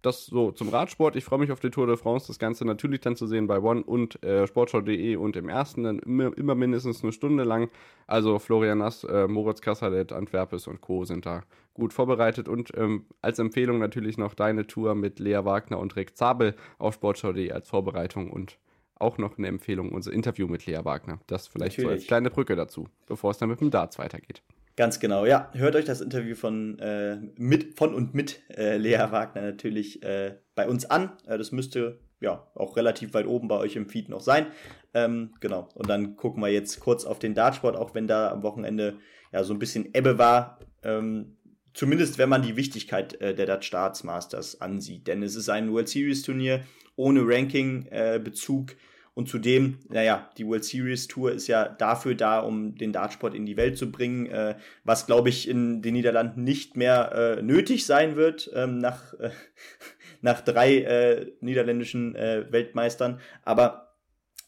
Das 0.03 0.27
so 0.27 0.53
zum 0.53 0.69
Radsport. 0.69 1.17
Ich 1.17 1.25
freue 1.25 1.41
mich 1.41 1.51
auf 1.51 1.61
die 1.61 1.71
Tour 1.71 1.87
de 1.87 1.97
France. 1.97 2.29
Das 2.29 2.39
Ganze 2.39 2.65
natürlich 2.65 3.01
dann 3.01 3.17
zu 3.17 3.27
sehen 3.27 3.47
bei 3.47 3.61
One 3.61 3.83
und 3.83 4.23
äh, 4.23 4.47
Sportschau.de 4.47 5.17
und 5.17 5.37
im 5.37 5.49
ersten 5.49 5.83
dann 5.83 5.99
immer, 5.99 6.37
immer, 6.37 6.55
mindestens 6.55 7.03
eine 7.03 7.13
Stunde 7.13 7.45
lang. 7.45 7.69
Also 8.07 8.39
Florian 8.39 8.79
Nass, 8.79 9.03
äh, 9.05 9.27
Moritz 9.27 9.61
Kassalet, 9.61 10.13
Antwerpes 10.13 10.69
und 10.69 10.81
Co. 10.81 11.05
sind 11.05 11.27
da 11.27 11.43
gut 11.75 11.93
vorbereitet. 11.93 12.49
Und 12.49 12.71
ähm, 12.77 13.07
als 13.23 13.41
Empfehlung 13.41 13.79
natürlich 13.79 14.19
noch 14.19 14.35
deine 14.35 14.67
Tour 14.67 14.95
mit 14.95 15.19
Lea 15.19 15.41
Wagner 15.43 15.79
und 15.79 15.97
Rick 15.97 16.17
Zabel 16.17 16.55
auf 16.79 16.95
Sportschau.de 16.95 17.51
als 17.51 17.69
Vorbereitung 17.69 18.31
und 18.31 18.59
auch 19.01 19.19
noch 19.19 19.39
eine 19.39 19.49
Empfehlung, 19.49 19.91
unser 19.91 20.13
Interview 20.13 20.47
mit 20.47 20.67
Lea 20.67 20.81
Wagner. 20.85 21.19
Das 21.27 21.49
vielleicht 21.49 21.79
natürlich. 21.79 21.87
so 21.87 22.03
als 22.03 22.07
kleine 22.07 22.31
Brücke 22.31 22.57
dazu, 22.57 22.89
bevor 23.07 23.33
es 23.33 23.39
dann 23.39 23.49
mit 23.49 23.61
dem 23.61 23.71
Darts 23.71 23.99
weitergeht. 23.99 24.43
Ganz 24.79 25.01
genau, 25.01 25.27
ja. 25.27 25.51
Hört 25.55 25.75
euch 25.75 25.87
das 25.87 26.01
Interview 26.01 26.37
von, 26.37 26.79
äh, 26.79 27.17
mit, 27.37 27.77
von 27.77 27.93
und 27.93 28.15
mit 28.15 28.43
äh, 28.57 28.77
Lea 28.77 29.09
Wagner 29.11 29.43
natürlich 29.43 30.05
äh, 30.05 30.37
bei 30.55 30.69
uns 30.69 30.85
an. 30.89 31.15
Äh, 31.27 31.37
das 31.37 31.51
müsste 31.51 31.99
ja 32.21 32.47
auch 32.55 32.77
relativ 32.77 33.13
weit 33.13 33.27
oben 33.27 33.49
bei 33.49 33.57
euch 33.57 33.75
im 33.75 33.89
Feed 33.89 34.09
noch 34.09 34.21
sein. 34.21 34.47
Ähm, 34.95 35.35
genau. 35.41 35.69
Und 35.75 35.91
dann 35.91 36.15
gucken 36.15 36.41
wir 36.41 36.49
jetzt 36.49 36.79
kurz 36.79 37.05
auf 37.05 37.19
den 37.19 37.35
Dartsport, 37.35 37.75
auch 37.75 37.97
wenn 37.97 38.07
da 38.07 38.31
am 38.31 38.45
Wochenende 38.45 38.99
ja 39.33 39.43
so 39.43 39.53
ein 39.53 39.59
bisschen 39.59 39.93
Ebbe 39.95 40.17
war. 40.17 40.61
Ähm, 40.85 41.39
zumindest 41.75 42.19
wenn 42.19 42.29
man 42.29 42.43
die 42.43 42.55
Wichtigkeit 42.55 43.21
äh, 43.21 43.35
der 43.35 43.47
Dutch 43.47 43.73
Darts 43.73 44.05
Masters 44.05 44.61
ansieht. 44.61 45.09
Denn 45.09 45.25
es 45.25 45.35
ist 45.35 45.49
ein 45.49 45.73
World 45.73 45.89
Series 45.89 46.23
Turnier 46.23 46.63
ohne 46.95 47.23
Ranking-Bezug. 47.27 48.71
Äh, 48.71 48.77
und 49.19 49.29
zudem, 49.29 49.81
naja, 49.89 50.31
die 50.39 50.47
World 50.47 50.65
Series 50.65 51.09
Tour 51.09 51.33
ist 51.33 51.49
ja 51.49 51.69
dafür 51.69 52.15
da, 52.15 52.39
um 52.39 52.77
den 52.77 52.93
Dartsport 52.93 53.35
in 53.35 53.47
die 53.47 53.57
Welt 53.57 53.77
zu 53.77 53.91
bringen, 53.91 54.27
äh, 54.27 54.55
was, 54.85 55.07
glaube 55.07 55.29
ich, 55.29 55.49
in 55.49 55.83
den 55.83 55.95
Niederlanden 55.95 56.45
nicht 56.45 56.77
mehr 56.77 57.11
äh, 57.11 57.43
nötig 57.43 57.85
sein 57.85 58.15
wird, 58.15 58.49
ähm, 58.55 58.79
nach, 58.79 59.15
äh, 59.15 59.31
nach 60.21 60.41
drei 60.41 60.83
äh, 60.83 61.33
niederländischen 61.41 62.15
äh, 62.15 62.47
Weltmeistern. 62.53 63.19
Aber 63.43 63.97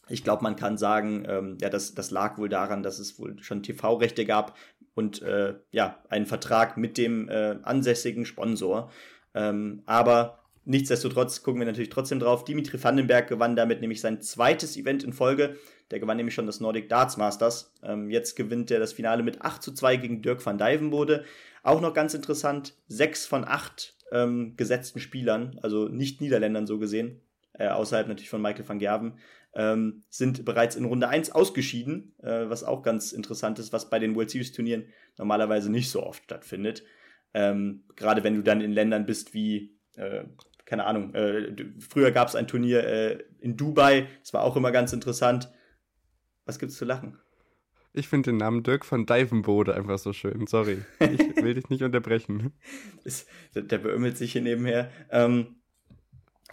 ich 0.08 0.22
glaube, 0.22 0.44
man 0.44 0.54
kann 0.54 0.78
sagen, 0.78 1.24
ähm, 1.26 1.58
ja, 1.60 1.68
das, 1.68 1.96
das 1.96 2.12
lag 2.12 2.38
wohl 2.38 2.48
daran, 2.48 2.84
dass 2.84 3.00
es 3.00 3.18
wohl 3.18 3.42
schon 3.42 3.64
TV-Rechte 3.64 4.24
gab 4.24 4.56
und 4.94 5.20
äh, 5.20 5.54
ja, 5.72 6.00
einen 6.10 6.26
Vertrag 6.26 6.76
mit 6.76 6.96
dem 6.96 7.28
äh, 7.28 7.56
ansässigen 7.64 8.24
Sponsor. 8.24 8.92
Ähm, 9.34 9.82
aber 9.86 10.39
Nichtsdestotrotz 10.70 11.42
gucken 11.42 11.60
wir 11.60 11.66
natürlich 11.66 11.88
trotzdem 11.88 12.20
drauf. 12.20 12.44
Dimitri 12.44 12.80
Vandenberg 12.80 13.26
gewann 13.26 13.56
damit 13.56 13.80
nämlich 13.80 14.00
sein 14.00 14.22
zweites 14.22 14.76
Event 14.76 15.02
in 15.02 15.12
Folge. 15.12 15.56
Der 15.90 15.98
gewann 15.98 16.16
nämlich 16.16 16.32
schon 16.32 16.46
das 16.46 16.60
Nordic 16.60 16.88
Darts 16.88 17.16
Masters. 17.16 17.74
Ähm, 17.82 18.08
jetzt 18.08 18.36
gewinnt 18.36 18.70
er 18.70 18.78
das 18.78 18.92
Finale 18.92 19.24
mit 19.24 19.42
8 19.42 19.60
zu 19.60 19.72
2 19.74 19.96
gegen 19.96 20.22
Dirk 20.22 20.46
van 20.46 20.58
Dijvenbode. 20.58 21.24
Auch 21.64 21.80
noch 21.80 21.92
ganz 21.92 22.14
interessant, 22.14 22.74
sechs 22.86 23.26
von 23.26 23.44
acht 23.44 23.96
ähm, 24.12 24.54
gesetzten 24.56 25.00
Spielern, 25.00 25.58
also 25.60 25.88
nicht 25.88 26.20
Niederländern 26.20 26.68
so 26.68 26.78
gesehen, 26.78 27.20
äh, 27.54 27.66
außerhalb 27.66 28.06
natürlich 28.06 28.30
von 28.30 28.40
Michael 28.40 28.68
van 28.68 28.78
Gerven, 28.78 29.14
ähm, 29.54 30.04
sind 30.08 30.44
bereits 30.44 30.76
in 30.76 30.84
Runde 30.84 31.08
1 31.08 31.32
ausgeschieden, 31.32 32.14
äh, 32.22 32.48
was 32.48 32.62
auch 32.62 32.84
ganz 32.84 33.10
interessant 33.10 33.58
ist, 33.58 33.72
was 33.72 33.90
bei 33.90 33.98
den 33.98 34.14
World 34.14 34.30
Series 34.30 34.52
Turnieren 34.52 34.84
normalerweise 35.18 35.68
nicht 35.68 35.90
so 35.90 36.04
oft 36.04 36.22
stattfindet. 36.22 36.84
Ähm, 37.34 37.82
Gerade 37.96 38.22
wenn 38.22 38.36
du 38.36 38.42
dann 38.42 38.60
in 38.60 38.70
Ländern 38.70 39.04
bist 39.04 39.34
wie 39.34 39.74
äh, 39.96 40.22
keine 40.70 40.86
Ahnung, 40.86 41.12
äh, 41.16 41.52
früher 41.80 42.12
gab 42.12 42.28
es 42.28 42.36
ein 42.36 42.46
Turnier 42.46 42.84
äh, 42.84 43.18
in 43.40 43.56
Dubai, 43.56 44.06
das 44.20 44.32
war 44.32 44.44
auch 44.44 44.54
immer 44.54 44.70
ganz 44.70 44.92
interessant. 44.92 45.50
Was 46.44 46.60
gibt's 46.60 46.76
zu 46.76 46.84
lachen? 46.84 47.18
Ich 47.92 48.06
finde 48.06 48.30
den 48.30 48.36
Namen 48.36 48.62
Dirk 48.62 48.84
von 48.84 49.04
Divenbode 49.04 49.74
einfach 49.74 49.98
so 49.98 50.12
schön. 50.12 50.46
Sorry, 50.46 50.78
ich 51.00 51.18
will 51.42 51.54
dich 51.54 51.70
nicht 51.70 51.82
unterbrechen. 51.82 52.52
Das, 53.02 53.26
der 53.52 53.78
beömmelt 53.78 54.16
sich 54.16 54.30
hier 54.30 54.42
nebenher. 54.42 54.92
Ähm, 55.10 55.56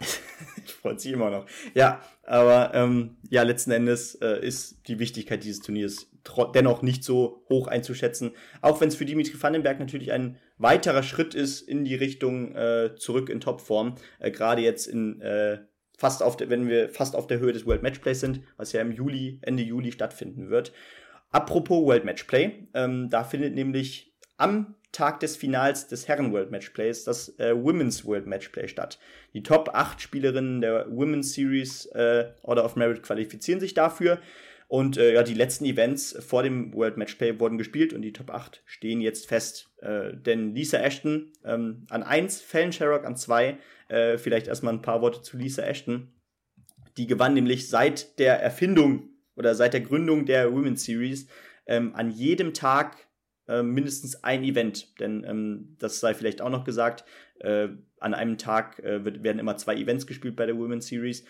ich 0.00 0.72
freue 0.72 0.98
sich 0.98 1.12
immer 1.12 1.30
noch. 1.30 1.46
Ja, 1.74 2.02
aber 2.24 2.74
ähm, 2.74 3.18
ja, 3.30 3.44
letzten 3.44 3.70
Endes 3.70 4.16
äh, 4.16 4.44
ist 4.44 4.88
die 4.88 4.98
Wichtigkeit 4.98 5.44
dieses 5.44 5.60
Turniers 5.60 6.10
dennoch 6.54 6.82
nicht 6.82 7.04
so 7.04 7.44
hoch 7.48 7.68
einzuschätzen. 7.68 8.32
Auch 8.60 8.80
wenn 8.80 8.88
es 8.88 8.96
für 8.96 9.04
Dimitri 9.04 9.40
Vandenberg 9.40 9.78
natürlich 9.80 10.12
ein 10.12 10.38
weiterer 10.58 11.02
Schritt 11.02 11.34
ist 11.34 11.62
in 11.62 11.84
die 11.84 11.94
Richtung 11.94 12.54
äh, 12.54 12.94
zurück 12.96 13.28
in 13.28 13.40
Topform. 13.40 13.94
Äh, 14.18 14.30
Gerade 14.30 14.62
jetzt 14.62 14.86
in 14.86 15.20
äh, 15.20 15.58
fast 15.96 16.22
auf 16.22 16.36
der, 16.36 16.48
wenn 16.48 16.68
wir 16.68 16.88
fast 16.88 17.16
auf 17.16 17.26
der 17.26 17.40
Höhe 17.40 17.52
des 17.52 17.66
World 17.66 17.82
Matchplays 17.82 18.20
sind, 18.20 18.40
was 18.56 18.72
ja 18.72 18.80
im 18.80 18.92
Juli, 18.92 19.38
Ende 19.42 19.62
Juli 19.62 19.92
stattfinden 19.92 20.50
wird. 20.50 20.72
Apropos 21.30 21.84
World 21.84 22.04
Matchplay, 22.04 22.68
ähm, 22.74 23.10
da 23.10 23.24
findet 23.24 23.54
nämlich 23.54 24.14
am 24.38 24.76
Tag 24.92 25.20
des 25.20 25.36
Finals 25.36 25.86
des 25.88 26.08
Herren 26.08 26.32
World 26.32 26.50
Matchplays 26.50 27.04
das 27.04 27.38
äh, 27.38 27.52
Women's 27.54 28.06
World 28.06 28.26
Matchplay 28.26 28.68
statt. 28.68 28.98
Die 29.34 29.42
Top 29.42 29.70
8 29.74 30.00
Spielerinnen 30.00 30.62
der 30.62 30.86
Women's 30.88 31.34
Series 31.34 31.86
äh, 31.86 32.30
Order 32.42 32.64
of 32.64 32.76
Merit 32.76 33.02
qualifizieren 33.02 33.60
sich 33.60 33.74
dafür. 33.74 34.18
Und 34.68 34.98
äh, 34.98 35.14
ja, 35.14 35.22
die 35.22 35.34
letzten 35.34 35.64
Events 35.64 36.14
vor 36.20 36.42
dem 36.42 36.74
World 36.74 36.98
Matchplay 36.98 37.40
wurden 37.40 37.56
gespielt 37.56 37.94
und 37.94 38.02
die 38.02 38.12
Top 38.12 38.30
8 38.30 38.62
stehen 38.66 39.00
jetzt 39.00 39.26
fest. 39.26 39.70
Äh, 39.80 40.14
denn 40.14 40.54
Lisa 40.54 40.78
Ashton 40.78 41.32
ähm, 41.42 41.86
an 41.88 42.02
1, 42.02 42.42
Fallon 42.42 42.72
Sherrock 42.72 43.06
an 43.06 43.16
2. 43.16 43.56
Äh, 43.88 44.18
vielleicht 44.18 44.46
erstmal 44.46 44.74
ein 44.74 44.82
paar 44.82 45.00
Worte 45.00 45.22
zu 45.22 45.38
Lisa 45.38 45.62
Ashton. 45.62 46.12
Die 46.98 47.06
gewann 47.06 47.32
nämlich 47.32 47.70
seit 47.70 48.18
der 48.18 48.42
Erfindung 48.42 49.08
oder 49.36 49.54
seit 49.54 49.72
der 49.72 49.80
Gründung 49.80 50.26
der 50.26 50.52
Women's 50.52 50.84
Series 50.84 51.28
ähm, 51.66 51.94
an 51.94 52.10
jedem 52.10 52.52
Tag 52.52 52.96
äh, 53.46 53.62
mindestens 53.62 54.22
ein 54.22 54.44
Event. 54.44 55.00
Denn 55.00 55.24
ähm, 55.24 55.76
das 55.78 56.00
sei 56.00 56.12
vielleicht 56.12 56.42
auch 56.42 56.50
noch 56.50 56.64
gesagt, 56.64 57.04
äh, 57.40 57.68
an 58.00 58.12
einem 58.12 58.36
Tag 58.36 58.80
äh, 58.80 59.02
wird, 59.02 59.22
werden 59.22 59.38
immer 59.38 59.56
zwei 59.56 59.76
Events 59.76 60.06
gespielt 60.06 60.36
bei 60.36 60.44
der 60.44 60.58
Women's 60.58 60.88
Series. 60.88 61.24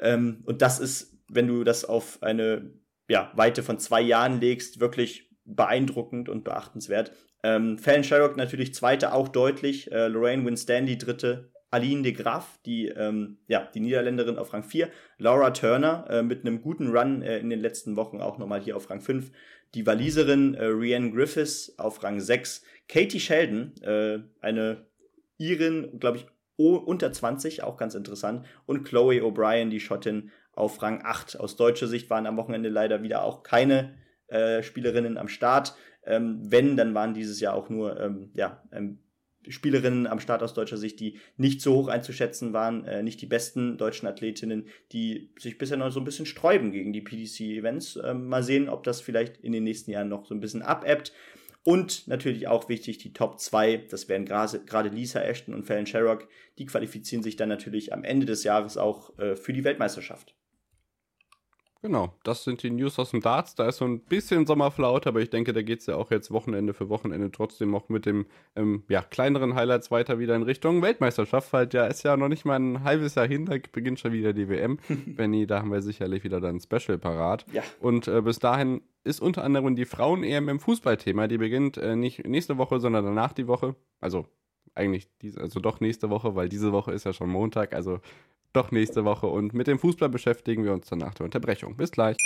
Ähm, 0.00 0.42
und 0.46 0.62
das 0.62 0.80
ist 0.80 1.12
wenn 1.34 1.46
du 1.46 1.64
das 1.64 1.84
auf 1.84 2.22
eine 2.22 2.72
ja, 3.08 3.32
Weite 3.34 3.62
von 3.62 3.78
zwei 3.78 4.00
Jahren 4.00 4.40
legst, 4.40 4.80
wirklich 4.80 5.30
beeindruckend 5.44 6.28
und 6.28 6.44
beachtenswert. 6.44 7.12
Ähm, 7.42 7.78
Fallon 7.78 8.04
Sherrock 8.04 8.36
natürlich 8.36 8.74
zweite, 8.74 9.12
auch 9.12 9.28
deutlich. 9.28 9.90
Äh, 9.90 10.08
Lorraine 10.08 10.44
Winstanley 10.44 10.96
dritte. 10.96 11.50
Aline 11.72 12.02
de 12.02 12.12
Graaf, 12.12 12.58
die, 12.66 12.88
ähm, 12.88 13.38
ja, 13.48 13.66
die 13.74 13.80
Niederländerin 13.80 14.36
auf 14.36 14.52
Rang 14.52 14.62
4. 14.62 14.90
Laura 15.16 15.52
Turner 15.52 16.06
äh, 16.10 16.22
mit 16.22 16.44
einem 16.44 16.60
guten 16.60 16.88
Run 16.88 17.22
äh, 17.22 17.38
in 17.38 17.48
den 17.48 17.60
letzten 17.60 17.96
Wochen 17.96 18.20
auch 18.20 18.36
nochmal 18.36 18.60
hier 18.60 18.76
auf 18.76 18.90
Rang 18.90 19.00
5. 19.00 19.32
Die 19.74 19.86
Waliserin 19.86 20.52
äh, 20.54 20.66
Rianne 20.66 21.12
Griffiths 21.12 21.78
auf 21.78 22.02
Rang 22.02 22.20
6. 22.20 22.62
Katie 22.88 23.20
Sheldon, 23.20 23.72
äh, 23.80 24.18
eine 24.42 24.86
Irin, 25.38 25.98
glaube 25.98 26.18
ich, 26.18 26.26
unter 26.56 27.10
20, 27.10 27.62
auch 27.62 27.78
ganz 27.78 27.94
interessant. 27.94 28.46
Und 28.66 28.84
Chloe 28.84 29.22
O'Brien, 29.22 29.70
die 29.70 29.80
Schottin, 29.80 30.30
auf 30.52 30.82
Rang 30.82 31.02
8. 31.04 31.38
Aus 31.40 31.56
deutscher 31.56 31.86
Sicht 31.86 32.10
waren 32.10 32.26
am 32.26 32.36
Wochenende 32.36 32.68
leider 32.68 33.02
wieder 33.02 33.24
auch 33.24 33.42
keine 33.42 33.94
äh, 34.28 34.62
Spielerinnen 34.62 35.18
am 35.18 35.28
Start. 35.28 35.74
Ähm, 36.04 36.40
wenn, 36.44 36.76
dann 36.76 36.94
waren 36.94 37.14
dieses 37.14 37.40
Jahr 37.40 37.54
auch 37.54 37.68
nur 37.68 37.98
ähm, 38.00 38.30
ja, 38.34 38.62
ähm, 38.72 38.98
Spielerinnen 39.48 40.06
am 40.06 40.20
Start 40.20 40.42
aus 40.42 40.54
deutscher 40.54 40.76
Sicht, 40.76 41.00
die 41.00 41.18
nicht 41.36 41.60
so 41.60 41.74
hoch 41.74 41.88
einzuschätzen 41.88 42.52
waren, 42.52 42.84
äh, 42.84 43.02
nicht 43.02 43.20
die 43.20 43.26
besten 43.26 43.76
deutschen 43.76 44.06
Athletinnen, 44.06 44.66
die 44.92 45.32
sich 45.38 45.58
bisher 45.58 45.76
noch 45.76 45.90
so 45.90 46.00
ein 46.00 46.04
bisschen 46.04 46.26
sträuben 46.26 46.70
gegen 46.72 46.92
die 46.92 47.00
PDC-Events. 47.00 47.98
Ähm, 48.04 48.28
mal 48.28 48.42
sehen, 48.42 48.68
ob 48.68 48.84
das 48.84 49.00
vielleicht 49.00 49.38
in 49.38 49.52
den 49.52 49.64
nächsten 49.64 49.90
Jahren 49.90 50.08
noch 50.08 50.26
so 50.26 50.34
ein 50.34 50.40
bisschen 50.40 50.62
abebbt. 50.62 51.12
Und 51.64 52.08
natürlich 52.08 52.48
auch 52.48 52.68
wichtig, 52.68 52.98
die 52.98 53.12
Top 53.12 53.38
2, 53.38 53.86
das 53.88 54.08
wären 54.08 54.24
gerade 54.24 54.88
Lisa 54.88 55.20
Ashton 55.20 55.54
und 55.54 55.64
Fallon 55.64 55.86
Sherrock, 55.86 56.28
die 56.58 56.66
qualifizieren 56.66 57.22
sich 57.22 57.36
dann 57.36 57.48
natürlich 57.48 57.92
am 57.92 58.02
Ende 58.02 58.26
des 58.26 58.42
Jahres 58.42 58.76
auch 58.76 59.16
äh, 59.18 59.36
für 59.36 59.52
die 59.52 59.62
Weltmeisterschaft. 59.62 60.34
Genau, 61.82 62.14
das 62.22 62.44
sind 62.44 62.62
die 62.62 62.70
News 62.70 62.96
aus 63.00 63.10
dem 63.10 63.20
Darts. 63.20 63.56
Da 63.56 63.66
ist 63.66 63.78
so 63.78 63.84
ein 63.84 63.98
bisschen 63.98 64.46
Sommerflaute, 64.46 65.08
aber 65.08 65.20
ich 65.20 65.30
denke, 65.30 65.52
da 65.52 65.62
geht 65.62 65.80
es 65.80 65.86
ja 65.86 65.96
auch 65.96 66.12
jetzt 66.12 66.30
Wochenende 66.30 66.74
für 66.74 66.88
Wochenende 66.88 67.32
trotzdem 67.32 67.74
auch 67.74 67.88
mit 67.88 68.06
dem 68.06 68.26
ähm, 68.54 68.84
ja, 68.88 69.02
kleineren 69.02 69.56
Highlights 69.56 69.90
weiter 69.90 70.20
wieder 70.20 70.36
in 70.36 70.44
Richtung 70.44 70.80
Weltmeisterschaft. 70.80 71.52
Halt, 71.52 71.74
ja, 71.74 71.86
ist 71.86 72.04
ja 72.04 72.16
noch 72.16 72.28
nicht 72.28 72.44
mal 72.44 72.54
ein 72.54 72.84
halbes 72.84 73.16
Jahr 73.16 73.26
hin, 73.26 73.46
da 73.46 73.56
beginnt 73.72 73.98
schon 73.98 74.12
wieder 74.12 74.32
die 74.32 74.48
WM. 74.48 74.78
Benny, 75.06 75.44
da 75.48 75.58
haben 75.58 75.72
wir 75.72 75.82
sicherlich 75.82 76.22
wieder 76.22 76.40
dann 76.40 76.56
ein 76.56 76.60
Special 76.60 76.98
parat. 76.98 77.44
Ja. 77.52 77.64
Und 77.80 78.06
äh, 78.06 78.22
bis 78.22 78.38
dahin 78.38 78.82
ist 79.02 79.20
unter 79.20 79.42
anderem 79.42 79.74
die 79.74 79.84
Frauen-EM 79.84 80.48
im 80.48 80.60
Fußballthema. 80.60 81.26
Die 81.26 81.38
beginnt 81.38 81.78
äh, 81.78 81.96
nicht 81.96 82.24
nächste 82.24 82.58
Woche, 82.58 82.78
sondern 82.78 83.04
danach 83.04 83.32
die 83.32 83.48
Woche. 83.48 83.74
Also 84.00 84.26
eigentlich 84.76 85.08
diese, 85.20 85.40
also 85.40 85.58
doch 85.58 85.80
nächste 85.80 86.10
Woche, 86.10 86.36
weil 86.36 86.48
diese 86.48 86.70
Woche 86.70 86.92
ist 86.92 87.04
ja 87.04 87.12
schon 87.12 87.28
Montag. 87.28 87.74
Also 87.74 87.98
doch 88.52 88.70
nächste 88.70 89.04
Woche. 89.04 89.26
Und 89.26 89.54
mit 89.54 89.66
dem 89.66 89.78
Fußball 89.78 90.08
beschäftigen 90.08 90.64
wir 90.64 90.72
uns 90.72 90.88
dann 90.88 90.98
nach 90.98 91.14
der 91.14 91.24
Unterbrechung. 91.24 91.76
Bis 91.76 91.90
gleich. 91.90 92.16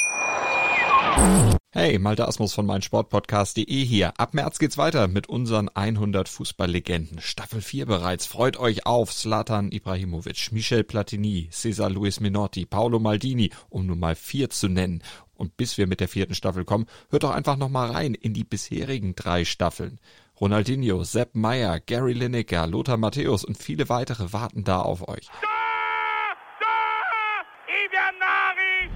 Hey, 1.70 1.98
Malte 1.98 2.26
Asmus 2.26 2.54
von 2.54 2.64
meinsportpodcast.de 2.66 3.84
hier. 3.84 4.18
Ab 4.18 4.32
März 4.32 4.58
geht's 4.58 4.78
weiter 4.78 5.08
mit 5.08 5.28
unseren 5.28 5.68
100 5.68 6.28
Fußballlegenden. 6.28 7.20
Staffel 7.20 7.60
4 7.60 7.86
bereits. 7.86 8.24
Freut 8.26 8.58
euch 8.58 8.86
auf 8.86 9.14
Zlatan 9.14 9.70
Ibrahimovic, 9.70 10.52
Michel 10.52 10.84
Platini, 10.84 11.48
Cesar 11.50 11.90
Luis 11.90 12.20
Minotti, 12.20 12.64
Paolo 12.64 12.98
Maldini, 12.98 13.50
um 13.68 13.86
nur 13.86 13.96
mal 13.96 14.14
vier 14.14 14.48
zu 14.48 14.68
nennen. 14.68 15.02
Und 15.34 15.56
bis 15.58 15.76
wir 15.76 15.86
mit 15.86 16.00
der 16.00 16.08
vierten 16.08 16.34
Staffel 16.34 16.64
kommen, 16.64 16.86
hört 17.10 17.24
doch 17.24 17.32
einfach 17.32 17.56
nochmal 17.56 17.90
rein 17.90 18.14
in 18.14 18.32
die 18.32 18.44
bisherigen 18.44 19.14
drei 19.14 19.44
Staffeln. 19.44 19.98
Ronaldinho, 20.40 21.04
Sepp 21.04 21.34
Meyer, 21.34 21.80
Gary 21.80 22.14
Lineker, 22.14 22.66
Lothar 22.66 22.96
Matthäus 22.96 23.44
und 23.44 23.58
viele 23.58 23.88
weitere 23.88 24.32
warten 24.32 24.64
da 24.64 24.80
auf 24.80 25.06
euch. 25.08 25.28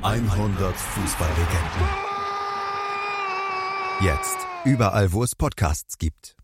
100 0.02 0.74
Fußballlegenden. 0.76 1.88
Jetzt. 4.00 4.38
Überall, 4.64 5.12
wo 5.12 5.22
es 5.22 5.34
Podcasts 5.34 5.98
gibt. 5.98 6.36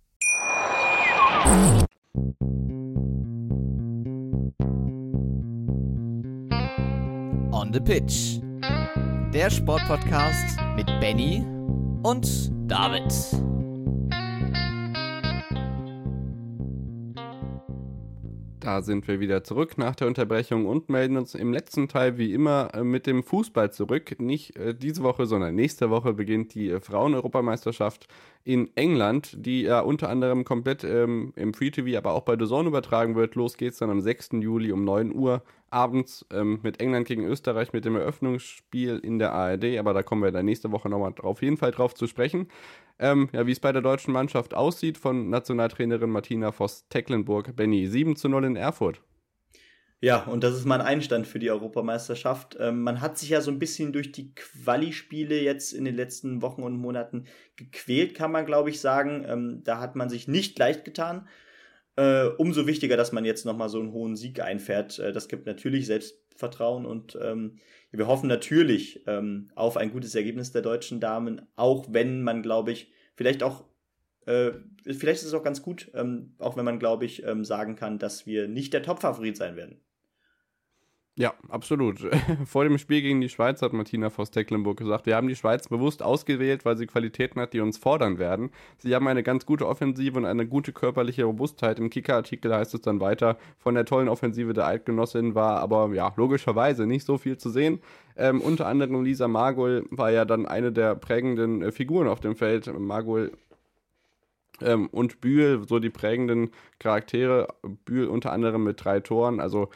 On 7.51 7.73
the 7.73 7.81
Pitch. 7.81 8.41
Der 9.33 9.49
Sportpodcast 9.51 10.59
mit 10.77 10.87
Benny 11.01 11.43
und 12.03 12.51
David. 12.71 13.11
Da 18.67 18.83
sind 18.83 19.07
wir 19.07 19.21
wieder 19.21 19.45
zurück 19.45 19.79
nach 19.79 19.95
der 19.95 20.09
Unterbrechung 20.09 20.67
und 20.67 20.89
melden 20.89 21.17
uns 21.17 21.37
im 21.37 21.53
letzten 21.53 21.87
Teil 21.87 22.19
wie 22.19 22.33
immer 22.33 22.71
äh, 22.75 22.83
mit 22.83 23.07
dem 23.07 23.23
Fußball 23.23 23.73
zurück. 23.73 24.19
Nicht 24.19 24.57
äh, 24.57 24.75
diese 24.75 25.05
Woche, 25.05 25.27
sondern 25.27 25.55
nächste 25.55 25.89
Woche 25.89 26.15
beginnt 26.15 26.53
die 26.55 26.71
äh, 26.71 26.81
Frauen-Europameisterschaft 26.81 28.09
in 28.43 28.77
England, 28.77 29.37
die 29.39 29.63
ja 29.63 29.79
unter 29.79 30.09
anderem 30.09 30.45
komplett 30.45 30.83
ähm, 30.83 31.33
im 31.37 31.55
Free 31.55 31.71
TV, 31.71 31.97
aber 31.97 32.15
auch 32.15 32.25
bei 32.25 32.35
Zone 32.35 32.67
übertragen 32.67 33.15
wird. 33.15 33.37
Los 33.37 33.57
geht's 33.57 33.79
dann 33.79 33.91
am 33.91 34.01
6. 34.01 34.31
Juli 34.41 34.73
um 34.73 34.83
9 34.83 35.15
Uhr 35.15 35.45
abends 35.71 36.27
ähm, 36.33 36.59
mit 36.65 36.81
England 36.81 37.07
gegen 37.07 37.25
Österreich 37.25 37.73
mit 37.73 37.85
dem 37.85 37.95
Eröffnungsspiel 37.95 38.99
in 38.99 39.21
der 39.21 39.33
ARD, 39.33 39.79
aber 39.79 39.95
da 39.95 40.03
kommen 40.03 40.25
wir 40.25 40.33
dann 40.33 40.45
nächste 40.45 40.73
Woche 40.73 40.89
nochmal 40.89 41.15
auf 41.23 41.41
jeden 41.41 41.57
Fall 41.57 41.71
drauf 41.71 41.95
zu 41.95 42.09
sprechen. 42.09 42.49
Ähm, 42.99 43.29
ja, 43.33 43.47
wie 43.47 43.53
es 43.53 43.61
bei 43.61 43.73
der 43.73 43.83
deutschen 43.83 44.13
Mannschaft 44.13 44.55
aussieht 44.55 44.97
von 44.97 45.29
Nationaltrainerin 45.29 46.11
Martina 46.11 46.53
Voss-Tecklenburg. 46.53 47.55
Benny, 47.55 47.87
7 47.87 48.17
zu 48.17 48.29
0 48.29 48.45
in 48.45 48.57
Erfurt. 48.57 49.03
Ja, 50.01 50.25
und 50.25 50.45
das 50.45 50.55
ist 50.55 50.67
mein 50.67 50.83
Einstand 50.83 51.27
für 51.27 51.39
die 51.39 51.51
Europameisterschaft. 51.51 52.57
Ähm, 52.61 52.83
man 52.83 53.01
hat 53.01 53.17
sich 53.19 53.31
ja 53.31 53.41
so 53.41 53.51
ein 53.51 53.59
bisschen 53.59 53.93
durch 53.93 54.13
die 54.13 54.35
Quali-Spiele 54.35 55.41
jetzt 55.41 55.73
in 55.73 55.85
den 55.85 55.97
letzten 55.97 56.43
Wochen 56.43 56.63
und 56.63 56.77
Monaten 56.77 57.27
gequält, 57.57 58.15
kann 58.15 58.31
man 58.31 58.45
glaube 58.45 58.71
ich 58.71 58.81
sagen. 58.81 59.25
Ähm, 59.27 59.63
da 59.65 59.81
hat 59.81 59.97
man 59.97 60.11
sich 60.11 60.29
nicht 60.29 60.59
leicht 60.59 60.85
getan. 60.85 61.29
Äh, 61.97 62.27
umso 62.37 62.67
wichtiger, 62.67 62.99
dass 62.99 63.13
man 63.13 63.25
jetzt 63.25 63.47
nochmal 63.47 63.71
so 63.71 63.81
einen 63.81 63.93
hohen 63.93 64.17
Sieg 64.17 64.41
einfährt. 64.41 64.99
Äh, 64.99 65.13
das 65.13 65.29
gibt 65.29 65.47
natürlich 65.47 65.87
Selbstvertrauen 65.87 66.85
und 66.85 67.19
ähm, 67.23 67.59
wir 67.99 68.07
hoffen 68.07 68.29
natürlich 68.29 69.03
ähm, 69.07 69.51
auf 69.55 69.77
ein 69.77 69.93
gutes 69.93 70.15
Ergebnis 70.15 70.53
der 70.53 70.63
deutschen 70.63 71.01
Damen, 71.01 71.43
auch 71.57 71.87
wenn 71.91 72.23
man, 72.23 72.43
glaube 72.43 72.73
ich, 72.73 72.91
vielleicht 73.15 73.43
auch, 73.43 73.65
äh, 74.27 74.53
vielleicht 74.85 75.23
ist 75.23 75.29
es 75.29 75.35
auch 75.35 75.43
ganz 75.43 75.63
gut, 75.63 75.91
ähm, 75.95 76.35
auch 76.39 76.57
wenn 76.57 76.65
man, 76.65 76.79
glaube 76.79 77.05
ich, 77.05 77.25
ähm, 77.25 77.45
sagen 77.45 77.77
kann, 77.77 77.99
dass 77.99 78.27
wir 78.27 78.49
nicht 78.49 78.73
der 78.73 78.83
Top-Favorit 78.83 79.37
sein 79.37 79.57
werden. 79.57 79.81
Ja, 81.19 81.33
absolut. 81.49 82.07
Vor 82.45 82.65
dem 82.65 82.77
Spiel 82.77 83.01
gegen 83.01 83.23
die 83.23 83.31
Schweiz 83.31 83.63
hat 83.63 83.73
Martina 83.73 84.11
Voss-Tecklenburg 84.11 84.77
gesagt, 84.77 85.07
wir 85.07 85.17
haben 85.17 85.29
die 85.29 85.35
Schweiz 85.35 85.67
bewusst 85.67 86.03
ausgewählt, 86.03 86.67
weil 86.67 86.77
sie 86.77 86.87
Qualitäten 86.87 87.41
hat, 87.41 87.55
die 87.55 87.61
uns 87.61 87.79
fordern 87.79 88.19
werden. 88.19 88.51
Sie 88.77 88.95
haben 88.95 89.09
eine 89.09 89.23
ganz 89.23 89.47
gute 89.47 89.67
Offensive 89.67 90.19
und 90.19 90.27
eine 90.27 90.47
gute 90.47 90.75
körperliche 90.75 91.25
Robustheit. 91.25 91.79
Im 91.79 91.89
Kicker-Artikel 91.89 92.55
heißt 92.55 92.75
es 92.75 92.83
dann 92.83 93.01
weiter, 93.01 93.39
von 93.57 93.75
der 93.75 93.87
tollen 93.87 94.11
Offensive 94.11 94.53
der 94.53 94.67
Eidgenossin 94.67 95.35
war 95.35 95.61
aber 95.61 95.89
ja 95.95 96.13
logischerweise 96.17 96.87
nicht 96.87 97.07
so 97.07 97.17
viel 97.17 97.39
zu 97.39 97.49
sehen. 97.49 97.81
Ähm, 98.19 98.43
unter 98.43 98.67
anderem 98.67 99.03
Lisa 99.03 99.27
Margol 99.27 99.87
war 99.91 100.11
ja 100.11 100.27
dann 100.27 100.45
eine 100.45 100.71
der 100.71 100.97
prägenden 100.97 101.63
äh, 101.63 101.73
Figuren 101.73 102.09
auf 102.09 102.21
dem 102.21 102.37
Feld. 102.37 102.71
Margol 102.79 103.33
ähm, 104.61 104.89
und 104.89 105.23
Bühl, 105.23 105.63
so 105.67 105.79
die 105.79 105.91
prägenden 105.91 106.51
Charaktere. 106.79 107.49
Bühl 107.87 108.07
unter 108.07 108.33
anderem 108.33 108.65
mit 108.65 108.85
drei 108.85 109.01
Toren. 109.01 109.41
Also 109.41 109.71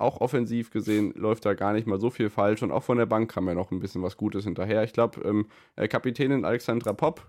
auch 0.00 0.20
offensiv 0.20 0.70
gesehen 0.70 1.12
läuft 1.14 1.44
da 1.44 1.54
gar 1.54 1.72
nicht 1.72 1.86
mal 1.86 2.00
so 2.00 2.10
viel 2.10 2.30
falsch 2.30 2.62
und 2.62 2.72
auch 2.72 2.82
von 2.82 2.98
der 2.98 3.06
Bank 3.06 3.30
kam 3.30 3.48
ja 3.48 3.54
noch 3.54 3.70
ein 3.70 3.80
bisschen 3.80 4.02
was 4.02 4.16
Gutes 4.16 4.44
hinterher. 4.44 4.82
Ich 4.84 4.92
glaube, 4.92 5.20
ähm, 5.22 5.46
äh, 5.76 5.88
Kapitänin 5.88 6.44
Alexandra 6.44 6.92
Popp 6.92 7.26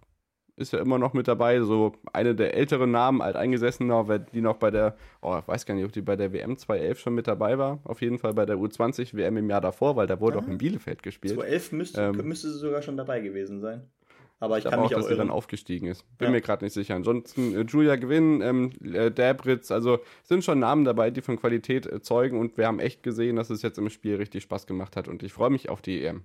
ist 0.57 0.73
ja 0.73 0.79
immer 0.79 0.97
noch 0.97 1.13
mit 1.13 1.27
dabei, 1.27 1.61
so 1.61 1.93
eine 2.13 2.35
der 2.35 2.55
älteren 2.55 2.91
Namen, 2.91 3.21
alteingesessener, 3.21 4.19
die 4.19 4.41
noch 4.41 4.57
bei 4.57 4.71
der, 4.71 4.95
oh, 5.21 5.37
ich 5.39 5.47
weiß 5.47 5.65
gar 5.65 5.73
nicht, 5.73 5.85
ob 5.85 5.91
die 5.91 6.01
bei 6.01 6.15
der 6.15 6.33
WM 6.33 6.57
2011 6.57 6.99
schon 6.99 7.15
mit 7.15 7.27
dabei 7.27 7.57
war, 7.57 7.79
auf 7.83 8.01
jeden 8.01 8.19
Fall 8.19 8.33
bei 8.33 8.45
der 8.45 8.57
U20 8.57 9.15
WM 9.15 9.37
im 9.37 9.49
Jahr 9.49 9.61
davor, 9.61 9.95
weil 9.95 10.07
da 10.07 10.19
wurde 10.19 10.37
Aha. 10.37 10.45
auch 10.45 10.49
in 10.49 10.57
Bielefeld 10.57 11.03
gespielt. 11.03 11.33
2011 11.33 11.71
müsste, 11.71 12.01
ähm, 12.01 12.27
müsste 12.27 12.51
sie 12.51 12.59
sogar 12.59 12.81
schon 12.81 12.97
dabei 12.97 13.21
gewesen 13.21 13.59
sein. 13.59 13.89
Aber 14.41 14.57
ich, 14.57 14.65
ich 14.65 14.71
kann 14.71 14.79
auch, 14.79 14.89
mich 14.89 14.97
dass 14.97 15.07
sie 15.07 15.15
dann 15.15 15.29
aufgestiegen 15.29 15.85
ist. 15.87 16.03
Bin 16.17 16.25
ja. 16.25 16.31
mir 16.31 16.41
gerade 16.41 16.65
nicht 16.65 16.73
sicher. 16.73 16.95
Ansonsten 16.95 17.55
äh, 17.55 17.61
Julia 17.61 17.95
Gewinn, 17.95 18.41
ähm, 18.41 18.71
äh, 18.83 19.11
Dabritz, 19.11 19.69
also 19.69 19.99
sind 20.23 20.43
schon 20.43 20.57
Namen 20.57 20.83
dabei, 20.83 21.11
die 21.11 21.21
von 21.21 21.39
Qualität 21.39 21.85
äh, 21.85 22.01
zeugen 22.01 22.39
und 22.39 22.57
wir 22.57 22.65
haben 22.65 22.79
echt 22.79 23.03
gesehen, 23.03 23.35
dass 23.35 23.51
es 23.51 23.61
jetzt 23.61 23.77
im 23.77 23.91
Spiel 23.91 24.15
richtig 24.15 24.41
Spaß 24.43 24.65
gemacht 24.65 24.95
hat 24.95 25.07
und 25.07 25.21
ich 25.21 25.31
freue 25.31 25.51
mich 25.51 25.69
auf 25.69 25.83
die 25.83 26.03
EM. 26.03 26.23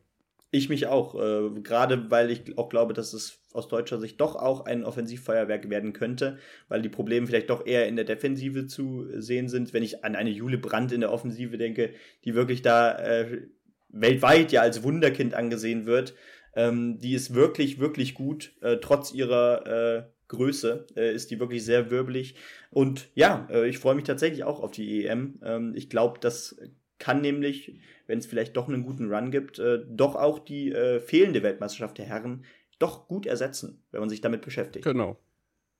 Ich 0.50 0.70
mich 0.70 0.86
auch, 0.86 1.14
äh, 1.14 1.60
gerade 1.60 2.10
weil 2.10 2.30
ich 2.30 2.56
auch 2.56 2.70
glaube, 2.70 2.94
dass 2.94 3.12
es 3.12 3.38
aus 3.52 3.68
deutscher 3.68 4.00
Sicht 4.00 4.18
doch 4.18 4.34
auch 4.34 4.64
ein 4.64 4.84
Offensivfeuerwerk 4.84 5.68
werden 5.68 5.92
könnte, 5.92 6.38
weil 6.68 6.80
die 6.80 6.88
Probleme 6.88 7.26
vielleicht 7.26 7.50
doch 7.50 7.66
eher 7.66 7.86
in 7.86 7.96
der 7.96 8.06
Defensive 8.06 8.66
zu 8.66 9.06
sehen 9.20 9.50
sind. 9.50 9.74
Wenn 9.74 9.82
ich 9.82 10.04
an 10.04 10.16
eine 10.16 10.30
Jule 10.30 10.56
Brandt 10.56 10.90
in 10.92 11.02
der 11.02 11.12
Offensive 11.12 11.58
denke, 11.58 11.92
die 12.24 12.34
wirklich 12.34 12.62
da 12.62 12.96
äh, 12.98 13.42
weltweit 13.88 14.52
ja 14.52 14.62
als 14.62 14.82
Wunderkind 14.82 15.34
angesehen 15.34 15.84
wird, 15.84 16.14
ähm, 16.56 16.98
die 16.98 17.14
ist 17.14 17.34
wirklich, 17.34 17.78
wirklich 17.78 18.14
gut, 18.14 18.54
äh, 18.62 18.78
trotz 18.78 19.12
ihrer 19.12 19.66
äh, 19.66 20.02
Größe 20.28 20.86
äh, 20.96 21.14
ist 21.14 21.30
die 21.30 21.38
wirklich 21.38 21.64
sehr 21.64 21.90
wirbelig. 21.90 22.34
Und 22.70 23.08
ja, 23.14 23.46
äh, 23.50 23.68
ich 23.68 23.78
freue 23.78 23.94
mich 23.94 24.04
tatsächlich 24.04 24.42
auch 24.42 24.60
auf 24.60 24.72
die 24.72 25.06
EM. 25.06 25.38
Ähm, 25.44 25.72
ich 25.76 25.88
glaube, 25.88 26.18
das 26.18 26.58
kann 26.98 27.20
nämlich, 27.20 27.78
wenn 28.06 28.18
es 28.18 28.26
vielleicht 28.26 28.56
doch 28.56 28.68
einen 28.68 28.82
guten 28.82 29.12
Run 29.12 29.30
gibt, 29.30 29.58
äh, 29.58 29.84
doch 29.86 30.16
auch 30.16 30.38
die 30.38 30.72
äh, 30.72 30.98
fehlende 30.98 31.42
Weltmeisterschaft 31.42 31.98
der 31.98 32.06
Herren 32.06 32.44
doch 32.78 33.06
gut 33.06 33.26
ersetzen, 33.26 33.82
wenn 33.90 34.00
man 34.00 34.08
sich 34.08 34.20
damit 34.20 34.42
beschäftigt. 34.42 34.84
Genau. 34.84 35.18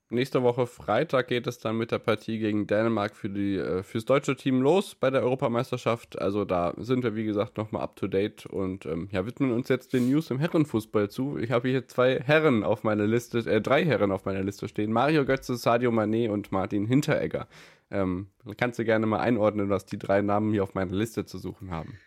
Nächste 0.09 0.44
Woche 0.44 0.68
Freitag 0.68 1.26
geht 1.26 1.48
es 1.48 1.59
dann 1.59 1.78
mit 1.78 1.90
der 1.90 1.98
Partie 1.98 2.38
gegen 2.38 2.68
Dänemark 2.68 3.16
für 3.16 3.28
die, 3.28 3.57
äh, 3.57 3.82
fürs 3.82 4.04
deutsche 4.04 4.36
Team 4.36 4.61
los 4.62 4.94
bei 4.94 5.11
der 5.11 5.22
Europameisterschaft. 5.22 6.20
Also 6.20 6.44
da 6.44 6.74
sind 6.76 7.02
wir, 7.02 7.16
wie 7.16 7.24
gesagt, 7.24 7.57
nochmal 7.57 7.82
up 7.82 7.96
to 7.96 8.07
date 8.07 8.46
und 8.46 8.86
ähm, 8.86 9.09
ja, 9.11 9.26
widmen 9.26 9.50
uns 9.50 9.68
jetzt 9.68 9.92
den 9.92 10.09
News 10.09 10.30
im 10.30 10.38
Herrenfußball 10.38 11.11
zu. 11.11 11.38
Ich 11.38 11.50
habe 11.50 11.68
hier 11.68 11.88
zwei 11.88 12.20
Herren 12.20 12.62
auf 12.62 12.84
meiner 12.84 13.04
Liste, 13.04 13.38
äh, 13.38 13.61
drei 13.61 13.84
Herren 13.84 14.12
auf 14.12 14.24
meiner 14.24 14.44
Liste 14.44 14.68
stehen. 14.68 14.92
Mario 14.92 15.24
Götze, 15.24 15.57
Sadio 15.57 15.90
Mané 15.90 16.30
und 16.30 16.52
Martin 16.52 16.86
Hinteregger. 16.86 17.48
Ähm, 17.90 18.28
kannst 18.57 18.78
du 18.78 18.84
gerne 18.84 19.07
mal 19.07 19.18
einordnen, 19.18 19.70
was 19.70 19.86
die 19.86 19.98
drei 19.98 20.22
Namen 20.22 20.52
hier 20.52 20.62
auf 20.62 20.74
meiner 20.74 20.94
Liste 20.94 21.24
zu 21.24 21.38
suchen 21.38 21.72
haben. 21.72 21.98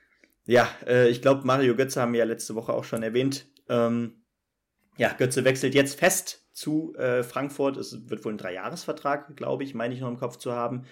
Ja, 0.45 0.69
äh, 0.87 1.09
ich 1.09 1.21
glaube, 1.21 1.45
Mario 1.45 1.75
Götze 1.75 2.01
haben 2.01 2.13
wir 2.13 2.19
ja 2.19 2.25
letzte 2.25 2.55
Woche 2.55 2.71
auch 2.71 2.85
schon 2.85 3.03
erwähnt. 3.03 3.45
Ähm, 3.67 4.18
ja, 4.99 5.13
Götze 5.13 5.45
wechselt 5.45 5.75
jetzt 5.75 5.97
fest 5.97 6.45
zu 6.51 6.93
äh, 6.95 7.23
Frankfurt. 7.23 7.77
Es 7.77 8.09
wird 8.09 8.25
wohl 8.25 8.33
ein 8.33 8.37
Dreijahresvertrag, 8.37 9.37
glaube 9.37 9.63
ich, 9.63 9.73
meine 9.73 9.93
ich 9.93 10.01
noch 10.01 10.09
im 10.09 10.19
Kopf 10.19 10.35
zu 10.35 10.51
haben. 10.51 10.83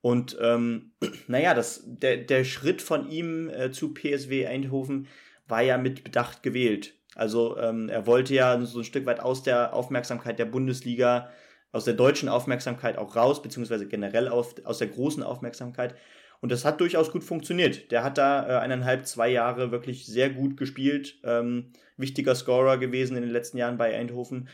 Und 0.00 0.38
ähm, 0.40 0.92
naja, 1.28 1.52
das, 1.52 1.82
der, 1.84 2.16
der 2.16 2.44
Schritt 2.44 2.80
von 2.80 3.10
ihm 3.10 3.50
äh, 3.50 3.70
zu 3.70 3.92
PSW 3.92 4.46
Eindhoven 4.46 5.06
war 5.48 5.60
ja 5.60 5.76
mit 5.76 6.02
Bedacht 6.02 6.42
gewählt. 6.42 6.94
Also 7.14 7.58
ähm, 7.58 7.90
er 7.90 8.06
wollte 8.06 8.32
ja 8.32 8.58
so 8.64 8.78
ein 8.78 8.84
Stück 8.84 9.04
weit 9.04 9.20
aus 9.20 9.42
der 9.42 9.74
Aufmerksamkeit 9.74 10.38
der 10.38 10.46
Bundesliga, 10.46 11.28
aus 11.72 11.84
der 11.84 11.92
deutschen 11.92 12.30
Aufmerksamkeit 12.30 12.96
auch 12.96 13.16
raus, 13.16 13.42
beziehungsweise 13.42 13.86
generell 13.86 14.28
auf, 14.28 14.54
aus 14.64 14.78
der 14.78 14.88
großen 14.88 15.22
Aufmerksamkeit. 15.22 15.94
Und 16.42 16.50
das 16.50 16.64
hat 16.64 16.80
durchaus 16.80 17.12
gut 17.12 17.22
funktioniert. 17.22 17.92
Der 17.92 18.02
hat 18.02 18.18
da 18.18 18.46
äh, 18.46 18.58
eineinhalb, 18.60 19.06
zwei 19.06 19.28
Jahre 19.28 19.70
wirklich 19.70 20.06
sehr 20.06 20.28
gut 20.28 20.56
gespielt. 20.56 21.20
Ähm, 21.22 21.70
wichtiger 21.96 22.34
Scorer 22.34 22.78
gewesen 22.78 23.16
in 23.16 23.22
den 23.22 23.30
letzten 23.30 23.58
Jahren 23.58 23.78
bei 23.78 23.96
Eindhoven. 23.96 24.48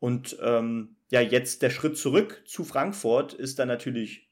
Und 0.00 0.38
ähm, 0.42 0.96
ja, 1.10 1.20
jetzt 1.20 1.60
der 1.60 1.68
Schritt 1.68 1.98
zurück 1.98 2.42
zu 2.46 2.64
Frankfurt 2.64 3.34
ist 3.34 3.58
dann 3.58 3.68
natürlich 3.68 4.30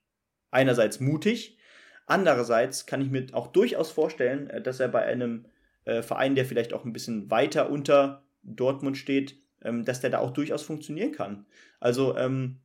einerseits 0.50 1.00
mutig, 1.00 1.58
andererseits 2.06 2.86
kann 2.86 3.02
ich 3.02 3.10
mir 3.10 3.26
auch 3.32 3.48
durchaus 3.48 3.90
vorstellen, 3.90 4.48
äh, 4.48 4.62
dass 4.62 4.80
er 4.80 4.88
bei 4.88 5.02
einem 5.02 5.44
äh, 5.84 6.00
Verein, 6.00 6.34
der 6.34 6.46
vielleicht 6.46 6.72
auch 6.72 6.86
ein 6.86 6.94
bisschen 6.94 7.30
weiter 7.30 7.70
unter 7.70 8.22
Dortmund 8.42 8.96
steht, 8.96 9.36
ähm, 9.62 9.84
dass 9.84 10.00
der 10.00 10.10
da 10.10 10.18
auch 10.18 10.30
durchaus 10.30 10.62
funktionieren 10.62 11.12
kann. 11.12 11.44
Also 11.78 12.16
ähm, 12.16 12.60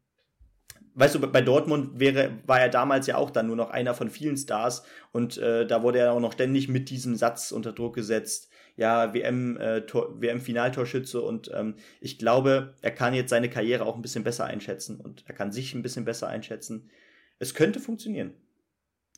weißt 0.97 1.15
du, 1.15 1.19
bei 1.19 1.41
Dortmund 1.41 1.99
wäre, 1.99 2.31
war 2.47 2.59
er 2.59 2.69
damals 2.69 3.05
ja 3.05 3.17
auch 3.17 3.29
dann 3.29 3.47
nur 3.47 3.55
noch 3.55 3.69
einer 3.69 3.93
von 3.93 4.09
vielen 4.09 4.35
Stars 4.35 4.83
und 5.11 5.37
äh, 5.37 5.65
da 5.65 5.83
wurde 5.83 5.99
er 5.99 6.11
auch 6.11 6.19
noch 6.19 6.33
ständig 6.33 6.67
mit 6.67 6.89
diesem 6.89 7.15
Satz 7.15 7.51
unter 7.51 7.71
Druck 7.71 7.95
gesetzt. 7.95 8.49
Ja, 8.75 9.13
WM, 9.13 9.57
äh, 9.57 9.81
WM-Finaltorschütze 9.81 11.21
und 11.21 11.51
ähm, 11.53 11.75
ich 12.01 12.19
glaube, 12.19 12.75
er 12.81 12.91
kann 12.91 13.13
jetzt 13.13 13.29
seine 13.29 13.49
Karriere 13.49 13.85
auch 13.85 13.95
ein 13.95 14.01
bisschen 14.01 14.23
besser 14.23 14.45
einschätzen 14.45 14.99
und 14.99 15.23
er 15.27 15.35
kann 15.35 15.51
sich 15.51 15.73
ein 15.73 15.83
bisschen 15.83 16.05
besser 16.05 16.27
einschätzen. 16.27 16.89
Es 17.39 17.53
könnte 17.53 17.79
funktionieren. 17.79 18.33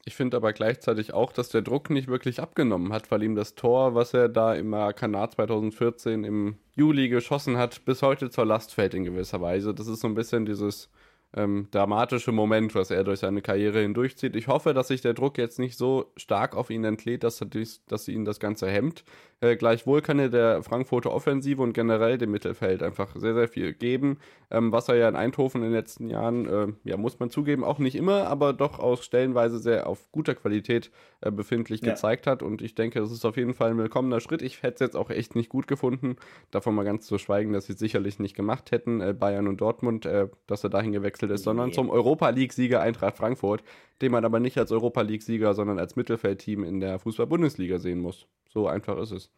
Ich 0.06 0.16
finde 0.16 0.38
aber 0.38 0.54
gleichzeitig 0.54 1.14
auch, 1.14 1.32
dass 1.32 1.50
der 1.50 1.62
Druck 1.62 1.90
nicht 1.90 2.08
wirklich 2.08 2.42
abgenommen 2.42 2.92
hat, 2.94 3.12
weil 3.12 3.24
ihm 3.24 3.36
das 3.36 3.56
Tor, 3.56 3.96
was 3.96 4.14
er 4.14 4.28
da 4.28 4.54
im 4.56 4.72
Kanal 4.96 5.30
2014 5.30 6.24
im 6.24 6.58
Juli 6.76 7.10
geschossen 7.10 7.58
hat, 7.58 7.84
bis 7.86 8.02
heute 8.02 8.30
zur 8.30 8.46
Last 8.46 8.74
fällt 8.74 8.94
in 8.94 9.04
gewisser 9.04 9.42
Weise. 9.42 9.74
Das 9.74 9.88
ist 9.88 10.00
so 10.00 10.08
ein 10.08 10.16
bisschen 10.16 10.46
dieses 10.46 10.90
ähm, 11.36 11.68
dramatische 11.72 12.32
Moment, 12.32 12.74
was 12.76 12.92
er 12.92 13.04
durch 13.04 13.20
seine 13.20 13.42
Karriere 13.42 13.82
hindurchzieht. 13.82 14.36
Ich 14.36 14.48
hoffe, 14.48 14.74
dass 14.74 14.88
sich 14.88 15.02
der 15.02 15.14
Druck 15.14 15.38
jetzt 15.38 15.60
nicht 15.60 15.78
so 15.78 16.12
stark 16.18 16.56
auf 16.56 16.70
ihn 16.70 16.84
entlädt, 16.84 17.24
dass, 17.24 17.40
dies, 17.40 17.86
dass 17.86 18.08
ihn 18.08 18.26
das 18.26 18.40
Ganze 18.40 18.70
hemmt. 18.70 19.04
Äh, 19.42 19.56
gleichwohl 19.56 20.02
kann 20.02 20.20
er 20.20 20.30
der 20.30 20.64
Frankfurter 20.64 21.14
Offensive 21.14 21.62
und 21.62 21.74
generell 21.74 22.18
dem 22.18 22.32
Mittelfeld 22.32 22.84
einfach 22.84 23.16
sehr, 23.16 23.34
sehr 23.34 23.48
viel 23.48 23.74
geben, 23.74 24.18
ähm, 24.52 24.72
was 24.72 24.90
er 24.90 24.96
ja 24.96 25.08
in 25.08 25.16
Eindhoven 25.16 25.62
in 25.62 25.68
den 25.70 25.74
letzten 25.74 26.10
Jahren, 26.10 26.46
äh, 26.48 26.68
ja, 26.84 26.98
muss 26.98 27.20
man 27.20 27.30
zugeben, 27.30 27.64
auch 27.64 27.80
nicht 27.80 27.96
immer, 27.96 28.28
aber 28.28 28.52
doch 28.52 28.80
aus 28.80 29.06
stellenweise 29.06 29.60
sehr 29.60 29.88
auf 29.88 30.12
guter 30.12 30.36
Qualität 30.36 30.92
äh, 31.22 31.32
befindlich 31.32 31.82
ja. 31.82 31.92
gezeigt 31.92 32.28
hat. 32.28 32.44
Und 32.44 32.62
ich 32.62 32.76
denke, 32.76 33.00
das 33.00 33.12
ist 33.12 33.24
auf 33.24 33.38
jeden 33.38 33.54
Fall 33.54 33.70
ein 33.70 33.78
willkommener 33.78 34.20
Schritt. 34.20 34.42
Ich 34.42 34.62
hätte 34.62 34.74
es 34.74 34.80
jetzt 34.82 34.98
auch 34.98 35.10
echt 35.10 35.36
nicht 35.36 35.50
gut 35.50 35.68
gefunden, 35.68 36.18
davon 36.52 36.76
mal 36.76 36.84
ganz 36.84 37.06
zu 37.06 37.18
schweigen, 37.18 37.54
dass 37.54 37.68
sie 37.68 37.74
es 37.74 37.80
sicherlich 37.80 38.20
nicht 38.20 38.36
gemacht 38.36 38.72
hätten, 38.72 39.00
äh, 39.00 39.14
Bayern 39.14 39.48
und 39.48 39.62
Dortmund, 39.62 40.06
äh, 40.06 40.28
dass 40.48 40.66
er 40.66 40.70
dahin 40.70 40.92
gewechselt 40.92 41.19
ist, 41.28 41.42
nee. 41.42 41.46
sondern 41.46 41.74
zum 41.74 41.90
Europa 41.90 42.30
League-Sieger 42.30 42.82
Eintracht 42.82 43.18
Frankfurt, 43.18 43.64
den 44.02 44.12
man 44.12 44.26
aber 44.26 44.40
nicht 44.40 44.58
als 44.58 44.72
Europa 44.72 45.02
League-Sieger, 45.02 45.54
sondern 45.54 45.80
als 45.80 45.96
Mittelfeldteam 45.96 46.64
in 46.64 46.80
der 46.80 47.00
Fußball-Bundesliga 47.00 47.80
sehen 47.80 48.00
muss. 48.00 48.28
So 48.50 48.68
einfach 48.68 48.98
ist 48.98 49.12
es. 49.12 49.32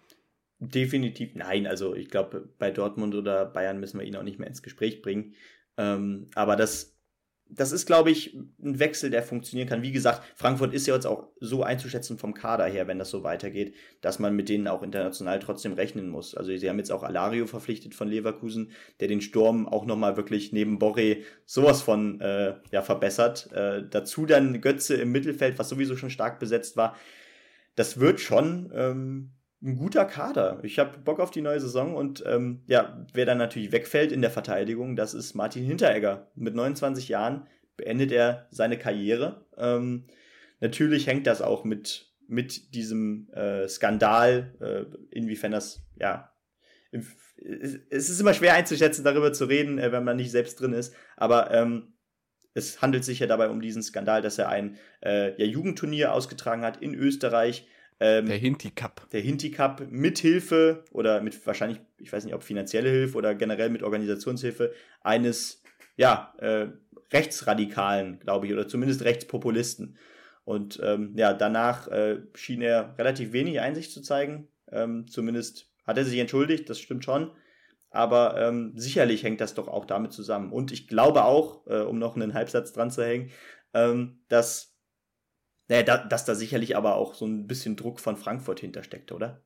Definitiv 0.59 1.33
nein. 1.33 1.65
Also 1.65 1.95
ich 1.95 2.09
glaube, 2.09 2.47
bei 2.59 2.69
Dortmund 2.69 3.15
oder 3.15 3.45
Bayern 3.45 3.79
müssen 3.79 3.99
wir 3.99 4.05
ihn 4.05 4.15
auch 4.15 4.23
nicht 4.23 4.37
mehr 4.37 4.47
ins 4.47 4.61
Gespräch 4.61 5.01
bringen. 5.01 5.33
Ähm, 5.77 6.29
aber 6.35 6.55
das, 6.55 6.90
das 7.53 7.71
ist, 7.71 7.85
glaube 7.85 8.11
ich, 8.11 8.33
ein 8.63 8.79
Wechsel, 8.79 9.09
der 9.09 9.23
funktionieren 9.23 9.67
kann. 9.67 9.81
Wie 9.81 9.91
gesagt, 9.91 10.23
Frankfurt 10.35 10.73
ist 10.73 10.87
ja 10.87 10.95
jetzt 10.95 11.05
auch 11.05 11.27
so 11.39 11.63
einzuschätzen 11.63 12.17
vom 12.17 12.33
Kader 12.33 12.65
her, 12.65 12.87
wenn 12.87 12.99
das 12.99 13.09
so 13.09 13.23
weitergeht, 13.23 13.75
dass 13.99 14.19
man 14.19 14.35
mit 14.35 14.47
denen 14.47 14.67
auch 14.67 14.83
international 14.83 15.39
trotzdem 15.39 15.73
rechnen 15.73 16.07
muss. 16.09 16.33
Also 16.35 16.55
sie 16.55 16.69
haben 16.69 16.77
jetzt 16.77 16.91
auch 16.91 17.03
Alario 17.03 17.47
verpflichtet 17.47 17.93
von 17.93 18.07
Leverkusen, 18.07 18.71
der 18.99 19.09
den 19.09 19.21
Sturm 19.21 19.67
auch 19.67 19.85
nochmal 19.85 20.15
wirklich 20.15 20.53
neben 20.53 20.79
Borre 20.79 21.17
sowas 21.45 21.81
von 21.81 22.21
äh, 22.21 22.55
ja, 22.71 22.81
verbessert. 22.81 23.51
Äh, 23.51 23.83
dazu 23.89 24.25
dann 24.25 24.61
Götze 24.61 24.95
im 24.95 25.11
Mittelfeld, 25.11 25.59
was 25.59 25.69
sowieso 25.69 25.97
schon 25.97 26.09
stark 26.09 26.39
besetzt 26.39 26.77
war. 26.77 26.95
Das 27.75 27.99
wird 27.99 28.19
schon 28.19 28.71
ähm, 28.73 29.31
ein 29.63 29.77
guter 29.77 30.05
Kader. 30.05 30.59
Ich 30.63 30.79
habe 30.79 30.97
Bock 30.99 31.19
auf 31.19 31.31
die 31.31 31.41
neue 31.41 31.59
Saison 31.59 31.95
und 31.95 32.23
ähm, 32.25 32.63
ja, 32.67 33.05
wer 33.13 33.25
dann 33.25 33.37
natürlich 33.37 33.71
wegfällt 33.71 34.11
in 34.11 34.21
der 34.21 34.31
Verteidigung, 34.31 34.95
das 34.95 35.13
ist 35.13 35.35
Martin 35.35 35.63
Hinteregger. 35.63 36.31
Mit 36.35 36.55
29 36.55 37.07
Jahren 37.09 37.47
beendet 37.77 38.11
er 38.11 38.47
seine 38.49 38.77
Karriere. 38.77 39.45
Ähm, 39.57 40.07
natürlich 40.59 41.07
hängt 41.07 41.27
das 41.27 41.41
auch 41.41 41.63
mit, 41.63 42.11
mit 42.27 42.73
diesem 42.73 43.29
äh, 43.33 43.67
Skandal, 43.67 44.55
äh, 44.59 45.15
inwiefern 45.15 45.51
das, 45.51 45.81
ja, 45.99 46.31
es 46.91 48.09
ist 48.09 48.19
immer 48.19 48.33
schwer 48.33 48.53
einzuschätzen, 48.53 49.03
darüber 49.03 49.31
zu 49.33 49.45
reden, 49.45 49.77
äh, 49.77 49.91
wenn 49.91 50.03
man 50.03 50.17
nicht 50.17 50.31
selbst 50.31 50.59
drin 50.59 50.73
ist, 50.73 50.93
aber 51.17 51.51
ähm, 51.51 51.93
es 52.53 52.81
handelt 52.81 53.05
sich 53.05 53.19
ja 53.19 53.27
dabei 53.27 53.49
um 53.49 53.61
diesen 53.61 53.81
Skandal, 53.81 54.21
dass 54.21 54.37
er 54.37 54.49
ein 54.49 54.77
äh, 55.01 55.39
ja, 55.39 55.45
Jugendturnier 55.45 56.13
ausgetragen 56.13 56.63
hat 56.63 56.81
in 56.81 56.93
Österreich, 56.93 57.67
ähm, 58.01 58.25
der 58.25 58.37
Hinti 58.37 58.71
Cup. 58.71 59.07
Der 59.11 59.21
Hinti 59.21 59.51
Cup 59.51 59.85
mit 59.91 60.17
Hilfe 60.17 60.83
oder 60.91 61.21
mit 61.21 61.45
wahrscheinlich, 61.45 61.79
ich 61.99 62.11
weiß 62.11 62.25
nicht, 62.25 62.33
ob 62.33 62.43
finanzielle 62.43 62.89
Hilfe 62.89 63.15
oder 63.15 63.35
generell 63.35 63.69
mit 63.69 63.83
Organisationshilfe 63.83 64.73
eines, 65.01 65.61
ja, 65.97 66.33
äh, 66.39 66.67
Rechtsradikalen, 67.13 68.19
glaube 68.19 68.47
ich, 68.47 68.53
oder 68.53 68.67
zumindest 68.67 69.03
Rechtspopulisten. 69.03 69.97
Und 70.45 70.79
ähm, 70.83 71.13
ja, 71.15 71.33
danach 71.33 71.87
äh, 71.89 72.21
schien 72.33 72.61
er 72.61 72.97
relativ 72.97 73.33
wenig 73.33 73.59
Einsicht 73.59 73.91
zu 73.91 74.01
zeigen. 74.01 74.47
Ähm, 74.71 75.07
zumindest 75.07 75.69
hat 75.85 75.97
er 75.97 76.05
sich 76.05 76.17
entschuldigt, 76.17 76.69
das 76.69 76.79
stimmt 76.79 77.05
schon. 77.05 77.31
Aber 77.91 78.41
ähm, 78.41 78.71
sicherlich 78.75 79.23
hängt 79.23 79.41
das 79.41 79.53
doch 79.53 79.67
auch 79.67 79.85
damit 79.85 80.13
zusammen. 80.13 80.51
Und 80.51 80.71
ich 80.71 80.87
glaube 80.87 81.25
auch, 81.25 81.67
äh, 81.67 81.81
um 81.81 81.99
noch 81.99 82.15
einen 82.15 82.33
Halbsatz 82.33 82.73
dran 82.73 82.89
zu 82.89 83.05
hängen, 83.05 83.29
ähm, 83.73 84.21
dass 84.27 84.70
naja, 85.71 85.83
da, 85.83 85.97
dass 85.99 86.25
da 86.25 86.35
sicherlich 86.35 86.75
aber 86.75 86.95
auch 86.95 87.13
so 87.13 87.25
ein 87.25 87.47
bisschen 87.47 87.77
Druck 87.77 88.01
von 88.01 88.17
Frankfurt 88.17 88.59
hintersteckt, 88.59 89.13
oder? 89.13 89.41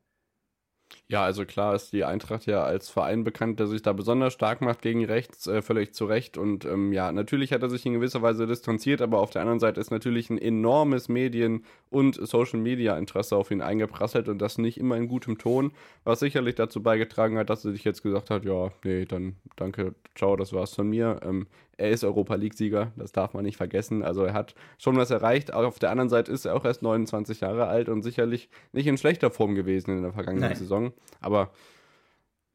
Ja, 1.08 1.22
also 1.24 1.44
klar 1.44 1.74
ist 1.76 1.92
die 1.92 2.04
Eintracht 2.04 2.46
ja 2.46 2.64
als 2.64 2.88
Verein 2.90 3.22
bekannt, 3.22 3.60
der 3.60 3.68
sich 3.68 3.82
da 3.82 3.92
besonders 3.92 4.32
stark 4.32 4.60
macht 4.60 4.82
gegen 4.82 5.04
rechts, 5.04 5.46
äh, 5.46 5.62
völlig 5.62 5.94
zu 5.94 6.04
Recht. 6.04 6.36
Und 6.36 6.64
ähm, 6.64 6.92
ja, 6.92 7.12
natürlich 7.12 7.52
hat 7.52 7.62
er 7.62 7.70
sich 7.70 7.86
in 7.86 7.92
gewisser 7.94 8.22
Weise 8.22 8.48
distanziert, 8.48 9.00
aber 9.02 9.20
auf 9.20 9.30
der 9.30 9.42
anderen 9.42 9.60
Seite 9.60 9.80
ist 9.80 9.92
natürlich 9.92 10.28
ein 10.28 10.38
enormes 10.38 11.08
Medien- 11.08 11.64
und 11.90 12.16
Social-Media-Interesse 12.16 13.36
auf 13.36 13.52
ihn 13.52 13.62
eingeprasselt 13.62 14.28
und 14.28 14.38
das 14.38 14.58
nicht 14.58 14.78
immer 14.78 14.96
in 14.96 15.06
gutem 15.06 15.38
Ton, 15.38 15.70
was 16.02 16.18
sicherlich 16.18 16.56
dazu 16.56 16.82
beigetragen 16.82 17.38
hat, 17.38 17.50
dass 17.50 17.64
er 17.64 17.70
sich 17.70 17.84
jetzt 17.84 18.02
gesagt 18.02 18.30
hat, 18.30 18.44
ja, 18.44 18.72
nee, 18.82 19.04
dann 19.04 19.36
danke, 19.54 19.94
ciao, 20.16 20.34
das 20.34 20.52
war's 20.52 20.74
von 20.74 20.88
mir. 20.88 21.20
Ähm, 21.22 21.46
er 21.78 21.90
ist 21.90 22.04
Europa 22.04 22.34
League-Sieger, 22.34 22.92
das 22.96 23.12
darf 23.12 23.34
man 23.34 23.44
nicht 23.44 23.56
vergessen. 23.56 24.02
Also 24.02 24.24
er 24.24 24.32
hat 24.32 24.54
schon 24.78 24.96
was 24.96 25.10
erreicht. 25.10 25.52
Auf 25.52 25.78
der 25.78 25.90
anderen 25.90 26.08
Seite 26.08 26.32
ist 26.32 26.46
er 26.46 26.54
auch 26.54 26.64
erst 26.64 26.82
29 26.82 27.40
Jahre 27.40 27.66
alt 27.66 27.88
und 27.88 28.02
sicherlich 28.02 28.48
nicht 28.72 28.86
in 28.86 28.96
schlechter 28.96 29.30
Form 29.30 29.54
gewesen 29.54 29.90
in 29.90 30.02
der 30.02 30.12
vergangenen 30.12 30.48
Nein. 30.48 30.56
Saison. 30.56 30.92
Aber 31.20 31.50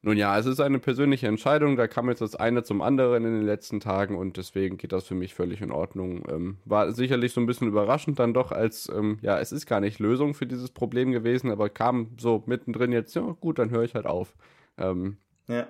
nun 0.03 0.17
ja, 0.17 0.37
es 0.39 0.47
ist 0.47 0.59
eine 0.59 0.79
persönliche 0.79 1.27
Entscheidung. 1.27 1.75
Da 1.75 1.87
kam 1.87 2.09
jetzt 2.09 2.21
das 2.21 2.35
eine 2.35 2.63
zum 2.63 2.81
anderen 2.81 3.23
in 3.23 3.33
den 3.35 3.45
letzten 3.45 3.79
Tagen 3.79 4.15
und 4.17 4.37
deswegen 4.37 4.77
geht 4.77 4.91
das 4.91 5.05
für 5.05 5.13
mich 5.13 5.35
völlig 5.35 5.61
in 5.61 5.71
Ordnung. 5.71 6.23
Ähm, 6.27 6.57
war 6.65 6.91
sicherlich 6.91 7.33
so 7.33 7.41
ein 7.41 7.45
bisschen 7.45 7.67
überraschend 7.67 8.17
dann 8.17 8.33
doch, 8.33 8.51
als 8.51 8.89
ähm, 8.89 9.19
ja, 9.21 9.39
es 9.39 9.51
ist 9.51 9.67
gar 9.67 9.79
nicht 9.79 9.99
Lösung 9.99 10.33
für 10.33 10.47
dieses 10.47 10.71
Problem 10.71 11.11
gewesen, 11.11 11.51
aber 11.51 11.69
kam 11.69 12.15
so 12.19 12.43
mittendrin 12.47 12.91
jetzt, 12.91 13.15
ja 13.15 13.21
gut, 13.39 13.59
dann 13.59 13.69
höre 13.69 13.83
ich 13.83 13.93
halt 13.93 14.07
auf. 14.07 14.33
Ähm, 14.79 15.17
ja. 15.47 15.67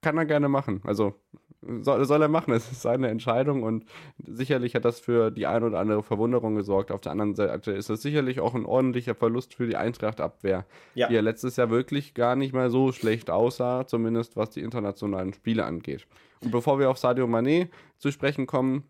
Kann 0.00 0.16
er 0.16 0.24
gerne 0.24 0.48
machen. 0.48 0.80
Also 0.84 1.14
soll, 1.62 2.04
soll 2.04 2.22
er 2.22 2.28
machen, 2.28 2.52
es 2.52 2.70
ist 2.70 2.82
seine 2.82 3.08
Entscheidung 3.08 3.62
und 3.62 3.84
sicherlich 4.18 4.74
hat 4.74 4.84
das 4.84 5.00
für 5.00 5.30
die 5.30 5.46
ein 5.46 5.62
oder 5.62 5.78
andere 5.80 6.02
Verwunderung 6.02 6.54
gesorgt. 6.54 6.92
Auf 6.92 7.00
der 7.00 7.12
anderen 7.12 7.34
Seite 7.34 7.72
ist 7.72 7.90
es 7.90 8.02
sicherlich 8.02 8.40
auch 8.40 8.54
ein 8.54 8.64
ordentlicher 8.64 9.14
Verlust 9.14 9.54
für 9.54 9.66
die 9.66 9.76
Eintracht-Abwehr, 9.76 10.66
ja. 10.94 11.08
die 11.08 11.14
ja 11.14 11.20
letztes 11.20 11.56
Jahr 11.56 11.70
wirklich 11.70 12.14
gar 12.14 12.36
nicht 12.36 12.52
mal 12.52 12.70
so 12.70 12.92
schlecht 12.92 13.30
aussah, 13.30 13.86
zumindest 13.86 14.36
was 14.36 14.50
die 14.50 14.60
internationalen 14.60 15.32
Spiele 15.32 15.64
angeht. 15.64 16.06
Und 16.42 16.52
bevor 16.52 16.78
wir 16.78 16.90
auf 16.90 16.98
Sadio 16.98 17.26
Mané 17.26 17.68
zu 17.96 18.12
sprechen 18.12 18.46
kommen, 18.46 18.84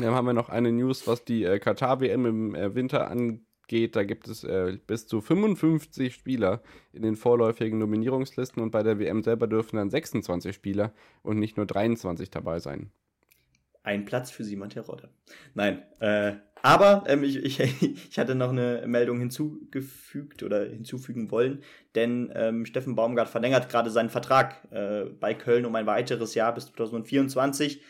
haben 0.00 0.26
wir 0.26 0.32
noch 0.32 0.48
eine 0.48 0.72
News, 0.72 1.06
was 1.06 1.24
die 1.24 1.44
äh, 1.44 1.58
Katar-WM 1.58 2.26
im 2.26 2.54
äh, 2.54 2.74
Winter 2.74 3.10
angeht 3.10 3.42
geht. 3.66 3.96
Da 3.96 4.04
gibt 4.04 4.28
es 4.28 4.44
äh, 4.44 4.78
bis 4.86 5.06
zu 5.06 5.20
55 5.20 6.14
Spieler 6.14 6.62
in 6.92 7.02
den 7.02 7.16
vorläufigen 7.16 7.78
Nominierungslisten 7.78 8.62
und 8.62 8.70
bei 8.70 8.82
der 8.82 8.98
WM 8.98 9.22
selber 9.22 9.46
dürfen 9.46 9.76
dann 9.76 9.90
26 9.90 10.54
Spieler 10.54 10.92
und 11.22 11.38
nicht 11.38 11.56
nur 11.56 11.66
23 11.66 12.30
dabei 12.30 12.58
sein. 12.58 12.90
Ein 13.82 14.06
Platz 14.06 14.30
für 14.30 14.44
Simon 14.44 14.70
Terodde. 14.70 15.10
Nein, 15.54 15.82
äh, 16.00 16.36
aber 16.62 17.04
ähm, 17.08 17.22
ich, 17.22 17.36
ich, 17.36 17.60
ich 18.10 18.18
hatte 18.18 18.34
noch 18.34 18.48
eine 18.48 18.84
Meldung 18.86 19.18
hinzugefügt 19.18 20.42
oder 20.42 20.64
hinzufügen 20.64 21.30
wollen, 21.30 21.62
denn 21.94 22.32
ähm, 22.34 22.64
Steffen 22.64 22.94
Baumgart 22.94 23.28
verlängert 23.28 23.68
gerade 23.68 23.90
seinen 23.90 24.08
Vertrag 24.08 24.66
äh, 24.70 25.04
bei 25.20 25.34
Köln 25.34 25.66
um 25.66 25.74
ein 25.74 25.86
weiteres 25.86 26.34
Jahr 26.34 26.54
bis 26.54 26.72
2024. 26.72 27.82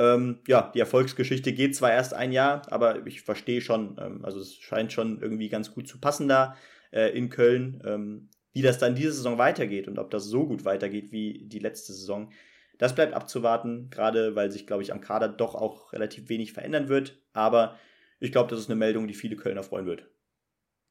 Ähm, 0.00 0.38
ja, 0.46 0.70
die 0.74 0.80
Erfolgsgeschichte 0.80 1.52
geht 1.52 1.76
zwar 1.76 1.92
erst 1.92 2.14
ein 2.14 2.32
Jahr, 2.32 2.62
aber 2.72 3.06
ich 3.06 3.20
verstehe 3.20 3.60
schon, 3.60 3.98
ähm, 4.00 4.24
also 4.24 4.40
es 4.40 4.54
scheint 4.54 4.94
schon 4.94 5.20
irgendwie 5.20 5.50
ganz 5.50 5.74
gut 5.74 5.88
zu 5.88 6.00
passen 6.00 6.26
da 6.26 6.56
äh, 6.90 7.10
in 7.10 7.28
Köln. 7.28 7.82
Ähm, 7.84 8.30
wie 8.54 8.62
das 8.62 8.78
dann 8.78 8.94
diese 8.94 9.12
Saison 9.12 9.36
weitergeht 9.36 9.88
und 9.88 9.98
ob 9.98 10.10
das 10.10 10.24
so 10.24 10.46
gut 10.46 10.64
weitergeht 10.64 11.12
wie 11.12 11.44
die 11.44 11.58
letzte 11.58 11.92
Saison, 11.92 12.32
das 12.78 12.94
bleibt 12.94 13.12
abzuwarten, 13.12 13.90
gerade 13.90 14.34
weil 14.34 14.50
sich, 14.50 14.66
glaube 14.66 14.82
ich, 14.82 14.90
am 14.90 15.02
Kader 15.02 15.28
doch 15.28 15.54
auch 15.54 15.92
relativ 15.92 16.30
wenig 16.30 16.54
verändern 16.54 16.88
wird. 16.88 17.20
Aber 17.34 17.76
ich 18.20 18.32
glaube, 18.32 18.48
das 18.48 18.58
ist 18.58 18.70
eine 18.70 18.78
Meldung, 18.78 19.06
die 19.06 19.14
viele 19.14 19.36
Kölner 19.36 19.62
freuen 19.62 19.84
wird. 19.84 20.08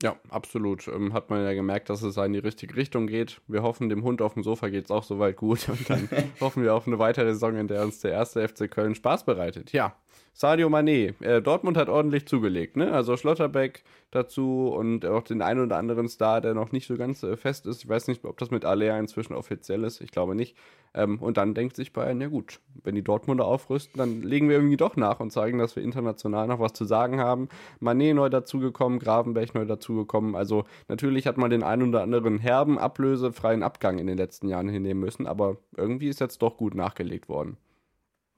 Ja, 0.01 0.15
absolut. 0.29 0.87
Ähm, 0.87 1.11
hat 1.13 1.29
man 1.29 1.43
ja 1.43 1.53
gemerkt, 1.53 1.89
dass 1.89 2.01
es 2.03 2.15
in 2.15 2.33
die 2.33 2.39
richtige 2.39 2.75
Richtung 2.75 3.07
geht. 3.07 3.41
Wir 3.47 3.63
hoffen, 3.63 3.89
dem 3.89 4.03
Hund 4.03 4.21
auf 4.21 4.33
dem 4.33 4.43
Sofa 4.43 4.69
geht 4.69 4.85
es 4.85 4.91
auch 4.91 5.03
soweit 5.03 5.35
gut. 5.35 5.67
Und 5.69 5.89
dann 5.89 6.09
hoffen 6.39 6.63
wir 6.63 6.73
auf 6.73 6.87
eine 6.87 6.99
weitere 6.99 7.33
Saison, 7.33 7.57
in 7.57 7.67
der 7.67 7.83
uns 7.83 7.99
der 7.99 8.11
erste 8.11 8.47
FC 8.47 8.71
Köln 8.71 8.95
Spaß 8.95 9.25
bereitet. 9.25 9.73
Ja, 9.73 9.95
Sadio 10.41 10.69
Mané. 10.69 11.21
Äh, 11.21 11.41
Dortmund 11.41 11.75
hat 11.75 11.89
ordentlich 11.89 12.25
zugelegt, 12.25 12.77
ne? 12.77 12.93
Also 12.93 13.17
Schlotterbeck 13.17 13.83
dazu 14.09 14.69
und 14.69 15.05
auch 15.05 15.23
den 15.23 15.41
einen 15.41 15.65
oder 15.65 15.75
anderen 15.75 16.07
Star, 16.07 16.39
der 16.39 16.53
noch 16.53 16.71
nicht 16.71 16.87
so 16.87 16.95
ganz 16.95 17.21
äh, 17.23 17.35
fest 17.35 17.67
ist. 17.67 17.83
Ich 17.83 17.89
weiß 17.89 18.07
nicht, 18.07 18.23
ob 18.23 18.37
das 18.37 18.49
mit 18.49 18.63
Alea 18.63 18.97
inzwischen 18.97 19.33
offiziell 19.33 19.83
ist. 19.83 19.99
Ich 19.99 20.11
glaube 20.11 20.35
nicht. 20.35 20.55
Ähm, 20.93 21.19
und 21.19 21.35
dann 21.35 21.55
denkt 21.55 21.75
sich 21.75 21.91
Bayern, 21.91 22.21
ja 22.21 22.29
gut, 22.29 22.61
wenn 22.85 22.95
die 22.95 23.03
Dortmunder 23.03 23.43
aufrüsten, 23.43 23.97
dann 23.97 24.21
legen 24.21 24.47
wir 24.47 24.55
irgendwie 24.55 24.77
doch 24.77 24.95
nach 24.95 25.19
und 25.19 25.33
zeigen, 25.33 25.57
dass 25.57 25.75
wir 25.75 25.83
international 25.83 26.47
noch 26.47 26.61
was 26.61 26.71
zu 26.71 26.85
sagen 26.85 27.19
haben. 27.19 27.49
Mané 27.81 28.13
neu 28.13 28.29
dazugekommen, 28.29 28.99
Gravenberg 28.99 29.53
neu 29.55 29.65
dazugekommen. 29.65 30.35
Also 30.35 30.63
natürlich 30.87 31.27
hat 31.27 31.37
man 31.37 31.49
den 31.49 31.63
einen 31.63 31.89
oder 31.89 32.01
anderen 32.01 32.39
herben, 32.39 32.79
ablösefreien 32.79 33.61
Abgang 33.61 33.99
in 33.99 34.07
den 34.07 34.17
letzten 34.17 34.47
Jahren 34.47 34.69
hinnehmen 34.69 35.01
müssen, 35.01 35.27
aber 35.27 35.57
irgendwie 35.75 36.07
ist 36.07 36.21
jetzt 36.21 36.41
doch 36.41 36.55
gut 36.55 36.75
nachgelegt 36.75 37.27
worden. 37.27 37.57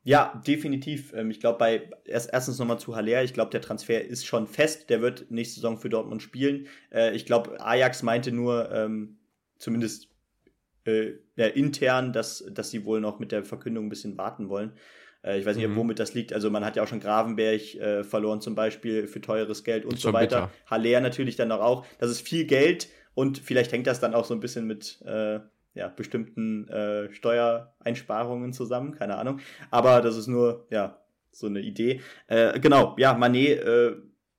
Ja, 0.04 0.42
definitiv. 0.48 1.14
Ähm, 1.14 1.30
ich 1.30 1.40
glaube, 1.40 1.60
bei 1.60 1.90
erst, 2.06 2.32
erstens 2.34 2.58
nochmal 2.58 2.80
zu 2.80 2.96
Haller, 2.96 3.24
ich 3.24 3.34
glaube, 3.34 3.52
der 3.52 3.62
Transfer 3.62 4.04
ist 4.04 4.26
schon 4.26 4.48
fest. 4.48 4.90
Der 4.90 5.02
wird 5.02 5.30
nächste 5.30 5.56
Saison 5.56 5.78
für 5.78 5.90
Dortmund 5.90 6.24
spielen. 6.24 6.68
Äh, 6.92 7.16
ich 7.16 7.26
glaube, 7.26 7.62
Ajax 7.62 8.02
meinte 8.02 8.32
nur, 8.32 8.72
ähm, 8.72 9.18
zumindest 9.58 10.10
äh, 10.86 11.14
ja, 11.36 11.46
intern, 11.46 12.14
dass, 12.14 12.44
dass 12.52 12.72
sie 12.72 12.86
wohl 12.86 13.00
noch 13.00 13.20
mit 13.20 13.32
der 13.32 13.46
Verkündung 13.46 13.86
ein 13.86 13.90
bisschen 13.90 14.18
warten 14.18 14.50
wollen. 14.50 14.74
Äh, 15.24 15.40
ich 15.40 15.46
weiß 15.46 15.56
nicht, 15.56 15.68
mhm. 15.68 15.76
womit 15.76 16.00
das 16.00 16.14
liegt. 16.14 16.34
Also 16.34 16.50
man 16.50 16.66
hat 16.66 16.76
ja 16.76 16.84
auch 16.84 16.88
schon 16.88 17.00
Gravenberg 17.00 17.76
äh, 17.76 18.04
verloren 18.04 18.42
zum 18.42 18.56
Beispiel 18.56 19.08
für 19.08 19.22
teures 19.22 19.64
Geld 19.64 19.86
und 19.86 20.00
so 20.00 20.14
weiter. 20.14 20.48
Bitter. 20.48 20.52
Haller 20.66 21.02
natürlich 21.02 21.36
dann 21.36 21.52
auch. 21.52 21.86
Das 22.00 22.10
ist 22.10 22.22
viel 22.22 22.46
Geld 22.46 22.90
und 23.14 23.38
vielleicht 23.38 23.72
hängt 23.72 23.88
das 23.88 24.00
dann 24.00 24.14
auch 24.14 24.26
so 24.26 24.34
ein 24.34 24.40
bisschen 24.40 24.66
mit 24.66 25.00
äh, 25.06 25.40
ja, 25.74 25.88
bestimmten 25.88 26.68
äh, 26.68 27.12
Steuereinsparungen 27.14 28.54
zusammen, 28.54 28.94
keine 28.94 29.18
Ahnung. 29.18 29.40
Aber 29.70 30.02
das 30.02 30.18
ist 30.18 30.28
nur, 30.28 30.68
ja, 30.70 31.02
so 31.32 31.48
eine 31.48 31.62
Idee. 31.62 32.02
Äh, 32.28 32.60
genau, 32.60 32.96
ja, 32.98 33.14
Manet 33.14 33.60
äh, 33.60 33.96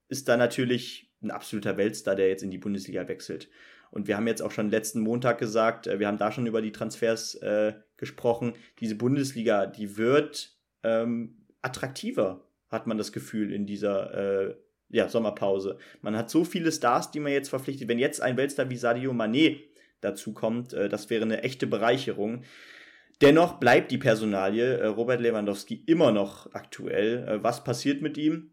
ist 0.09 0.28
da 0.28 0.37
natürlich 0.37 1.11
ein 1.22 1.30
absoluter 1.30 1.76
Weltstar, 1.76 2.16
der 2.16 2.28
jetzt 2.28 2.43
in 2.43 2.51
die 2.51 2.59
Bundesliga 2.59 3.09
wechselt. 3.09 3.49
Und 3.91 4.09
wir 4.09 4.16
haben 4.16 4.26
jetzt 4.26 4.43
auch 4.43 4.51
schon 4.51 4.70
letzten 4.70 5.01
Montag 5.01 5.39
gesagt, 5.39 5.87
äh, 5.87 5.99
wir 5.99 6.07
haben 6.07 6.18
da 6.18 6.33
schon 6.33 6.47
über 6.47 6.62
die 6.62 6.72
Transfers 6.72 7.35
äh, 7.37 7.74
gesprochen. 7.97 8.55
Diese 8.80 8.95
Bundesliga, 8.95 9.66
die 9.66 9.97
wird 9.97 10.57
ähm, 10.83 11.47
attraktiver, 11.62 12.47
hat 12.68 12.87
man 12.87 12.99
das 12.99 13.12
Gefühl 13.12 13.53
in 13.53 13.66
dieser 13.66 14.49
äh, 14.49 14.55
ja, 14.89 15.09
Sommerpause. 15.09 15.78
Man 16.03 16.16
hat 16.16 16.30
so 16.30 16.45
viele 16.45 16.72
Stars, 16.72 17.11
die 17.11 17.20
man 17.20 17.33
jetzt 17.33 17.49
verpflichtet. 17.49 17.89
Wenn 17.89 17.99
jetzt 17.99 18.20
ein 18.20 18.37
Weltstar 18.37 18.68
wie 18.68 18.76
Sadio 18.76 19.12
Manet 19.12 19.61
dazu 20.03 20.34
kommt. 20.34 20.74
Äh, 20.74 20.90
das 20.90 21.09
wäre 21.09 21.22
eine 21.22 21.42
echte 21.42 21.66
Bereicherung. 21.66 22.44
Dennoch 23.22 23.61
bleibt 23.61 23.90
die 23.90 23.98
Personalie 23.98 24.78
äh, 24.78 24.86
Robert 24.86 25.20
Lewandowski 25.20 25.82
immer 25.86 26.12
noch 26.12 26.53
aktuell. 26.53 27.26
Äh, 27.26 27.42
was 27.42 27.64
passiert 27.64 28.03
mit 28.03 28.18
ihm? 28.18 28.50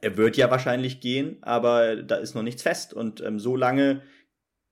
Er 0.00 0.16
wird 0.16 0.36
ja 0.36 0.50
wahrscheinlich 0.50 1.00
gehen, 1.00 1.38
aber 1.42 1.96
da 1.96 2.16
ist 2.16 2.34
noch 2.34 2.42
nichts 2.42 2.62
fest. 2.62 2.94
Und 2.94 3.20
ähm, 3.20 3.38
so 3.38 3.56
lange 3.56 4.02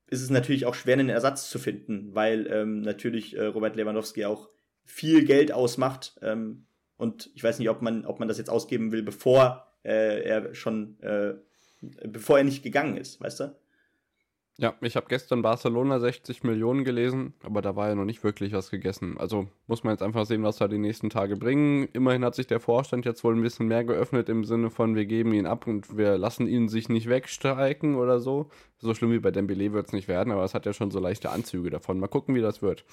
ist 0.09 0.23
es 0.23 0.31
natürlich 0.31 0.67
auch 0.67 0.75
schwer, 0.75 0.95
einen 0.95 1.09
Ersatz 1.09 1.51
zu 1.51 1.59
finden, 1.59 2.15
weil 2.15 2.47
ähm, 2.47 2.83
natürlich 2.83 3.37
äh, 3.37 3.47
Robert 3.47 3.77
Lewandowski 3.77 4.25
auch 4.25 4.49
viel 4.85 5.25
Geld 5.25 5.53
ausmacht. 5.53 6.17
Ähm, 6.23 6.67
und 6.97 7.31
ich 7.35 7.43
weiß 7.43 7.59
nicht, 7.59 7.69
ob 7.69 7.83
man, 7.83 8.07
ob 8.07 8.21
man 8.21 8.29
das 8.29 8.39
jetzt 8.39 8.51
ausgeben 8.51 8.93
will, 8.93 9.03
bevor 9.03 9.67
äh, 9.83 10.23
er 10.23 10.55
schon, 10.55 11.01
äh, 11.01 11.35
bevor 11.81 12.39
er 12.39 12.45
nicht 12.45 12.63
gegangen 12.63 12.97
ist, 12.97 13.21
weißt 13.21 13.41
du? 13.41 13.57
Ja, 14.59 14.75
ich 14.81 14.97
habe 14.97 15.05
gestern 15.09 15.43
Barcelona 15.43 16.01
60 16.01 16.43
Millionen 16.43 16.85
gelesen, 16.85 17.35
aber 17.43 17.61
da 17.61 17.77
war 17.77 17.89
ja 17.89 17.95
noch 17.95 18.07
nicht 18.07 18.25
wirklich 18.25 18.55
was 18.55 18.71
gegessen. 18.71 19.19
Also 19.19 19.49
muss 19.67 19.85
man 19.85 19.93
jetzt 19.93 20.03
einfach 20.03 20.25
sehen, 20.25 20.43
was 20.45 20.57
da 20.57 20.67
die 20.67 20.79
nächsten 20.79 21.11
Tage 21.11 21.37
bringen. 21.37 21.89
Immerhin 21.93 22.25
hat 22.25 22.35
sich 22.35 22.47
der 22.47 22.59
Vorstand 22.59 23.05
jetzt 23.05 23.23
wohl 23.23 23.37
ein 23.37 23.43
bisschen 23.43 23.67
mehr 23.67 23.85
geöffnet 23.85 24.31
im 24.31 24.45
Sinne 24.45 24.71
von, 24.71 24.95
wir 24.95 25.05
geben 25.05 25.35
ihn 25.35 25.47
ab 25.47 25.67
und 25.67 25.99
wir 25.99 26.17
lassen 26.17 26.47
ihn 26.47 26.69
sich 26.69 26.89
nicht 26.89 27.07
wegstreiken 27.07 27.97
oder 27.97 28.19
so. 28.19 28.49
So 28.79 28.95
schlimm 28.95 29.13
wie 29.13 29.19
bei 29.19 29.31
Dembele 29.31 29.73
wird 29.73 29.89
es 29.89 29.93
nicht 29.93 30.09
werden, 30.09 30.33
aber 30.33 30.45
es 30.45 30.55
hat 30.55 30.67
ja 30.67 30.73
schon 30.73 30.91
so 30.91 31.01
leichte 31.01 31.31
Anzüge 31.31 31.69
davon. 31.69 31.99
Mal 31.99 32.09
gucken, 32.09 32.35
wie 32.35 32.43
das 32.43 32.63
wird. 32.63 32.85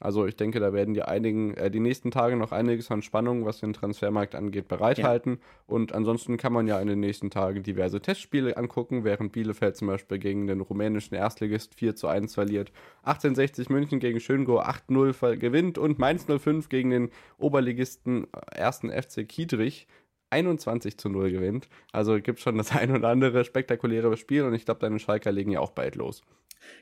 Also 0.00 0.26
ich 0.26 0.36
denke, 0.36 0.60
da 0.60 0.72
werden 0.72 0.94
die 0.94 1.02
einigen, 1.02 1.54
äh, 1.54 1.70
die 1.70 1.80
nächsten 1.80 2.10
Tage 2.10 2.36
noch 2.36 2.52
einiges 2.52 2.90
an 2.90 3.02
Spannung, 3.02 3.44
was 3.44 3.60
den 3.60 3.72
Transfermarkt 3.72 4.34
angeht, 4.34 4.68
bereithalten. 4.68 5.38
Ja. 5.40 5.74
Und 5.74 5.92
ansonsten 5.92 6.36
kann 6.36 6.52
man 6.52 6.66
ja 6.66 6.80
in 6.80 6.88
den 6.88 7.00
nächsten 7.00 7.30
Tagen 7.30 7.62
diverse 7.62 8.00
Testspiele 8.00 8.56
angucken, 8.56 9.04
während 9.04 9.32
Bielefeld 9.32 9.76
zum 9.76 9.88
Beispiel 9.88 10.18
gegen 10.18 10.46
den 10.46 10.60
rumänischen 10.60 11.07
Erstligist 11.16 11.74
4 11.74 11.96
zu 11.96 12.08
1 12.08 12.34
verliert. 12.34 12.72
1860 13.02 13.70
München 13.70 14.00
gegen 14.00 14.20
Schöngo 14.20 14.60
8-0 14.60 15.36
gewinnt 15.36 15.78
und 15.78 15.98
Mainz 15.98 16.26
05 16.26 16.68
gegen 16.68 16.90
den 16.90 17.10
Oberligisten 17.38 18.26
1. 18.32 18.84
Äh, 18.84 19.02
FC 19.02 19.28
Kiedrich 19.28 19.86
21 20.30 20.98
zu 20.98 21.08
0 21.08 21.30
gewinnt. 21.30 21.68
Also 21.92 22.20
gibt 22.20 22.40
schon 22.40 22.58
das 22.58 22.72
ein 22.76 22.94
oder 22.94 23.08
andere 23.08 23.44
spektakuläre 23.44 24.16
Spiel 24.16 24.44
und 24.44 24.54
ich 24.54 24.64
glaube, 24.64 24.80
deine 24.80 24.98
Schalker 24.98 25.32
legen 25.32 25.50
ja 25.50 25.60
auch 25.60 25.72
bald 25.72 25.96
los. 25.96 26.22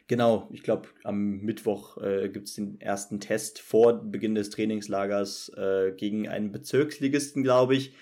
Genau, 0.09 0.49
ich 0.51 0.63
glaube, 0.63 0.89
am 1.05 1.41
Mittwoch 1.41 1.99
äh, 1.99 2.29
gibt 2.29 2.49
es 2.49 2.55
den 2.55 2.81
ersten 2.81 3.21
Test 3.21 3.59
vor 3.61 3.95
Beginn 3.95 4.35
des 4.35 4.51
Trainingslagers 4.51 5.51
äh, 5.57 5.93
gegen 5.93 6.29
einen 6.29 6.51
Bezirksligisten, 6.51 7.43
glaube 7.43 7.77
ich. 7.77 7.95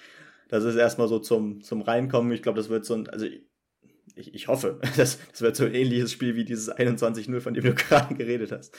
Das 0.48 0.64
ist 0.64 0.76
erstmal 0.76 1.08
so 1.08 1.18
zum, 1.18 1.62
zum 1.62 1.82
Reinkommen. 1.82 2.32
Ich 2.32 2.42
glaube, 2.42 2.58
das 2.58 2.68
wird 2.68 2.84
so 2.84 2.94
ein, 2.94 3.08
also 3.08 3.26
ich, 4.14 4.34
ich 4.34 4.48
hoffe, 4.48 4.80
das, 4.96 5.18
das 5.30 5.42
wird 5.42 5.56
so 5.56 5.64
ein 5.64 5.74
ähnliches 5.74 6.12
Spiel 6.12 6.34
wie 6.36 6.44
dieses 6.44 6.72
21-0, 6.72 7.40
von 7.40 7.54
dem 7.54 7.64
du 7.64 7.74
gerade 7.74 8.14
geredet 8.14 8.52
hast. 8.52 8.76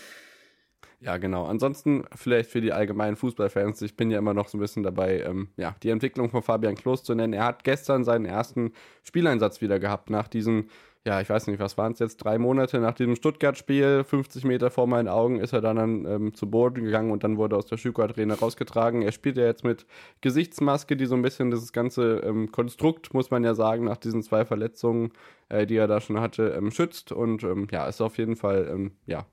Ja, 1.02 1.18
genau. 1.18 1.46
Ansonsten 1.46 2.06
vielleicht 2.16 2.50
für 2.50 2.62
die 2.62 2.72
allgemeinen 2.72 3.16
Fußballfans, 3.16 3.82
ich 3.82 3.96
bin 3.96 4.10
ja 4.10 4.18
immer 4.18 4.34
noch 4.34 4.48
so 4.48 4.58
ein 4.58 4.62
bisschen 4.62 4.82
dabei, 4.82 5.22
ähm, 5.22 5.50
ja, 5.58 5.76
die 5.84 5.90
Entwicklung 5.90 6.30
von 6.30 6.42
Fabian 6.42 6.76
Klos 6.76 7.04
zu 7.04 7.14
nennen. 7.14 7.34
Er 7.34 7.46
hat 7.46 7.64
gestern 7.64 8.04
seinen 8.04 8.26
ersten 8.26 8.72
Spieleinsatz 9.04 9.62
wieder 9.62 9.78
gehabt, 9.78 10.10
nach 10.10 10.28
diesen, 10.28 10.70
ja, 11.06 11.22
ich 11.22 11.30
weiß 11.30 11.46
nicht, 11.48 11.60
was 11.60 11.78
waren 11.78 11.94
es 11.94 12.00
jetzt, 12.00 12.18
drei 12.18 12.40
Monate 12.40 12.80
nach 12.80 12.96
diesem 12.96 13.16
Stuttgart-Spiel, 13.16 14.04
50 14.04 14.44
Meter 14.44 14.72
vor 14.72 14.88
meinen 14.88 15.08
Augen 15.08 15.40
ist 15.40 15.54
er 15.54 15.62
dann, 15.62 15.78
ähm, 16.06 16.34
zu 16.34 16.50
Boden 16.50 16.84
gegangen 16.84 17.12
und 17.12 17.24
dann 17.24 17.38
wurde 17.38 17.56
aus 17.56 17.68
der 17.68 17.78
Schüko-Arena 17.78 18.34
rausgetragen. 18.34 19.04
Er 19.04 19.12
spielt 19.12 19.38
ja 19.38 19.46
jetzt 19.46 19.64
mit 19.64 19.86
Gesichtsmaske, 20.22 20.98
die 20.98 21.06
so 21.06 21.14
ein 21.14 21.22
bisschen 21.22 21.52
dieses 21.52 21.72
ganze 21.74 22.22
ähm, 22.26 22.52
Konstrukt, 22.52 23.14
muss 23.14 23.30
man 23.30 23.44
ja 23.44 23.54
sagen, 23.54 23.86
nach 23.86 23.98
diesen 23.98 24.24
zwei 24.24 24.46
Verletzungen, 24.46 25.12
äh, 25.50 25.68
die 25.68 25.78
er 25.78 25.88
da 25.88 26.02
schon 26.02 26.20
hatte, 26.20 26.56
ähm, 26.58 26.72
schützt 26.72 27.12
und 27.12 27.44
ähm, 27.44 27.68
ja, 27.72 27.86
ist 27.88 28.02
auf 28.02 28.18
jeden 28.18 28.36
Fall, 28.36 28.68
ähm, 28.72 28.94
ja, 29.06 29.28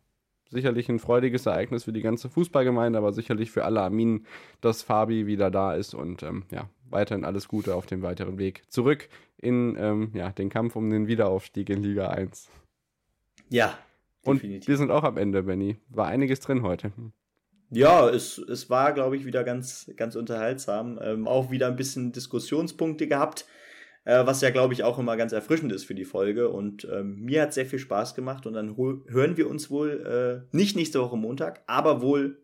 sicherlich 0.51 0.91
ein 0.91 0.99
freudiges 0.99 1.47
Ereignis 1.47 1.85
für 1.85 1.95
die 1.95 2.03
ganze 2.03 2.29
Fußballgemeinde, 2.29 2.99
aber 2.99 3.15
sicherlich 3.15 3.51
für 3.51 3.65
alle 3.65 3.81
Arminen, 3.81 4.27
dass 4.61 4.83
Fabi 4.83 5.27
wieder 5.27 5.51
da 5.51 5.75
ist 5.75 5.95
und 5.95 6.23
ähm, 6.23 6.45
ja, 6.51 6.69
weiterhin 6.93 7.25
alles 7.25 7.49
Gute 7.49 7.75
auf 7.75 7.87
dem 7.87 8.03
weiteren 8.03 8.39
Weg 8.39 8.63
zurück 8.69 9.09
in 9.39 9.77
ähm, 9.79 10.11
ja, 10.15 10.31
den 10.31 10.49
Kampf 10.49 10.77
um 10.77 10.91
den 10.91 11.07
Wiederaufstieg 11.07 11.71
in 11.71 11.83
Liga 11.83 12.09
1. 12.09 12.49
Ja. 13.49 13.79
Definitiv. 14.25 14.61
Und 14.61 14.69
wir 14.69 14.77
sind 14.77 14.91
auch 14.91 15.03
am 15.03 15.17
Ende, 15.17 15.43
Benny. 15.43 15.79
War 15.89 16.07
einiges 16.07 16.41
drin 16.41 16.63
heute. 16.63 16.93
Ja, 17.71 18.09
es, 18.09 18.39
es 18.39 18.71
war, 18.71 18.93
glaube 18.93 19.17
ich, 19.17 19.25
wieder 19.25 19.43
ganz, 19.43 19.91
ganz 19.97 20.15
unterhaltsam. 20.15 21.01
Ähm, 21.03 21.27
auch 21.27 21.51
wieder 21.51 21.67
ein 21.67 21.77
bisschen 21.77 22.13
Diskussionspunkte 22.13 23.09
gehabt 23.09 23.47
äh, 24.05 24.27
was 24.27 24.41
ja, 24.41 24.51
glaube 24.51 24.75
ich, 24.75 24.83
auch 24.83 24.99
immer 24.99 25.17
ganz 25.17 25.33
erfrischend 25.33 25.73
ist 25.73 25.85
für 25.85 25.95
die 25.95 26.05
Folge. 26.05 26.49
Und 26.49 26.87
ähm, 26.91 27.21
mir 27.21 27.43
hat 27.43 27.53
sehr 27.53 27.67
viel 27.67 27.79
Spaß 27.79 28.15
gemacht 28.15 28.47
und 28.47 28.55
dann 28.55 28.77
hören 28.77 29.37
wir 29.37 29.49
uns 29.49 29.71
wohl 29.71 30.47
äh, 30.53 30.57
nicht 30.57 30.77
nächste 30.77 31.01
Woche 31.01 31.17
Montag, 31.17 31.63
aber 31.67 32.03
wohl 32.03 32.43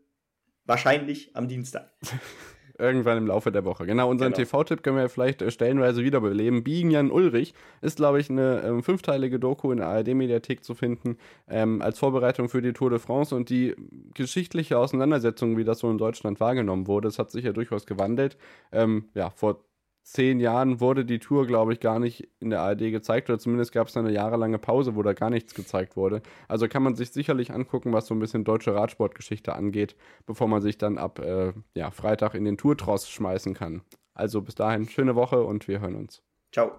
wahrscheinlich 0.65 1.35
am 1.35 1.49
Dienstag. 1.49 1.91
Irgendwann 2.79 3.19
im 3.19 3.27
Laufe 3.27 3.51
der 3.51 3.65
Woche. 3.65 3.87
Genau, 3.87 4.09
unseren 4.09 4.33
genau. 4.33 4.45
TV-Tipp 4.45 4.85
können 4.85 4.97
wir 4.97 5.09
vielleicht 5.09 5.43
äh, 5.43 5.51
stellenweise 5.51 6.05
wiederbeleben. 6.05 6.63
Biegen 6.63 6.93
Jan 6.93 7.11
Ulrich 7.11 7.53
ist, 7.81 7.97
glaube 7.97 8.21
ich, 8.21 8.31
eine 8.31 8.63
ähm, 8.65 8.83
fünfteilige 8.85 9.41
Doku 9.41 9.73
in 9.73 9.79
der 9.79 9.89
ARD-Mediathek 9.89 10.63
zu 10.63 10.75
finden, 10.75 11.19
ähm, 11.49 11.83
als 11.83 11.99
Vorbereitung 11.99 12.49
für 12.49 12.63
die 12.63 12.73
Tour 12.73 12.91
de 12.91 13.01
France 13.01 13.35
und 13.35 13.51
die 13.51 13.75
geschichtliche 14.15 14.79
Auseinandersetzung, 14.79 15.57
wie 15.57 15.65
das 15.65 15.81
so 15.81 15.91
in 15.91 15.99
Deutschland 15.99 16.39
wahrgenommen 16.39 16.87
wurde. 16.87 17.09
Das 17.09 17.19
hat 17.19 17.33
sich 17.33 17.45
ja 17.45 17.53
durchaus 17.53 17.85
gewandelt. 17.85 18.37
Ähm, 18.71 19.09
ja, 19.15 19.31
vor 19.31 19.65
zehn 20.13 20.41
Jahren 20.41 20.81
wurde 20.81 21.05
die 21.05 21.19
Tour, 21.19 21.47
glaube 21.47 21.73
ich, 21.73 21.81
gar 21.81 21.99
nicht 21.99 22.29
in 22.41 22.51
der 22.51 22.61
ARD 22.63 22.91
gezeigt 22.91 23.29
oder 23.29 23.39
zumindest 23.39 23.73
gab 23.73 23.89
es 23.89 23.97
eine 23.97 24.11
jahrelange 24.11 24.59
Pause, 24.59 24.97
wo 24.97 25.03
da 25.03 25.13
gar 25.13 25.31
nichts 25.31 25.55
gezeigt 25.55 25.97
wurde. 25.97 26.23
Also 26.49 26.67
kann 26.67 26.83
man 26.83 26.95
sich 26.95 27.11
sicherlich 27.11 27.53
angucken, 27.53 27.93
was 27.93 28.07
so 28.07 28.15
ein 28.15 28.19
bisschen 28.19 28.45
deutsche 28.45 28.75
Radsportgeschichte 28.75 29.55
angeht, 29.55 29.97
bevor 30.27 30.49
man 30.49 30.63
sich 30.63 30.79
dann 30.79 30.99
ab 30.99 31.19
äh, 31.19 31.53
ja, 31.75 31.91
Freitag 31.91 32.35
in 32.35 32.45
den 32.45 32.57
Tourtross 32.57 33.09
schmeißen 33.09 33.55
kann. 33.55 33.83
Also 34.15 34.41
bis 34.41 34.55
dahin, 34.55 34.89
schöne 34.89 35.15
Woche 35.15 35.43
und 35.43 35.69
wir 35.69 35.81
hören 35.81 35.95
uns. 35.95 36.23
Ciao. 36.53 36.73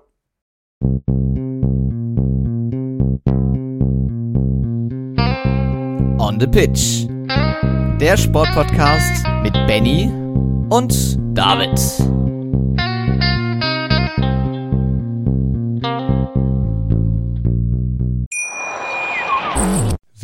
On 6.19 6.39
the 6.39 6.47
Pitch. 6.47 7.07
Der 8.01 8.17
Sportpodcast 8.17 9.25
mit 9.43 9.53
Benny 9.67 10.09
und 10.69 11.19
David. 11.37 12.18